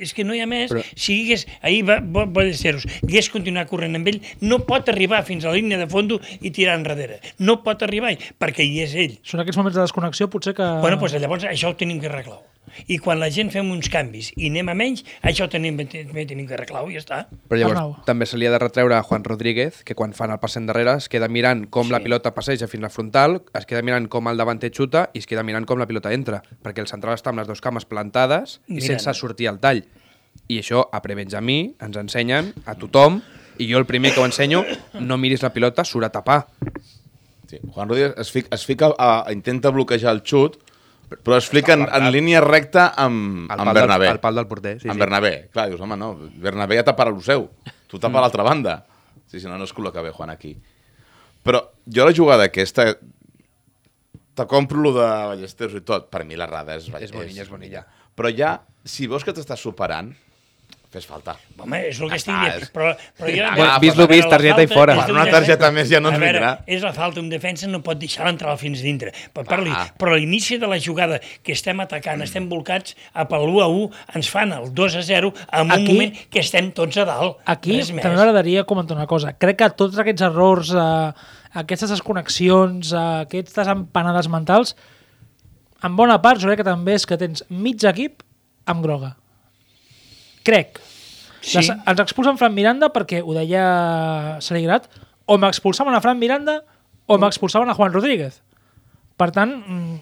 és 0.04 0.14
que 0.16 0.26
no 0.26 0.37
hi 0.37 0.42
ha 0.44 0.48
més. 0.50 0.72
Però-. 0.72 0.85
Si 0.94 1.20
hagués, 1.24 1.46
ahir 1.62 1.83
va, 1.88 1.98
va, 2.00 2.26
va 2.30 2.46
ser-us, 2.57 2.87
hagués 3.02 3.30
continuat 3.33 3.70
corrent 3.70 3.98
amb 3.98 4.11
ell, 4.11 4.20
no 4.44 4.61
pot 4.68 4.90
arribar 4.92 5.24
fins 5.26 5.44
a 5.44 5.52
la 5.52 5.61
línia 5.61 5.80
de 5.80 5.90
fondo 5.90 6.20
i 6.40 6.52
tirar 6.54 6.78
enrere. 6.80 7.20
No 7.38 7.61
pot 7.66 7.85
arribar 7.87 8.14
perquè 8.40 8.66
hi 8.66 8.83
és 8.85 8.96
ell. 9.07 9.18
Són 9.26 9.42
aquests 9.42 9.61
moments 9.61 9.78
de 9.78 9.87
desconnexió 9.87 10.30
potser 10.33 10.57
que... 10.59 10.74
Bueno, 10.85 10.98
doncs 11.00 11.20
llavors 11.22 11.46
això 11.50 11.72
ho 11.72 11.78
tenim 11.78 12.02
que 12.02 12.11
arreglar. 12.11 12.42
I 12.89 12.99
quan 12.99 13.21
la 13.21 13.31
gent 13.31 13.51
fem 13.51 13.71
uns 13.71 13.89
canvis 13.89 14.33
i 14.37 14.49
anem 14.51 14.69
a 14.69 14.75
menys, 14.75 15.05
això 15.23 15.49
tenim, 15.51 15.77
també 15.77 16.25
tenim 16.27 16.47
que 16.47 16.55
arreglar 16.55 16.85
i 16.91 16.95
ja 16.97 17.01
està. 17.03 17.19
Però 17.49 17.59
llavors 17.61 17.79
Arnau. 17.79 17.97
també 18.07 18.27
se 18.27 18.37
li 18.39 18.47
ha 18.47 18.51
de 18.51 18.59
retreure 18.59 18.95
a 18.97 19.03
Juan 19.03 19.25
Rodríguez, 19.25 19.83
que 19.85 19.95
quan 19.95 20.13
fan 20.13 20.31
el 20.31 20.39
passe 20.39 20.59
endarrere 20.59 20.97
es 20.99 21.09
queda 21.09 21.29
mirant 21.29 21.67
com 21.71 21.87
Sí. 21.87 21.93
la 21.93 22.01
pilota 22.01 22.35
passeja 22.35 22.67
fins 22.69 22.83
a 22.83 22.87
la 22.87 22.91
frontal, 22.91 23.43
es 23.55 23.67
queda 23.67 23.83
mirant 23.83 24.09
com 24.09 24.29
el 24.29 24.37
davanter 24.37 24.71
xuta 24.73 25.11
i 25.15 25.19
es 25.19 25.27
queda 25.27 25.43
mirant 25.43 25.67
com 25.67 25.79
la 25.79 25.87
pilota 25.87 26.13
entra, 26.13 26.43
perquè 26.63 26.81
el 26.81 26.87
central 26.89 27.15
està 27.15 27.31
amb 27.31 27.39
les 27.39 27.47
dues 27.47 27.61
cames 27.61 27.85
plantades 27.85 28.61
i 28.69 28.75
Mirant. 28.75 28.87
sense 29.01 29.15
sortir 29.15 29.49
al 29.49 29.61
tall. 29.61 29.85
I 30.49 30.59
això 30.59 30.89
a 30.93 31.01
Prebenjamí 31.01 31.77
ens 31.81 31.97
ensenyen 31.97 32.53
a 32.67 32.75
tothom, 32.75 33.23
i 33.57 33.69
jo 33.71 33.79
el 33.79 33.87
primer 33.87 34.13
que 34.13 34.19
ho 34.21 34.25
ensenyo, 34.27 34.65
no 34.99 35.17
miris 35.17 35.43
la 35.43 35.53
pilota, 35.53 35.85
surt 35.85 36.07
a 36.07 36.11
tapar. 36.11 36.49
Sí. 37.49 37.59
Juan 37.71 37.89
Rodríguez 37.89 38.15
es 38.19 38.31
fica, 38.33 38.49
es 38.55 38.65
fica 38.67 38.87
a, 38.99 39.29
a, 39.29 39.33
intenta 39.33 39.71
bloquejar 39.71 40.13
el 40.15 40.23
xut, 40.25 40.57
Però 41.25 41.37
es 41.37 41.49
en, 41.75 41.85
en 41.87 42.11
línia 42.12 42.40
recta 42.40 42.88
amb, 42.97 43.51
Al 43.51 43.61
amb 43.61 43.69
pal 43.69 43.75
del- 43.75 43.83
Bernabé. 43.83 44.09
al 44.09 44.21
pal 44.21 44.35
del 44.35 44.47
porter, 44.47 44.81
sí, 44.81 44.88
amb 44.88 44.97
sí. 44.97 45.01
Bernabé. 45.01 45.49
Clar, 45.53 45.69
dius, 45.69 45.81
home, 45.81 45.97
no, 45.97 46.14
Bernabé 46.37 46.77
ja 46.77 46.85
tapa 46.85 47.05
el 47.09 47.21
seu. 47.23 47.49
Tu 47.87 47.99
tapa 47.99 48.19
Mm. 48.19 48.23
l'altra 48.23 48.43
banda. 48.43 48.87
Sí, 49.27 49.40
sí, 49.40 49.47
no, 49.47 49.59
no 49.59 49.64
es 49.64 49.75
col·loca 49.75 50.03
bé 50.03 50.11
Juan 50.11 50.31
aquí. 50.31 50.57
Però 51.45 51.61
jo 51.87 52.05
la 52.07 52.12
jugada 52.14 52.45
aquesta... 52.45 52.97
Te 54.35 54.47
compro 54.51 54.81
lo 54.81 54.93
de 54.93 55.05
Ballesteros 55.07 55.75
i 55.79 55.81
tot. 55.87 56.09
Per 56.11 56.25
mi 56.25 56.35
la 56.35 56.47
rada 56.47 56.75
és... 56.75 56.88
És 57.01 57.12
bonilla, 57.12 57.43
és 57.43 57.51
bonilla. 57.51 57.85
Però 58.17 58.31
ja, 58.35 58.57
si 58.85 59.07
veus 59.07 59.23
que 59.23 59.33
t'estàs 59.33 59.61
superant, 59.62 60.11
fes 60.94 61.04
falta. 61.11 61.35
Home, 61.59 61.80
és 61.90 61.98
el 62.00 62.09
que 62.12 62.18
estic 62.20 62.33
està, 62.33 62.44
dient. 62.54 62.70
Però, 62.74 62.92
però 63.18 63.33
jo... 63.35 63.48
Bueno, 63.59 63.70
a 63.72 63.78
vist 63.83 63.98
lo 63.98 64.07
vist, 64.11 64.28
targeta 64.30 64.62
i 64.64 64.68
fora. 64.70 64.94
Per 65.02 65.12
una 65.14 65.26
targeta 65.30 65.70
més 65.74 65.90
ja 65.90 66.00
no 66.02 66.12
ens 66.14 66.22
vindrà. 66.22 66.52
És 66.70 66.85
la 66.87 66.92
falta, 66.96 67.20
un 67.20 67.28
defensa 67.33 67.68
no 67.70 67.83
pot 67.85 67.98
deixar 68.00 68.24
l'entrar 68.28 68.54
fins 68.61 68.83
dintre. 68.85 69.12
Per 69.35 69.44
parli, 69.48 69.72
Ah. 69.74 69.88
però 69.98 70.14
a 70.14 70.20
l'inici 70.22 70.59
de 70.62 70.68
la 70.70 70.78
jugada 70.78 71.18
que 71.42 71.52
estem 71.57 71.80
atacant, 71.83 72.22
estem 72.22 72.48
volcats 72.48 72.94
a 73.12 73.26
pel 73.28 73.48
1 73.50 73.61
a 73.64 73.68
1, 73.68 73.90
ens 74.20 74.30
fan 74.30 74.52
el 74.54 74.70
2 74.74 74.96
a 75.00 75.02
0 75.02 75.33
en 75.50 75.70
un 75.74 75.85
moment 75.90 76.18
que 76.30 76.40
estem 76.40 76.70
tots 76.72 76.96
a 77.02 77.04
dalt. 77.09 77.40
Aquí 77.50 77.80
també 77.83 78.09
m'agradaria 78.14 78.64
comentar 78.64 78.96
una 78.96 79.09
cosa. 79.11 79.33
Crec 79.37 79.59
que 79.59 79.70
tots 79.74 79.98
aquests 79.98 80.22
errors, 80.30 80.70
eh, 80.74 81.12
aquestes 81.59 81.90
desconnexions, 81.90 82.92
eh, 82.92 83.02
aquestes 83.26 83.68
empanades 83.68 84.28
mentals, 84.30 84.76
en 85.85 85.96
bona 85.96 86.20
part 86.22 86.40
jo 86.40 86.48
crec 86.48 86.62
que 86.62 86.70
també 86.70 86.94
és 86.94 87.04
que 87.07 87.18
tens 87.20 87.42
mig 87.50 87.83
equip 87.85 88.22
amb 88.66 88.83
groga. 88.87 89.16
Crec. 90.44 90.80
Sí. 91.44 91.59
Les, 91.59 91.70
ens 91.72 92.00
expulsen 92.04 92.38
Fran 92.40 92.54
Miranda 92.57 92.90
perquè 92.92 93.20
ho 93.24 93.35
deia 93.37 93.64
Saligrat, 94.44 94.88
o 95.28 95.37
m'expulsaven 95.40 95.96
a 95.96 96.00
Fran 96.04 96.20
Miranda 96.20 96.61
o 97.07 97.18
m'expulsaven 97.20 97.68
a 97.68 97.76
Juan 97.76 97.92
Rodríguez. 97.92 98.40
Per 99.20 99.30
tant, 99.33 99.52
mm, 99.61 99.98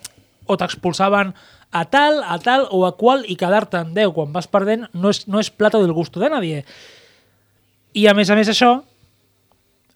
o 0.47 0.57
t'expulsaven 0.59 1.33
a 1.73 1.85
tal, 1.89 2.23
a 2.23 2.39
tal 2.39 2.67
o 2.71 2.85
a 2.87 2.95
qual 2.99 3.25
i 3.27 3.37
quedar-te 3.41 3.81
en 3.81 3.95
10 3.97 4.13
quan 4.15 4.33
vas 4.35 4.49
perdent 4.51 4.87
no 4.93 5.11
és, 5.11 5.25
no 5.27 5.41
és 5.41 5.51
plato 5.51 5.81
del 5.83 5.95
gusto 5.97 6.21
de 6.21 6.31
nadie. 6.31 6.65
I 7.97 8.07
a 8.07 8.15
més 8.15 8.31
a 8.31 8.37
més 8.37 8.51
això, 8.53 8.83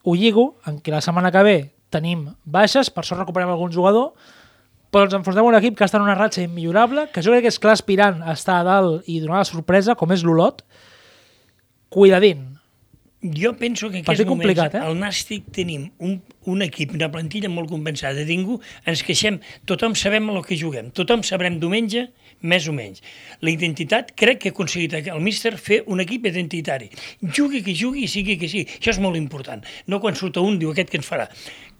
ho 0.06 0.14
lligo 0.14 0.54
en 0.66 0.80
què 0.80 0.94
la 0.94 1.02
setmana 1.04 1.32
que 1.35 1.42
ve 1.44 1.59
tenim 1.90 2.26
baixes, 2.44 2.90
per 2.90 3.04
sort 3.04 3.22
recuperem 3.22 3.50
algun 3.52 3.72
jugador, 3.72 4.14
però 4.96 5.04
ens 5.04 5.14
enfrontem 5.18 5.44
a 5.44 5.48
un 5.50 5.54
equip 5.59 5.74
que 5.76 5.85
està 5.85 5.98
en 5.98 6.06
una 6.06 6.14
ratxa 6.16 6.40
immillorable, 6.40 7.11
que 7.12 7.20
jo 7.20 7.35
crec 7.35 7.44
que 7.44 7.50
és 7.52 7.59
clar 7.61 7.74
aspirant 7.76 8.22
a 8.24 8.32
estar 8.32 8.62
a 8.62 8.64
dalt 8.64 9.09
i 9.12 9.18
donar 9.20 9.42
la 9.42 9.48
sorpresa, 9.48 9.92
com 10.00 10.14
és 10.14 10.22
l'Olot, 10.24 10.62
cuidadín. 11.92 12.54
Jo 13.20 13.52
penso 13.61 13.90
que 13.90 14.00
en 14.00 14.06
aquests 14.06 14.24
moments 14.30 14.62
eh? 14.62 14.80
al 14.80 14.96
Nàstic 14.96 15.50
tenim 15.52 15.90
un, 16.00 16.16
un 16.48 16.64
equip, 16.64 16.94
una 16.96 17.11
plantilla 17.12 17.50
molt 17.52 17.68
compensada. 17.68 18.24
Ningú 18.24 18.56
ens 18.88 19.04
queixem, 19.04 19.37
tothom 19.68 19.92
sabem 20.00 20.32
el 20.32 20.40
que 20.48 20.56
juguem, 20.56 20.88
tothom 20.96 21.24
sabrem 21.28 21.61
diumenge, 21.61 22.06
més 22.42 22.66
o 22.68 22.75
menys. 22.77 23.03
La 23.40 23.53
identitat, 23.53 24.12
crec 24.18 24.42
que 24.42 24.51
ha 24.51 24.55
aconseguit 24.55 24.96
el 24.99 25.22
míster 25.25 25.55
fer 25.61 25.83
un 25.92 26.03
equip 26.05 26.27
identitari. 26.29 26.90
Jugui 27.22 27.62
que 27.64 27.75
jugui 27.77 28.05
i 28.05 28.11
sigui 28.11 28.37
que 28.40 28.51
sigui. 28.51 28.66
Això 28.81 28.92
és 28.94 29.01
molt 29.03 29.16
important. 29.16 29.64
No 29.87 30.01
quan 30.03 30.18
surt 30.18 30.37
un 30.42 30.59
diu 30.61 30.72
aquest 30.75 30.92
que 30.92 31.01
ens 31.01 31.09
farà. 31.09 31.29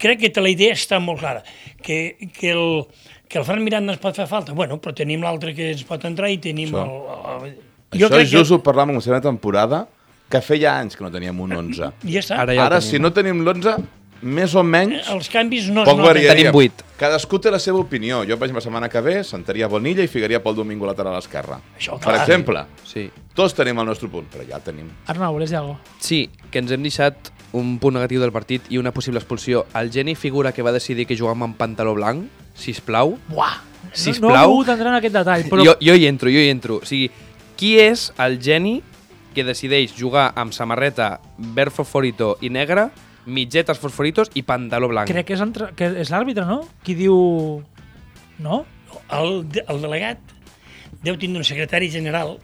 Crec 0.01 0.25
que 0.27 0.41
la 0.41 0.49
idea 0.53 0.73
està 0.77 0.99
molt 1.03 1.21
clara. 1.21 1.43
Que, 1.83 2.29
que 2.33 2.51
el, 2.53 2.83
que 3.29 3.39
el 3.39 3.45
Fran 3.45 3.63
Miranda 3.63 3.93
ens 3.93 4.01
pot 4.01 4.17
fer 4.17 4.27
falta, 4.29 4.55
bueno, 4.57 4.79
però 4.81 4.95
tenim 4.95 5.23
l'altre 5.25 5.53
que 5.57 5.71
ens 5.75 5.83
pot 5.87 6.03
entrar 6.07 6.31
i 6.31 6.39
tenim 6.43 6.73
Això. 6.73 6.85
el, 6.85 7.47
el, 7.51 7.57
Jo 7.95 8.09
Això 8.11 8.39
just 8.39 8.51
ho 8.51 8.59
parlàvem 8.59 8.97
en 8.97 9.13
la 9.13 9.21
temporada, 9.23 9.85
que 10.27 10.41
feia 10.43 10.73
anys 10.81 10.97
que 10.97 11.05
no 11.05 11.11
teníem 11.11 11.39
un 11.39 11.53
11. 11.55 11.91
Ja 12.03 12.19
està. 12.19 12.41
Ara 12.43 12.55
ja 12.57 12.65
Ara, 12.67 12.81
si 12.83 12.99
no 12.99 13.13
tenim 13.15 13.39
l'11, 13.45 13.77
més 14.21 14.53
o 14.55 14.63
menys, 14.63 15.07
Els 15.13 15.29
canvis 15.29 15.67
no 15.69 15.83
es 15.83 15.87
noten. 15.87 16.21
Tenim 16.27 16.51
vuit. 16.51 16.83
Cadascú 16.97 17.37
té 17.39 17.51
la 17.51 17.59
seva 17.59 17.77
opinió. 17.79 18.23
Jo, 18.25 18.37
per 18.37 18.47
exemple, 18.47 18.61
la 18.61 18.65
setmana 18.65 18.89
que 18.89 19.01
ve, 19.01 19.23
sentaria 19.23 19.67
Bonilla 19.67 20.03
i 20.03 20.07
ficaria 20.07 20.41
pel 20.43 20.55
domingo 20.55 20.87
lateral 20.87 21.13
a 21.13 21.17
l'esquerra. 21.19 21.59
Això, 21.77 21.99
Per 21.99 22.11
clar. 22.13 22.21
exemple, 22.23 22.65
Sí. 22.83 23.09
tots 23.35 23.53
tenim 23.53 23.77
el 23.79 23.85
nostre 23.85 24.09
punt, 24.09 24.25
però 24.31 24.47
ja 24.47 24.55
el 24.57 24.61
tenim. 24.63 24.89
Arnau, 25.05 25.33
volies 25.33 25.49
dir 25.51 25.57
alguna 25.57 25.77
cosa? 25.79 25.95
Sí, 25.99 26.29
que 26.49 26.59
ens 26.59 26.71
hem 26.71 26.81
deixat 26.81 27.31
un 27.53 27.77
punt 27.79 27.93
negatiu 27.93 28.19
del 28.19 28.31
partit 28.31 28.63
i 28.69 28.77
una 28.77 28.91
possible 28.91 29.19
expulsió. 29.19 29.65
El 29.75 29.91
Geni 29.91 30.15
figura 30.15 30.51
que 30.51 30.63
va 30.63 30.71
decidir 30.71 31.05
que 31.05 31.15
jugàvem 31.15 31.43
amb 31.43 31.57
pantaló 31.57 31.93
blanc, 31.93 32.27
sisplau. 32.55 33.17
Buah! 33.29 33.61
No, 33.87 33.89
no 33.89 33.93
he 33.93 33.97
Sisplau. 33.97 34.49
volgut 34.49 34.69
entrar 34.69 34.89
en 34.89 34.95
aquest 34.95 35.13
detall, 35.13 35.43
però... 35.49 35.63
Jo, 35.63 35.75
jo 35.79 35.93
hi 35.95 36.07
entro, 36.07 36.29
jo 36.29 36.39
hi 36.39 36.49
entro. 36.49 36.75
O 36.81 36.85
sigui, 36.85 37.09
qui 37.55 37.77
és 37.79 38.11
el 38.17 38.39
geni 38.41 38.81
que 39.33 39.43
decideix 39.43 39.93
jugar 39.95 40.33
amb 40.35 40.51
samarreta 40.51 41.19
verd 41.37 41.71
fosforito 41.71 42.37
i 42.41 42.49
negre, 42.49 42.89
mitgetes 43.27 43.77
fosforitos 43.79 44.31
i 44.39 44.41
pantaló 44.47 44.87
blanc? 44.91 45.11
Crec 45.11 45.27
que 45.27 45.35
és, 45.37 45.43
entre... 45.43 45.69
que 45.77 45.91
és 46.01 46.11
l'àrbitre, 46.13 46.45
no? 46.47 46.61
Qui 46.83 46.95
diu... 46.97 47.17
No? 48.39 48.63
el, 49.11 49.43
de- 49.51 49.63
el 49.67 49.81
delegat 49.83 50.19
deu 51.03 51.17
tindre 51.19 51.41
un 51.41 51.45
secretari 51.45 51.89
general 51.91 52.37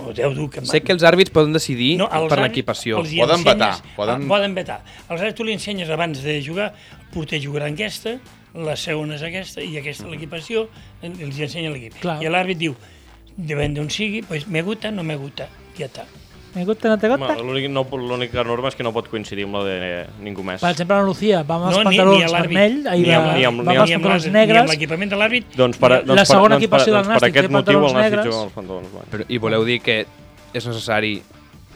o 0.00 0.12
deu 0.16 0.32
dur 0.34 0.48
que... 0.50 0.62
Sé 0.66 0.80
que 0.82 0.92
els 0.94 1.04
àrbits 1.06 1.32
poden 1.32 1.52
decidir 1.54 1.92
els 2.20 2.30
per 2.32 2.38
l'equipació. 2.42 3.00
Poden 3.04 3.44
vetar, 3.46 3.72
poden- 3.96 4.24
ah, 4.24 4.28
poden 4.28 4.54
vetar. 4.56 4.78
Aleshores 5.08 5.34
tu 5.38 5.44
li 5.46 5.54
ensenyes 5.56 5.90
abans 5.92 6.22
de 6.24 6.38
jugar, 6.44 6.70
el 6.98 7.10
porter 7.14 7.40
jugarà 7.42 7.68
en 7.70 7.76
aquesta, 7.78 8.16
la 8.54 8.76
segona 8.80 9.14
és 9.18 9.22
aquesta, 9.28 9.62
i 9.62 9.76
aquesta 9.78 10.08
l'equipació, 10.10 10.66
els 11.06 11.36
hi 11.38 11.44
ensenya 11.46 11.70
l'equip. 11.74 12.00
I 12.24 12.32
l'àrbit 12.32 12.58
diu, 12.60 12.74
depèn 13.36 13.76
d'on 13.76 13.90
sigui, 13.92 14.22
pues, 14.26 14.48
me 14.48 14.62
gusta, 14.66 14.90
no 14.90 15.04
me 15.06 15.16
gusta, 15.20 15.46
ja 15.78 15.86
està. 15.86 16.06
Me 16.54 16.64
gusta, 16.64 16.88
no 16.88 16.98
te 16.98 17.08
gusta? 17.08 17.36
L'únic 17.38 17.68
no, 17.70 17.84
l'única 17.92 18.42
norma 18.42 18.68
és 18.68 18.74
que 18.74 18.82
no 18.82 18.90
pot 18.92 19.06
coincidir 19.08 19.44
amb 19.46 19.54
la 19.54 19.64
de 19.64 20.06
ningú 20.20 20.42
més. 20.42 20.60
Per 20.60 20.70
exemple, 20.72 20.96
la 20.96 21.02
Lucía 21.06 21.42
va 21.46 21.54
amb 21.60 21.66
els 21.68 21.76
No, 21.76 21.82
ni 21.84 21.96
pantalons 21.96 22.24
a 22.34 22.40
vermell, 22.40 22.78
ahir 22.90 23.06
Ni 23.06 23.10
va, 23.12 23.16
amb- 23.20 23.36
ni 23.38 23.44
amb- 23.44 23.62
va 23.62 23.70
amb 23.70 23.80
els 23.80 23.90
pantalons 23.92 24.02
l'àrbit, 24.02 24.32
ni 24.32 24.38
amb 24.40 24.48
negres. 24.50 24.70
l'equipament 24.70 25.10
de 25.10 25.16
l'àrbit. 25.16 25.44
Doncs 25.56 25.78
per, 25.78 25.90
doncs 26.04 26.16
La 26.18 26.24
segona 26.24 26.54
doncs 26.56 26.64
equipació 26.64 26.92
del 26.92 27.02
doncs 27.04 27.08
per 27.08 27.20
Nàstic 27.30 27.40
té 27.40 27.48
pantalons 27.48 27.94
negres. 27.94 28.26
els 28.26 28.52
pantalons. 28.52 28.88
Però, 29.12 29.24
I 29.28 29.38
voleu 29.38 29.64
dir 29.64 29.80
que 29.80 30.06
és 30.52 30.66
necessari 30.66 31.22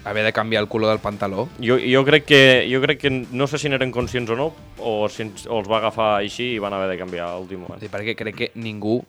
haver 0.05 0.25
de 0.25 0.33
canviar 0.33 0.61
el 0.61 0.69
color 0.69 0.91
del 0.91 0.99
pantaló? 0.99 1.49
Jo, 1.63 1.79
jo, 1.79 2.05
crec 2.05 2.25
que, 2.27 2.69
jo 2.71 2.81
crec 2.83 2.99
que 2.99 3.11
no 3.31 3.47
sé 3.47 3.59
si 3.59 3.69
n'eren 3.69 3.93
conscients 3.93 4.29
o 4.31 4.35
no, 4.37 4.53
o, 4.79 5.09
si 5.09 5.23
o 5.49 5.59
els 5.61 5.69
va 5.71 5.79
agafar 5.79 6.19
així 6.19 6.55
i 6.55 6.59
van 6.59 6.75
haver 6.75 6.89
de 6.91 6.99
canviar 6.99 7.29
a 7.31 7.39
l'últim 7.39 7.61
moment. 7.61 7.81
Sí, 7.81 7.87
perquè 7.89 8.17
crec 8.17 8.35
que 8.37 8.51
ningú 8.57 9.03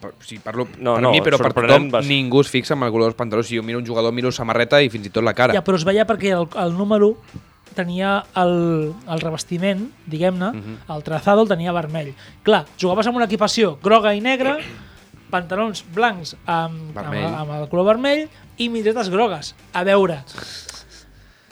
per, 0.00 0.12
sí, 0.20 0.38
parlo 0.38 0.66
No, 0.78 0.94
per 0.94 1.02
no, 1.02 1.10
mi, 1.12 1.20
però 1.24 1.38
per 1.38 1.52
tothom, 1.54 1.88
va 1.92 2.02
ser. 2.02 2.08
ningú 2.10 2.40
es 2.42 2.48
fixa 2.52 2.74
en 2.74 2.82
el 2.82 2.90
color 2.92 3.08
dels 3.10 3.16
pantalons. 3.18 3.46
Si 3.48 3.56
jo 3.56 3.62
miro 3.62 3.78
un 3.78 3.86
jugador, 3.86 4.12
miro 4.12 4.30
samarreta 4.32 4.80
i 4.82 4.90
fins 4.90 5.06
i 5.06 5.10
tot 5.10 5.24
la 5.24 5.34
cara. 5.34 5.54
Ja, 5.56 5.64
però 5.64 5.76
es 5.76 5.84
veia 5.84 6.06
perquè 6.06 6.32
el, 6.36 6.48
el 6.60 6.72
número 6.76 7.16
tenia 7.74 8.24
el, 8.38 8.92
el 9.10 9.20
revestiment, 9.20 9.88
diguem-ne, 10.06 10.52
Mhm. 10.52 10.76
el 10.94 11.02
trazado 11.02 11.42
el 11.42 11.48
tenia 11.48 11.72
vermell. 11.72 12.12
Clar, 12.44 12.66
jugaves 12.80 13.06
amb 13.08 13.16
una 13.16 13.24
equipació 13.26 13.78
groga 13.82 14.14
i 14.14 14.20
negra, 14.20 14.58
pantalons 15.30 15.82
blancs 15.92 16.36
amb, 16.46 16.92
amb, 16.92 16.94
Vermell. 16.94 17.34
amb 17.34 17.50
el 17.56 17.68
color 17.68 17.86
vermell 17.86 18.28
i 18.58 18.68
mitgetes 18.68 19.08
grogues. 19.10 19.54
A 19.72 19.82
veure, 19.82 20.20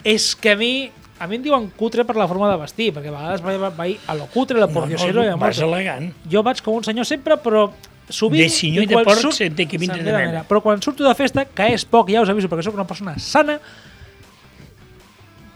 és 0.03 0.35
que 0.35 0.51
a 0.51 0.55
mi 0.55 0.91
a 1.19 1.27
mi 1.27 1.37
em 1.37 1.43
diuen 1.45 1.69
cutre 1.77 2.03
per 2.03 2.15
la 2.19 2.25
forma 2.27 2.49
de 2.51 2.57
vestir, 2.59 2.89
perquè 2.93 3.07
a 3.07 3.15
vegades 3.15 3.41
vaig, 3.45 3.59
vaig 3.77 3.99
a 4.09 4.15
lo 4.17 4.25
cutre, 4.27 4.57
a 4.57 4.65
lo 4.65 4.67
por 4.73 4.87
diosero 4.89 5.23
i 5.23 5.27
a 5.31 5.35
vas 5.39 5.59
elegant. 5.63 6.09
Jo 6.29 6.41
vaig 6.43 6.59
com 6.65 6.75
un 6.75 6.83
senyor 6.83 7.05
sempre, 7.07 7.37
però 7.39 7.69
sovint... 8.09 8.43
De 8.43 8.49
senyor 8.49 8.83
i 8.83 8.87
de 8.87 8.95
quan 8.97 9.05
porc 9.07 9.21
surt- 9.21 9.37
se'n 9.37 9.55
té 9.55 9.65
que 9.67 9.77
vindre 9.77 10.03
de 10.03 10.11
ve 10.11 10.25
mena. 10.27 10.43
Però 10.49 10.61
quan 10.61 10.81
surto 10.81 11.03
de 11.07 11.13
festa, 11.15 11.45
que 11.45 11.69
és 11.73 11.85
poc, 11.85 12.09
ja 12.11 12.21
us 12.21 12.29
aviso, 12.29 12.49
perquè 12.51 12.63
sóc 12.67 12.75
una 12.75 12.87
persona 12.87 13.15
sana, 13.19 13.59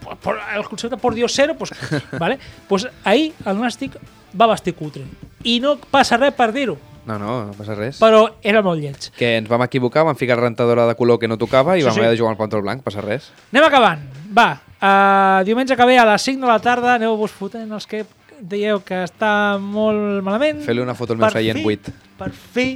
por- 0.02 0.16
por- 0.16 0.38
el 0.56 0.64
concepte 0.64 0.96
por 0.96 1.14
diosero, 1.14 1.56
pues, 1.56 1.70
vale? 2.18 2.38
pues 2.68 2.88
ahir 3.04 3.34
el 3.44 3.58
Nàstic 3.60 3.96
va 4.38 4.46
vestir 4.46 4.74
cutre. 4.74 5.04
I 5.44 5.60
no 5.60 5.76
passa 5.78 6.16
res 6.18 6.34
per 6.34 6.52
dir-ho, 6.52 6.76
No, 7.08 7.16
no, 7.18 7.46
no 7.46 7.52
passa 7.56 7.74
res. 7.74 7.96
però 8.02 8.34
era 8.42 8.60
molt 8.60 8.80
lleig. 8.82 9.06
Que 9.16 9.36
ens 9.38 9.48
vam 9.48 9.62
equivocar, 9.64 10.02
vam 10.04 10.16
ficar 10.16 10.36
rentadora 10.40 10.84
de 10.86 10.94
color 10.94 11.18
que 11.18 11.28
no 11.28 11.38
tocava 11.38 11.78
i 11.78 11.80
Sí, 11.80 11.86
vam 11.86 11.94
sí. 11.94 12.00
haver 12.00 12.10
de 12.12 12.18
jugar 12.18 12.32
el 12.34 12.38
pantaló 12.38 12.62
blanc, 12.62 12.82
passa 12.84 13.00
res. 13.00 13.30
Anem 13.52 13.64
acabant. 13.64 14.02
Va, 14.36 14.48
uh, 14.82 15.44
diumenge 15.46 15.74
que 15.76 15.86
ve 15.88 15.96
a 15.98 16.04
les 16.04 16.20
5 16.22 16.40
de 16.44 16.46
la 16.52 16.58
tarda 16.60 16.94
aneu-vos 16.98 17.30
fotent 17.32 17.70
els 17.72 17.86
que 17.88 18.04
deieu 18.40 18.80
que 18.86 19.02
està 19.06 19.30
molt 19.62 20.22
malament. 20.26 20.62
Fes-li 20.66 20.82
una 20.82 20.94
foto 20.98 21.14
al 21.14 21.22
meu 21.22 21.32
seient 21.34 21.58
fi, 21.58 21.64
buit. 21.66 21.90
Per 22.18 22.30
fi, 22.30 22.68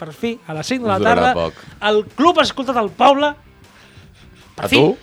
per 0.00 0.10
fi, 0.16 0.34
a 0.46 0.56
les 0.56 0.72
5 0.72 0.86
de 0.86 0.90
la 0.90 0.98
tarda, 1.04 1.34
poc. 1.36 1.60
el 1.90 2.02
club 2.16 2.40
ha 2.40 2.46
escoltat 2.48 2.78
el 2.80 2.90
Poble. 2.96 3.34
Per 4.56 4.66
A 4.66 4.70
fi, 4.72 4.80
tu? 4.80 4.96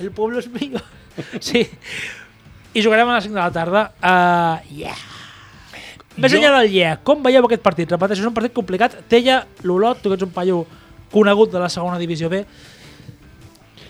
el 0.00 0.10
poble 0.14 0.42
és 0.42 0.48
mío. 0.52 0.80
Sí. 1.40 1.66
I 2.72 2.80
jugarem 2.80 3.10
a 3.10 3.18
les 3.18 3.26
5 3.28 3.36
de 3.36 3.40
la 3.42 3.52
tarda. 3.52 3.82
Uh, 4.00 4.72
yeah. 4.72 4.96
Més 6.16 6.32
enllà 6.36 6.50
del 6.58 6.72
yeah, 6.72 6.98
com 7.04 7.22
veieu 7.24 7.44
aquest 7.46 7.62
partit? 7.64 7.90
Repeteixo, 7.92 8.24
és 8.24 8.28
un 8.28 8.36
partit 8.36 8.54
complicat. 8.56 8.98
Tella, 9.08 9.42
l'Olot, 9.64 10.00
tu 10.02 10.10
que 10.10 10.18
ets 10.18 10.26
un 10.26 10.32
paio 10.32 10.62
conegut 11.12 11.52
de 11.52 11.60
la 11.60 11.68
segona 11.72 12.00
divisió 12.00 12.30
B, 12.32 12.42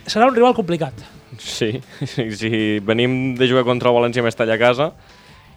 serà 0.06 0.26
un 0.26 0.34
rival 0.34 0.54
complicat. 0.54 0.98
Sí, 1.38 1.80
sí, 2.04 2.30
sí. 2.36 2.78
Venim 2.84 3.34
de 3.34 3.48
jugar 3.48 3.64
contra 3.64 3.90
el 3.90 3.96
València 3.96 4.22
Mestalla 4.24 4.54
a 4.54 4.60
casa, 4.60 4.92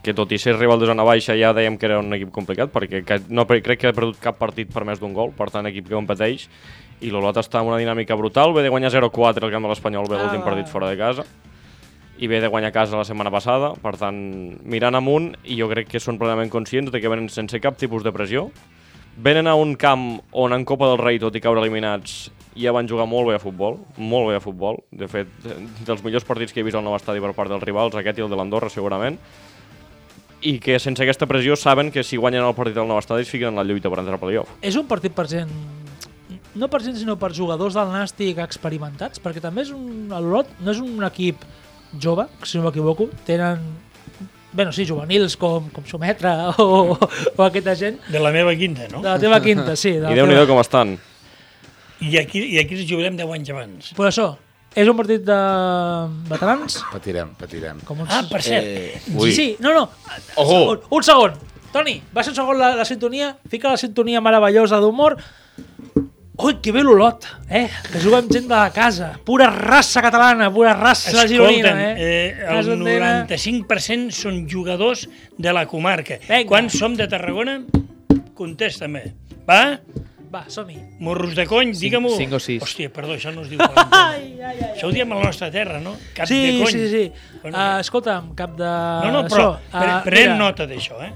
que 0.05 0.13
tot 0.13 0.31
i 0.31 0.37
ser 0.37 0.53
rival 0.55 0.79
de 0.79 0.85
zona 0.85 1.03
baixa 1.03 1.33
ja 1.33 1.49
dèiem 1.57 1.79
que 1.81 1.87
era 1.89 1.97
un 1.99 2.13
equip 2.13 2.29
complicat, 2.31 2.69
perquè 2.71 3.01
no 3.33 3.47
crec 3.49 3.79
que 3.81 3.89
ha 3.89 3.95
perdut 3.95 4.19
cap 4.21 4.37
partit 4.37 4.69
per 4.71 4.85
més 4.85 5.01
d'un 5.01 5.13
gol, 5.13 5.33
per 5.33 5.49
tant, 5.49 5.65
equip 5.65 5.87
que 5.89 5.97
competeix, 5.97 6.45
i 7.01 7.09
l'Olot 7.11 7.41
està 7.41 7.59
en 7.59 7.71
una 7.71 7.79
dinàmica 7.81 8.15
brutal, 8.15 8.53
ve 8.53 8.63
de 8.63 8.69
guanyar 8.69 8.93
0-4 8.93 9.43
al 9.43 9.51
camp 9.51 9.65
de 9.65 9.73
l'Espanyol, 9.73 10.07
ve 10.07 10.19
l'últim 10.21 10.41
Ah. 10.41 10.45
partit 10.45 10.69
fora 10.69 10.89
de 10.89 10.97
casa, 10.97 11.25
i 12.17 12.27
ve 12.27 12.39
de 12.39 12.47
guanyar 12.47 12.71
casa 12.71 12.95
la 12.95 13.03
setmana 13.03 13.31
passada, 13.33 13.73
per 13.81 13.97
tant, 13.97 14.61
mirant 14.63 14.95
amunt, 14.95 15.33
i 15.43 15.57
jo 15.57 15.67
crec 15.67 15.89
que 15.89 15.99
són 15.99 16.19
plenament 16.21 16.49
conscients 16.53 16.91
de 16.91 17.01
que 17.01 17.09
venen 17.09 17.27
sense 17.27 17.59
cap 17.59 17.75
tipus 17.75 18.03
de 18.03 18.13
pressió. 18.13 18.51
Venen 19.17 19.47
a 19.47 19.55
un 19.55 19.75
camp 19.75 20.21
on 20.31 20.53
en 20.53 20.63
Copa 20.65 20.87
del 20.87 20.99
Rei, 20.99 21.19
tot 21.19 21.35
i 21.35 21.41
caure 21.41 21.59
eliminats, 21.61 22.29
ja 22.55 22.73
van 22.75 22.87
jugar 22.87 23.07
molt 23.09 23.29
bé 23.29 23.35
a 23.37 23.41
futbol, 23.43 23.79
molt 23.97 24.29
bé 24.31 24.39
a 24.39 24.43
futbol. 24.43 24.79
De 24.91 25.09
fet, 25.11 25.31
dels 25.85 26.03
millors 26.05 26.27
partits 26.27 26.55
que 26.55 26.63
he 26.63 26.67
vist 26.67 26.77
al 26.79 26.85
nou 26.85 26.95
estadi 26.97 27.23
per 27.23 27.33
part 27.35 27.51
dels 27.51 27.63
rivals, 27.63 27.95
aquest 27.95 28.19
i 28.19 28.25
el 28.25 28.31
de 28.31 28.39
l'Andorra, 28.39 28.71
segurament. 28.71 29.19
I 30.45 30.57
que 30.61 30.77
sense 30.79 31.01
aquesta 31.01 31.27
pressió 31.27 31.55
saben 31.57 31.89
que 31.91 32.03
si 32.03 32.19
guanyen 32.21 32.45
el 32.45 32.55
partit 32.57 32.77
al 32.77 32.87
nou 32.87 32.99
estadi 33.01 33.25
es 33.25 33.31
fiquen 33.31 33.53
en 33.53 33.59
la 33.59 33.65
lluita 33.65 33.89
per 33.89 34.03
entrar 34.03 34.19
a 34.19 34.21
playoff. 34.21 34.51
És 34.61 34.77
un 34.77 34.87
partit 34.87 35.15
per 35.15 35.27
gent 35.31 35.51
no 36.55 36.69
per 36.71 36.81
gent, 36.83 36.95
sinó 36.95 37.17
per 37.19 37.33
jugadors 37.35 37.75
del 37.75 37.91
Nàstic 37.91 38.39
experimentats, 38.39 39.19
perquè 39.21 39.41
també 39.43 39.65
és 39.65 39.73
un, 39.75 40.07
l'Olot 40.07 40.53
no 40.63 40.71
és 40.71 40.79
un 40.79 41.03
equip 41.03 41.43
jove, 42.01 42.27
si 42.43 42.57
no 42.57 42.65
m'equivoco, 42.65 43.09
tenen 43.27 43.59
bueno, 44.55 44.71
sí, 44.71 44.85
juvenils 44.87 45.35
com, 45.35 45.67
com 45.75 45.83
Sometra 45.85 46.53
o, 46.63 46.95
o 46.95 47.43
aquesta 47.43 47.75
gent, 47.75 47.99
De 48.07 48.23
la 48.23 48.31
meva 48.31 48.55
quinta, 48.55 48.87
no? 48.91 49.03
de 49.03 49.09
la 49.09 49.19
teva 49.19 49.41
quinta, 49.43 49.75
sí. 49.75 49.97
De 49.99 50.07
la 50.07 50.15
I 50.15 50.21
déu 50.21 50.29
nhi 50.29 50.37
teva... 50.37 50.47
com 50.53 50.63
estan. 50.63 50.95
I 52.11 52.17
aquí, 52.21 52.41
i 52.55 52.59
aquí 52.61 52.75
ens 52.79 52.89
jugarem 52.89 53.15
10 53.17 53.31
anys 53.37 53.49
abans. 53.53 53.91
Per 53.97 54.05
això, 54.09 54.27
és 54.75 54.87
un 54.91 54.97
partit 54.99 55.23
de 55.25 55.37
veterans, 56.29 56.79
Patirem, 56.91 57.29
patirem. 57.39 57.79
com 57.87 58.01
uns... 58.03 58.11
Ah, 58.13 58.23
per 58.29 58.41
cert, 58.43 58.65
Eh, 58.65 59.01
Sí, 59.05 59.31
sí, 59.31 59.47
no, 59.59 59.73
no. 59.73 59.89
Ojo. 60.35 60.59
Un, 60.73 60.81
un 60.99 61.03
segon. 61.03 61.33
Toni, 61.71 61.97
baixa 62.13 62.31
un 62.31 62.35
segon 62.37 62.59
la, 62.59 62.73
la 62.75 62.85
sintonia, 62.87 63.33
fica 63.51 63.71
la 63.73 63.77
sintonia 63.77 64.21
meravellosa 64.23 64.79
d'humor. 64.83 65.17
Ui, 66.35 66.57
que 66.59 66.73
bé 66.75 66.81
l'Olot, 66.83 67.23
eh? 67.47 67.69
Que 67.93 67.99
juga 68.03 68.17
amb 68.19 68.27
gent 68.31 68.49
de 68.49 68.55
la 68.55 68.67
casa. 68.75 69.13
Pura 69.23 69.47
raça 69.53 70.01
catalana, 70.03 70.49
pura 70.51 70.73
raça 70.75 71.23
gironina, 71.27 71.71
eh? 71.71 71.93
eh, 71.95 72.35
el 72.43 72.57
Casa 72.59 72.73
Ondina. 72.75 73.11
95% 73.29 74.11
són 74.11 74.41
jugadors 74.51 75.05
de 75.39 75.53
la 75.55 75.63
comarca. 75.65 76.17
Vinga. 76.27 76.43
Quan 76.51 76.67
som 76.69 76.97
de 76.99 77.07
Tarragona, 77.07 77.61
contesta-me. 78.35 79.05
Va? 79.47 79.79
Va, 80.31 80.43
som-hi. 80.49 80.77
Morros 80.99 81.35
de 81.35 81.45
cony, 81.47 81.71
digue-m'ho. 81.77 82.09
cinc 82.17 82.33
o 82.33 82.39
sis. 82.39 82.61
Hòstia, 82.63 82.89
perdó, 82.93 83.13
això 83.15 83.31
no 83.33 83.41
es 83.43 83.49
diu. 83.49 83.59
Ai, 83.91 84.39
ai, 84.41 84.55
ai. 84.57 84.71
Això 84.73 84.87
ho 84.89 84.91
diem 84.95 85.11
a 85.11 85.19
la 85.19 85.25
nostra 85.29 85.51
terra, 85.51 85.79
no? 85.79 85.93
Cap 86.15 86.27
Sí, 86.27 86.39
de 86.39 86.63
cony. 86.63 86.71
sí, 86.71 86.87
sí. 86.89 87.11
Bueno, 87.43 87.57
Uh, 87.57 87.79
escolta'm, 87.79 88.33
cap 88.35 88.55
de... 88.57 88.65
no, 89.05 89.11
no, 89.11 89.21
però 89.29 89.51
ah, 89.71 90.01
pren 90.03 90.31
mira, 90.33 90.35
nota 90.39 90.65
d'això, 90.67 90.97
eh? 91.05 91.13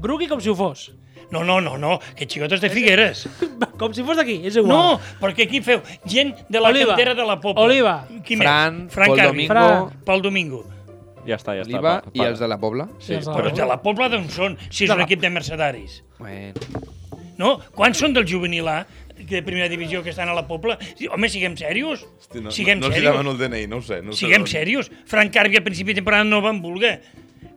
Brugui 0.00 0.28
com 0.30 0.40
si 0.40 0.48
ho 0.48 0.54
fos. 0.54 0.92
No, 1.30 1.42
no, 1.44 1.58
no, 1.60 1.76
no, 1.76 1.98
que 2.16 2.24
xicotes 2.24 2.60
de 2.62 2.70
Figueres. 2.72 3.26
Com 3.78 3.92
si 3.94 4.02
fos 4.02 4.16
d'aquí, 4.16 4.38
és 4.48 4.56
igual. 4.56 4.70
No, 4.72 5.00
perquè 5.20 5.44
aquí 5.44 5.60
feu 5.60 5.82
gent 6.08 6.32
de 6.48 6.58
la 6.62 6.70
Oliva. 6.72 6.94
cantera 6.96 7.12
de 7.14 7.26
la 7.28 7.36
Pobla. 7.38 7.62
Oliva. 7.66 7.92
Qui 8.24 8.38
Fran, 8.40 8.84
més? 8.86 8.94
Fran 8.94 9.12
Pol. 9.12 9.20
Domingo. 9.26 9.52
Fra- 9.52 10.02
Pel 10.08 10.22
Domingo. 10.24 10.62
Ja 11.28 11.36
està, 11.36 11.52
ja 11.58 11.66
està. 11.66 11.68
Oliva 11.76 11.92
pa- 12.00 12.10
i 12.16 12.24
els 12.24 12.40
de 12.40 12.48
la 12.48 12.56
Pobla. 12.58 12.88
Sí, 12.98 13.12
els 13.18 13.26
de 13.28 13.34
Però 13.36 13.52
la- 13.52 13.54
de 13.60 13.66
la 13.68 13.76
Pobla 13.84 14.08
d'on 14.08 14.24
són, 14.32 14.56
si 14.70 14.88
és 14.88 14.90
un 14.90 15.02
equip 15.04 15.20
de 15.20 15.28
mercedaris? 15.30 16.00
Bueno. 16.18 16.54
No? 17.38 17.58
Quants 17.74 17.98
són 18.02 18.12
del 18.16 18.26
juvenil 18.28 18.66
A, 18.68 18.80
de 19.18 19.40
primera 19.46 19.68
divisió 19.70 20.02
que 20.02 20.10
estan 20.10 20.28
a 20.30 20.34
la 20.34 20.44
Pobla? 20.46 20.76
Home, 21.10 21.28
siguem 21.30 21.56
serios. 21.58 22.04
Hosti, 22.18 22.40
no, 22.42 22.50
siguem 22.54 22.78
no, 22.80 22.86
no 22.86 22.90
els 22.92 22.96
hi 22.96 23.00
serios. 23.00 23.14
demano 23.16 23.32
el 23.34 23.38
DNI, 23.38 23.66
no 23.70 23.78
ho 23.78 23.82
sé. 23.82 24.00
No 24.02 24.10
ho 24.10 24.16
sé 24.18 24.24
Siguem 24.26 24.44
d'on. 24.44 24.50
serios. 24.52 24.90
Frank 25.06 25.32
Carvi 25.34 25.56
al 25.58 25.64
principi 25.66 25.94
de 25.94 26.00
temporada 26.02 26.24
no 26.26 26.40
van 26.42 26.60
voler. 26.62 26.96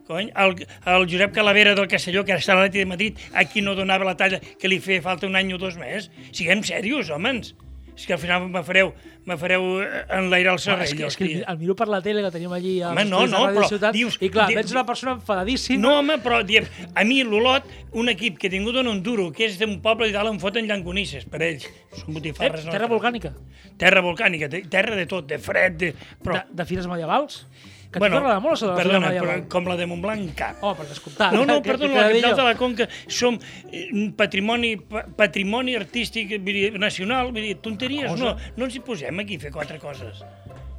Cony, 0.07 0.29
el, 0.35 0.55
el 0.91 1.05
Josep 1.07 1.31
Calavera 1.31 1.73
del 1.77 1.87
Castelló, 1.87 2.25
que 2.25 2.33
ara 2.33 2.41
està 2.41 2.51
a 2.53 2.57
l'Atleti 2.59 2.81
de 2.81 2.85
Madrid, 2.89 3.19
aquí 3.33 3.61
no 3.61 3.75
donava 3.77 4.03
la 4.03 4.17
talla 4.19 4.41
que 4.41 4.67
li 4.67 4.79
feia 4.83 5.01
falta 5.05 5.25
un 5.29 5.37
any 5.39 5.53
o 5.55 5.59
dos 5.61 5.77
més. 5.79 6.09
Siguem 6.35 6.63
serios, 6.67 7.09
homes. 7.13 7.53
És 8.01 8.07
que 8.09 8.15
al 8.15 8.19
final 8.19 8.47
me 8.49 8.63
fareu, 8.65 8.87
me 9.29 9.35
fareu 9.37 9.65
eh, 9.83 9.99
enlairar 10.17 10.55
el 10.55 10.59
serrell. 10.63 10.87
és 10.89 10.93
que, 10.97 11.05
és 11.05 11.17
que 11.19 11.27
el 11.45 11.57
miro 11.61 11.75
per 11.77 11.85
la 11.91 11.99
tele 12.01 12.23
que 12.25 12.31
tenim 12.33 12.51
allí 12.55 12.79
als 12.81 12.95
Home, 12.95 13.03
no, 13.05 13.19
no, 13.29 13.43
Ràdio 13.45 13.59
però 13.59 13.67
Ciutat, 13.69 13.93
dius- 13.93 14.17
i 14.19 14.29
clar, 14.33 14.47
di- 14.49 14.55
veig 14.57 14.71
una 14.73 14.83
persona 14.87 15.13
enfadadíssima. 15.19 15.79
No, 15.83 15.91
home, 15.99 16.17
però 16.23 16.39
diem, 16.43 16.65
a 16.95 17.03
mi 17.05 17.19
l'Olot, 17.23 17.67
un 17.93 18.09
equip 18.09 18.39
que 18.41 18.47
he 18.49 18.53
tingut 18.55 18.75
un 18.81 18.89
Enduro, 18.89 19.29
que 19.31 19.45
és 19.45 19.59
d'un 19.61 19.77
poble 19.85 20.09
i 20.09 20.15
dalt 20.15 20.31
em 20.33 20.39
foten 20.41 20.65
llangonisses 20.65 21.27
per 21.29 21.43
ells. 21.45 21.67
Són 21.93 22.09
eh, 22.09 22.13
botifarres. 22.17 22.65
terra 22.73 22.89
volcànica, 22.89 23.35
Terra 23.77 24.01
volcànica, 24.05 24.49
te- 24.49 24.63
terra 24.69 24.95
de 24.97 25.05
tot, 25.09 25.25
de 25.29 25.37
fred, 25.41 25.77
de... 25.77 25.93
però... 26.23 26.41
de, 26.41 26.57
de 26.57 26.65
fires 26.65 26.89
medievals. 26.89 27.45
Que 27.91 27.99
bueno, 27.99 28.15
a 28.15 28.19
t'agrada 28.21 28.39
molt, 28.39 28.55
això 28.55 28.67
de 28.67 28.71
la 28.71 28.77
perdona, 28.79 29.07
medieval. 29.09 29.29
però 29.41 29.47
com 29.51 29.65
la 29.67 29.75
de 29.75 29.85
Montblanc, 29.91 30.29
cap. 30.39 30.61
Oh, 30.63 30.71
per 30.79 30.85
descomptat. 30.87 31.33
No, 31.35 31.41
no, 31.45 31.57
perdona, 31.65 31.93
la 31.97 32.07
capital 32.07 32.35
de 32.37 32.43
la 32.47 32.53
Conca 32.55 32.87
som 33.11 33.35
eh, 33.71 33.89
un 33.91 34.13
patrimoni, 34.15 34.77
pa- 34.77 35.03
patrimoni 35.17 35.75
artístic 35.75 36.37
nacional, 36.79 37.33
vull 37.33 37.41
dir, 37.43 37.57
tonteries, 37.59 38.13
no, 38.17 38.37
no 38.55 38.65
ens 38.69 38.77
hi 38.77 38.83
posem 38.85 39.19
aquí 39.19 39.35
a 39.35 39.43
fer 39.43 39.51
quatre 39.51 39.77
coses. 39.83 40.23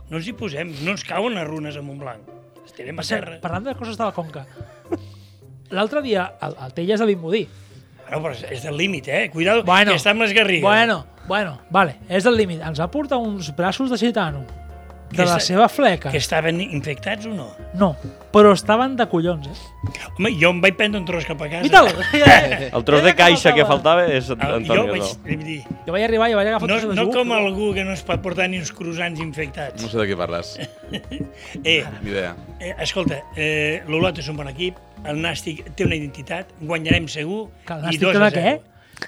No 0.09 0.17
ens 0.23 0.29
hi 0.29 0.33
posem, 0.33 0.73
no 0.87 0.95
ens 0.97 1.05
cauen 1.05 1.37
les 1.37 1.45
runes 1.47 1.77
a 1.77 1.83
Montblanc. 1.85 2.25
Estirem 2.65 2.99
a 2.99 3.05
terra. 3.05 3.37
parlant 3.43 3.65
de 3.69 3.75
coses 3.77 3.99
de 4.01 4.05
la 4.09 4.13
Conca, 4.17 4.47
l'altre 5.71 6.01
dia, 6.03 6.31
el, 6.41 6.57
el 6.65 6.73
Tella 6.77 6.95
és 6.97 7.01
de 7.03 7.07
Vimbodí. 7.13 7.43
Bueno, 8.09 8.23
però 8.29 8.51
és 8.53 8.63
del 8.65 8.77
límit, 8.77 9.09
eh? 9.09 9.29
Cuidado, 9.33 9.63
Bueno, 9.65 9.93
que 9.93 10.01
està 10.01 10.11
amb 10.13 10.21
les 10.25 10.33
garrigues. 10.37 10.65
Bueno, 10.65 11.07
bueno, 11.29 11.59
vale, 11.71 11.95
és 12.09 12.25
del 12.25 12.37
límit. 12.37 12.61
Ens 12.65 12.81
va 12.81 12.89
portar 12.93 13.17
uns 13.21 13.53
braços 13.57 13.89
de 13.93 13.97
gitano 14.01 14.45
de 15.17 15.25
la 15.29 15.39
seva 15.41 15.69
fleca. 15.69 16.11
Que 16.11 16.19
estaven 16.19 16.61
infectats 16.61 17.27
o 17.27 17.33
no? 17.35 17.51
No, 17.79 17.93
però 18.33 18.53
estaven 18.57 18.97
de 18.97 19.07
collons, 19.11 19.47
eh? 19.49 19.91
Home, 20.17 20.31
jo 20.41 20.51
em 20.55 20.61
vaig 20.63 20.77
prendre 20.79 21.01
un 21.01 21.07
tros 21.09 21.25
cap 21.29 21.41
a 21.43 21.49
casa. 21.51 21.63
Vital! 21.67 21.89
El 22.77 22.85
tros 22.89 23.03
de 23.05 23.15
caixa 23.19 23.53
que 23.57 23.65
faltava 23.69 24.07
és 24.09 24.31
Ah, 24.33 24.37
jo 24.39 24.57
Antonio. 24.61 24.87
vaig 24.93 25.03
no? 25.03 25.11
vull 25.27 25.45
dir, 25.45 25.59
Jo 25.87 25.93
vaig 25.97 26.05
arribar 26.07 26.31
i 26.31 26.37
vaig 26.39 26.51
agafar 26.53 26.69
no, 26.71 26.75
tots 26.79 26.89
els 26.91 26.97
no 27.01 27.07
com 27.13 27.33
algú 27.37 27.73
que 27.77 27.85
no 27.85 27.93
es 27.97 28.03
pot 28.07 28.23
portar 28.25 28.49
ni 28.49 28.59
uns 28.63 28.73
croissants 28.73 29.21
infectats. 29.21 29.83
No 29.83 29.89
sé 29.93 29.99
de 30.03 30.09
què 30.13 30.17
parles. 30.19 30.55
Eh, 31.65 31.85
Ni 32.03 32.11
idea. 32.11 32.35
eh, 32.61 32.75
escolta, 32.81 33.21
eh, 33.37 33.83
l'Olot 33.89 34.19
és 34.19 34.29
un 34.29 34.37
bon 34.37 34.49
equip, 34.49 34.77
el 35.09 35.19
Nàstic 35.23 35.65
té 35.77 35.85
una 35.87 35.97
identitat, 35.99 36.51
guanyarem 36.61 37.09
segur. 37.09 37.49
Que 37.67 37.75
el 37.75 37.81
i 37.81 37.87
Nàstic 37.87 38.01
dos 38.07 38.13
té 38.13 38.19
una 38.23 38.31
què? 38.35 38.53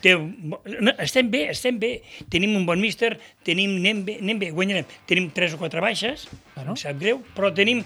Té 0.03 0.14
un, 0.16 0.55
no, 0.80 0.92
estem 0.99 1.28
bé, 1.30 1.45
estem 1.53 1.78
bé. 1.78 1.92
Tenim 2.32 2.57
un 2.59 2.64
bon 2.66 2.80
míster, 2.80 3.14
tenim, 3.47 3.76
anem 3.78 4.03
bé, 4.05 4.18
anem 4.22 4.38
bé, 4.40 4.51
guanyarem. 4.57 4.84
Tenim 5.07 5.30
tres 5.34 5.55
o 5.55 5.59
quatre 5.61 5.80
baixes, 5.84 6.26
Bueno. 6.57 6.72
em 6.74 6.76
sap 6.80 6.99
greu, 7.01 7.22
però 7.36 7.53
tenim 7.55 7.84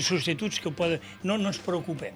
substituts 0.00 0.60
que 0.60 0.68
ho 0.68 0.74
poden... 0.76 1.00
No, 1.24 1.38
no 1.38 1.48
ens 1.52 1.58
preocupem. 1.64 2.14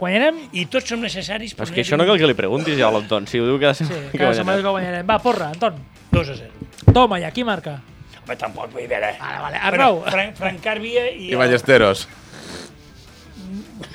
Guanyarem? 0.00 0.38
I 0.56 0.64
tots 0.72 0.88
som 0.88 1.00
necessaris... 1.04 1.52
Però 1.54 1.66
és 1.68 1.74
que 1.76 1.82
això 1.84 1.98
no 2.00 2.06
cal 2.08 2.16
que 2.18 2.28
li 2.30 2.36
preguntis 2.38 2.78
ja 2.78 2.88
a 2.88 2.92
l'Anton. 2.94 3.26
Si 3.28 3.36
ho 3.40 3.44
diu 3.44 3.58
cada 3.60 3.74
Sí, 3.76 3.84
setmana 3.84 4.10
que 4.10 4.18
cada 4.18 4.34
setmana 4.38 4.62
guanyarem. 4.62 4.64
que 4.64 4.72
guanyarem. 4.72 5.06
Va, 5.10 5.18
porra, 5.20 5.50
Anton. 5.52 5.76
2 6.10 6.30
a 6.32 6.36
0. 6.40 6.94
Toma, 6.96 7.18
ja, 7.20 7.30
qui 7.36 7.44
marca? 7.44 7.76
Home, 8.24 8.36
tampoc 8.40 8.72
vull 8.72 8.88
veure. 8.88 9.12
Vale, 9.20 9.42
vale. 9.44 9.60
Arnau. 9.60 9.98
Bueno, 10.00 10.10
Fran, 10.14 10.32
Fran 10.38 10.58
Càrbia 10.64 11.04
i... 11.12 11.28
I 11.34 11.36
Ballesteros. 11.36 12.06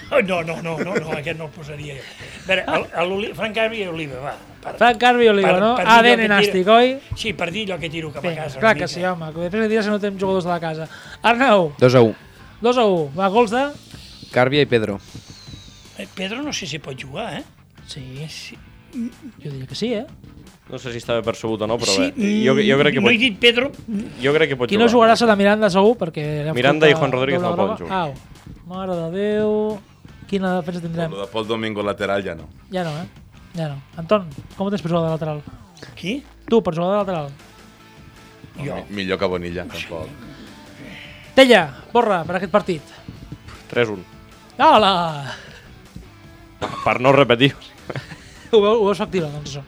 No, 0.25 0.41
no, 0.43 0.61
no, 0.61 0.77
no, 0.77 0.93
no, 0.95 1.11
aquest 1.17 1.37
no 1.39 1.45
el 1.47 1.51
posaria 1.51 1.95
jo. 1.97 2.03
A 2.43 2.47
veure, 2.47 2.63
el, 2.75 2.83
el, 3.01 3.11
Oli- 3.15 3.31
Fran 3.33 3.53
Càrbia 3.55 3.85
i 3.85 3.87
Oliva, 3.89 4.19
va. 4.21 4.33
Per, 4.61 4.73
Frank 4.77 4.99
Carvi 5.01 5.27
Oliva, 5.29 5.51
Per- 5.51 5.61
no? 5.61 5.71
per 5.77 5.85
ADN 5.95 6.21
que 6.23 6.27
nàstic, 6.29 6.69
oi? 6.73 6.91
Sí, 7.17 7.33
per 7.37 7.49
dir 7.53 7.63
allò 7.67 7.79
que 7.81 7.89
tiro 7.89 8.11
cap 8.13 8.25
a 8.25 8.33
casa. 8.35 8.59
clar 8.61 8.73
que 8.77 8.85
mica. 8.85 8.93
sí, 8.93 9.03
home. 9.05 9.31
Que 9.33 9.43
després 9.47 9.65
de 9.65 9.69
dir 9.73 9.83
si 9.85 9.89
no 9.93 9.99
tenim 10.01 10.19
jugadors 10.21 10.45
de 10.45 10.51
la 10.53 10.59
casa. 10.61 10.87
Arnau, 11.21 11.71
2 11.81 11.95
a 11.97 12.01
1. 12.01 12.15
2 12.61 12.77
a 12.81 12.85
1. 12.85 13.11
Va, 13.17 13.27
gols 13.33 13.51
de... 13.53 13.63
Càrbia 14.33 14.61
i 14.65 14.69
Pedro. 14.69 14.99
Eh, 15.97 16.07
Pedro 16.15 16.41
no 16.43 16.53
sé 16.53 16.65
si 16.69 16.79
pot 16.79 16.97
jugar, 17.01 17.27
eh? 17.39 17.43
Sí, 17.87 18.01
sí. 18.29 18.57
Jo 18.95 19.49
diria 19.51 19.67
que 19.67 19.75
sí, 19.77 19.93
eh? 19.93 20.05
No 20.69 20.79
sé 20.81 20.89
si 20.93 20.97
estava 20.97 21.21
percebut 21.21 21.61
o 21.61 21.67
no, 21.69 21.77
però 21.77 21.93
sí, 21.93 22.07
bé. 22.15 22.29
Jo, 22.45 22.55
jo, 22.57 22.77
crec 22.81 22.95
que 22.95 23.01
no 23.01 23.05
pot, 23.09 23.13
he 23.13 23.19
dit 23.21 23.35
Pedro, 23.41 23.69
jo 24.21 24.31
crec 24.33 24.49
que 24.49 24.57
pot 24.57 24.69
Qui 24.71 24.77
no 24.81 24.87
jugar. 24.89 25.11
jugarà 25.13 25.17
serà 25.19 25.35
Miranda 25.37 25.69
segur, 25.69 25.93
perquè... 25.99 26.23
Miranda 26.57 26.89
i 26.89 26.95
Juan 26.97 27.13
Rodríguez 27.13 27.41
no 27.43 27.51
poden 27.57 27.77
jugar. 27.83 27.99
Au, 28.07 28.15
mare 28.71 28.95
de 28.97 29.11
Déu... 29.13 29.51
Quina 30.35 30.57
defensa 30.59 30.81
tindrem? 30.83 31.11
Lo 31.15 31.21
de 31.23 31.27
Pol 31.31 31.47
Domingo 31.47 31.81
lateral 31.85 32.19
ja 32.25 32.35
no. 32.35 32.49
Ja 32.71 32.83
no, 32.83 32.91
eh? 32.99 33.07
Ja 33.55 33.69
no. 33.71 33.77
Anton, 33.95 34.27
com 34.57 34.67
ho 34.67 34.71
tens 34.73 34.83
per 34.83 34.91
jugar 34.91 35.05
de 35.07 35.13
lateral? 35.15 35.39
qui? 35.95 36.17
Tu, 36.49 36.59
per 36.63 36.73
jugar 36.75 36.91
de 36.91 36.97
lateral. 37.05 37.29
Jo. 38.59 38.75
Mi- 38.89 38.99
Millor 39.03 39.19
que 39.19 39.25
Bonilla, 39.31 39.63
tampoc. 39.65 40.07
Tella, 41.35 41.61
borra 41.93 42.21
per 42.27 42.37
aquest 42.41 42.51
partit. 42.51 42.81
3-1. 43.71 43.99
Hola! 44.59 44.91
Per 46.59 46.99
no 47.03 47.11
repetir. 47.11 47.53
Ho, 48.51 48.59
veu, 48.61 48.71
ho 48.81 48.85
veus 48.87 48.99
factible, 49.01 49.27
doncs 49.33 49.51
això. 49.55 49.63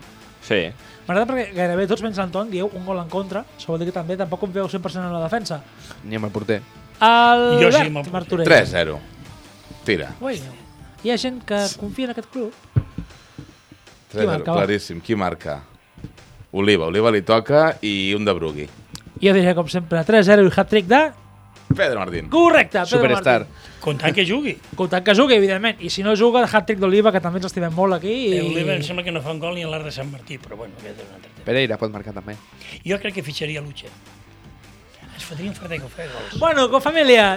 Sí. 0.48 0.62
M'agrada 1.08 1.28
perquè 1.32 1.52
gairebé 1.56 1.88
tots 1.88 2.04
menys 2.04 2.18
l'Anton 2.20 2.50
dieu 2.52 2.68
un 2.72 2.86
gol 2.88 3.00
en 3.02 3.10
contra. 3.12 3.44
Això 3.58 3.72
vol 3.74 3.80
dir 3.84 3.88
que 3.90 3.96
també 3.96 4.16
tampoc 4.20 4.40
confieu 4.44 4.68
100% 4.68 5.04
en 5.04 5.14
la 5.16 5.24
defensa. 5.26 5.60
Ni 6.08 6.16
amb 6.20 6.28
el 6.30 6.34
porter. 6.36 6.62
Albert 7.04 7.62
Jo 7.64 7.72
sí, 7.76 7.84
amb 7.86 8.00
el 8.02 8.12
Martorell. 8.16 8.48
3-0. 8.48 8.98
Tira. 9.88 10.10
Ui, 10.20 10.36
hi 11.04 11.12
ha 11.14 11.16
gent 11.22 11.40
que 11.48 11.62
confia 11.80 12.10
en 12.10 12.12
aquest 12.12 12.28
club. 12.34 12.52
3-0, 14.12 14.26
marca, 14.28 14.52
va? 14.52 14.58
claríssim. 14.60 15.00
Qui 15.04 15.16
marca? 15.16 15.62
Oliva. 16.52 16.90
Oliva 16.92 17.12
li 17.14 17.22
toca 17.28 17.70
i 17.86 18.12
un 18.18 18.28
de 18.28 18.34
Brugui. 18.36 18.68
Jo 19.22 19.34
diria, 19.34 19.54
com 19.56 19.70
sempre, 19.72 20.04
3-0 20.08 20.44
i 20.44 20.52
hat-trick 20.52 20.90
de... 20.92 21.02
Pedro 21.68 22.00
Martín. 22.00 22.30
Correcte, 22.32 22.80
Pedro 22.80 22.98
Superstar. 22.98 23.42
Martín. 23.46 23.80
Comptant 23.84 24.16
que 24.16 24.26
jugui. 24.28 24.56
Comptant 24.76 25.06
que 25.06 25.16
jugui, 25.16 25.38
evidentment. 25.40 25.80
I 25.84 25.92
si 25.94 26.04
no 26.04 26.16
juga, 26.20 26.42
el 26.44 26.50
hat-trick 26.52 26.80
d'Oliva, 26.84 27.12
que 27.16 27.22
també 27.24 27.40
ens 27.40 27.48
estimem 27.50 27.76
molt 27.76 28.00
aquí. 28.00 28.16
I... 28.32 28.42
Oliva 28.44 28.76
em 28.76 28.84
sembla 28.84 29.06
que 29.06 29.14
no 29.16 29.22
fa 29.24 29.36
un 29.36 29.40
gol 29.44 29.56
ni 29.56 29.64
a 29.68 29.72
l'art 29.72 29.88
de 29.88 29.94
Sant 29.96 30.12
Martí, 30.12 30.40
però 30.42 30.60
bueno, 30.60 30.76
aquest 30.80 31.00
és 31.00 31.08
un 31.08 31.16
altre 31.16 31.32
tema. 31.32 31.46
Pereira 31.48 31.80
pot 31.80 31.94
marcar 31.94 32.16
també. 32.16 32.36
Jo 32.88 33.00
crec 33.04 33.20
que 33.20 33.24
fitxaria 33.28 33.64
Luche. 33.64 33.92
Es 35.16 35.24
fotrien 35.24 35.56
farder 35.56 35.80
que 35.84 36.10
gols. 36.12 36.40
Bueno, 36.44 36.68
com 36.74 36.84
família... 36.84 37.30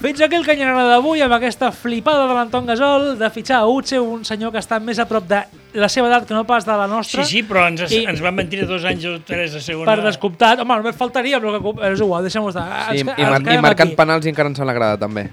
Fins 0.00 0.20
aquí 0.24 0.34
el 0.38 0.46
canyarana 0.46 0.86
d'avui 0.88 1.20
amb 1.20 1.34
aquesta 1.36 1.68
flipada 1.76 2.24
de 2.26 2.32
l'Anton 2.32 2.64
Gasol 2.64 3.18
de 3.20 3.28
fitxar 3.30 3.58
a 3.60 3.66
Utse, 3.68 3.98
un 4.00 4.22
senyor 4.24 4.48
que 4.54 4.56
està 4.62 4.78
més 4.80 4.96
a 4.98 5.04
prop 5.04 5.26
de 5.28 5.42
la 5.76 5.90
seva 5.92 6.08
edat 6.08 6.24
que 6.26 6.32
no 6.32 6.46
pas 6.48 6.64
de 6.64 6.72
la 6.72 6.86
Sí, 6.86 6.90
nostra. 6.94 7.24
sí, 7.28 7.42
però 7.44 7.66
ens, 7.68 7.84
I- 7.92 8.06
ens 8.08 8.22
van 8.24 8.34
mentir 8.34 8.64
dos 8.66 8.82
anys 8.88 9.04
o 9.04 9.18
tres 9.20 9.54
a 9.54 9.60
segona. 9.60 9.92
Per 9.92 10.02
descomptat. 10.06 10.58
Home, 10.64 10.74
només 10.80 10.96
faltaria, 10.96 11.38
però 11.38 11.52
que, 11.52 11.60
però 11.76 11.92
és 11.92 12.00
igual, 12.00 12.22
deixem-ho 12.24 12.48
estar. 12.48 12.64
Sí, 12.94 13.00
Ens- 13.04 13.12
i, 13.18 13.20
ens 13.22 13.30
mar 13.44 13.52
i 13.52 13.60
marcant 13.60 13.88
aquí. 13.90 13.96
penals 13.96 14.24
i 14.24 14.30
encara 14.30 14.48
ens 14.48 14.56
sembla 14.56 14.72
agrada, 14.72 14.96
també. 14.98 15.28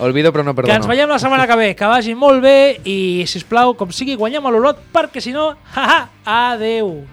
Olvido, 0.00 0.32
però 0.32 0.42
no 0.44 0.52
Que 0.52 0.62
ens 0.62 0.66
perdono. 0.74 0.88
veiem 0.88 1.08
la 1.08 1.18
setmana 1.20 1.46
que 1.46 1.56
ve, 1.56 1.76
que 1.76 1.84
vagi 1.86 2.14
molt 2.16 2.42
bé 2.42 2.80
i, 2.84 3.24
si 3.26 3.38
us 3.38 3.44
plau, 3.44 3.74
com 3.76 3.92
sigui, 3.92 4.16
guanyem 4.16 4.44
a 4.44 4.50
l'Olot, 4.50 4.78
perquè 4.92 5.20
si 5.22 5.30
no, 5.32 5.54
haha, 5.76 6.08
adeu. 6.26 7.04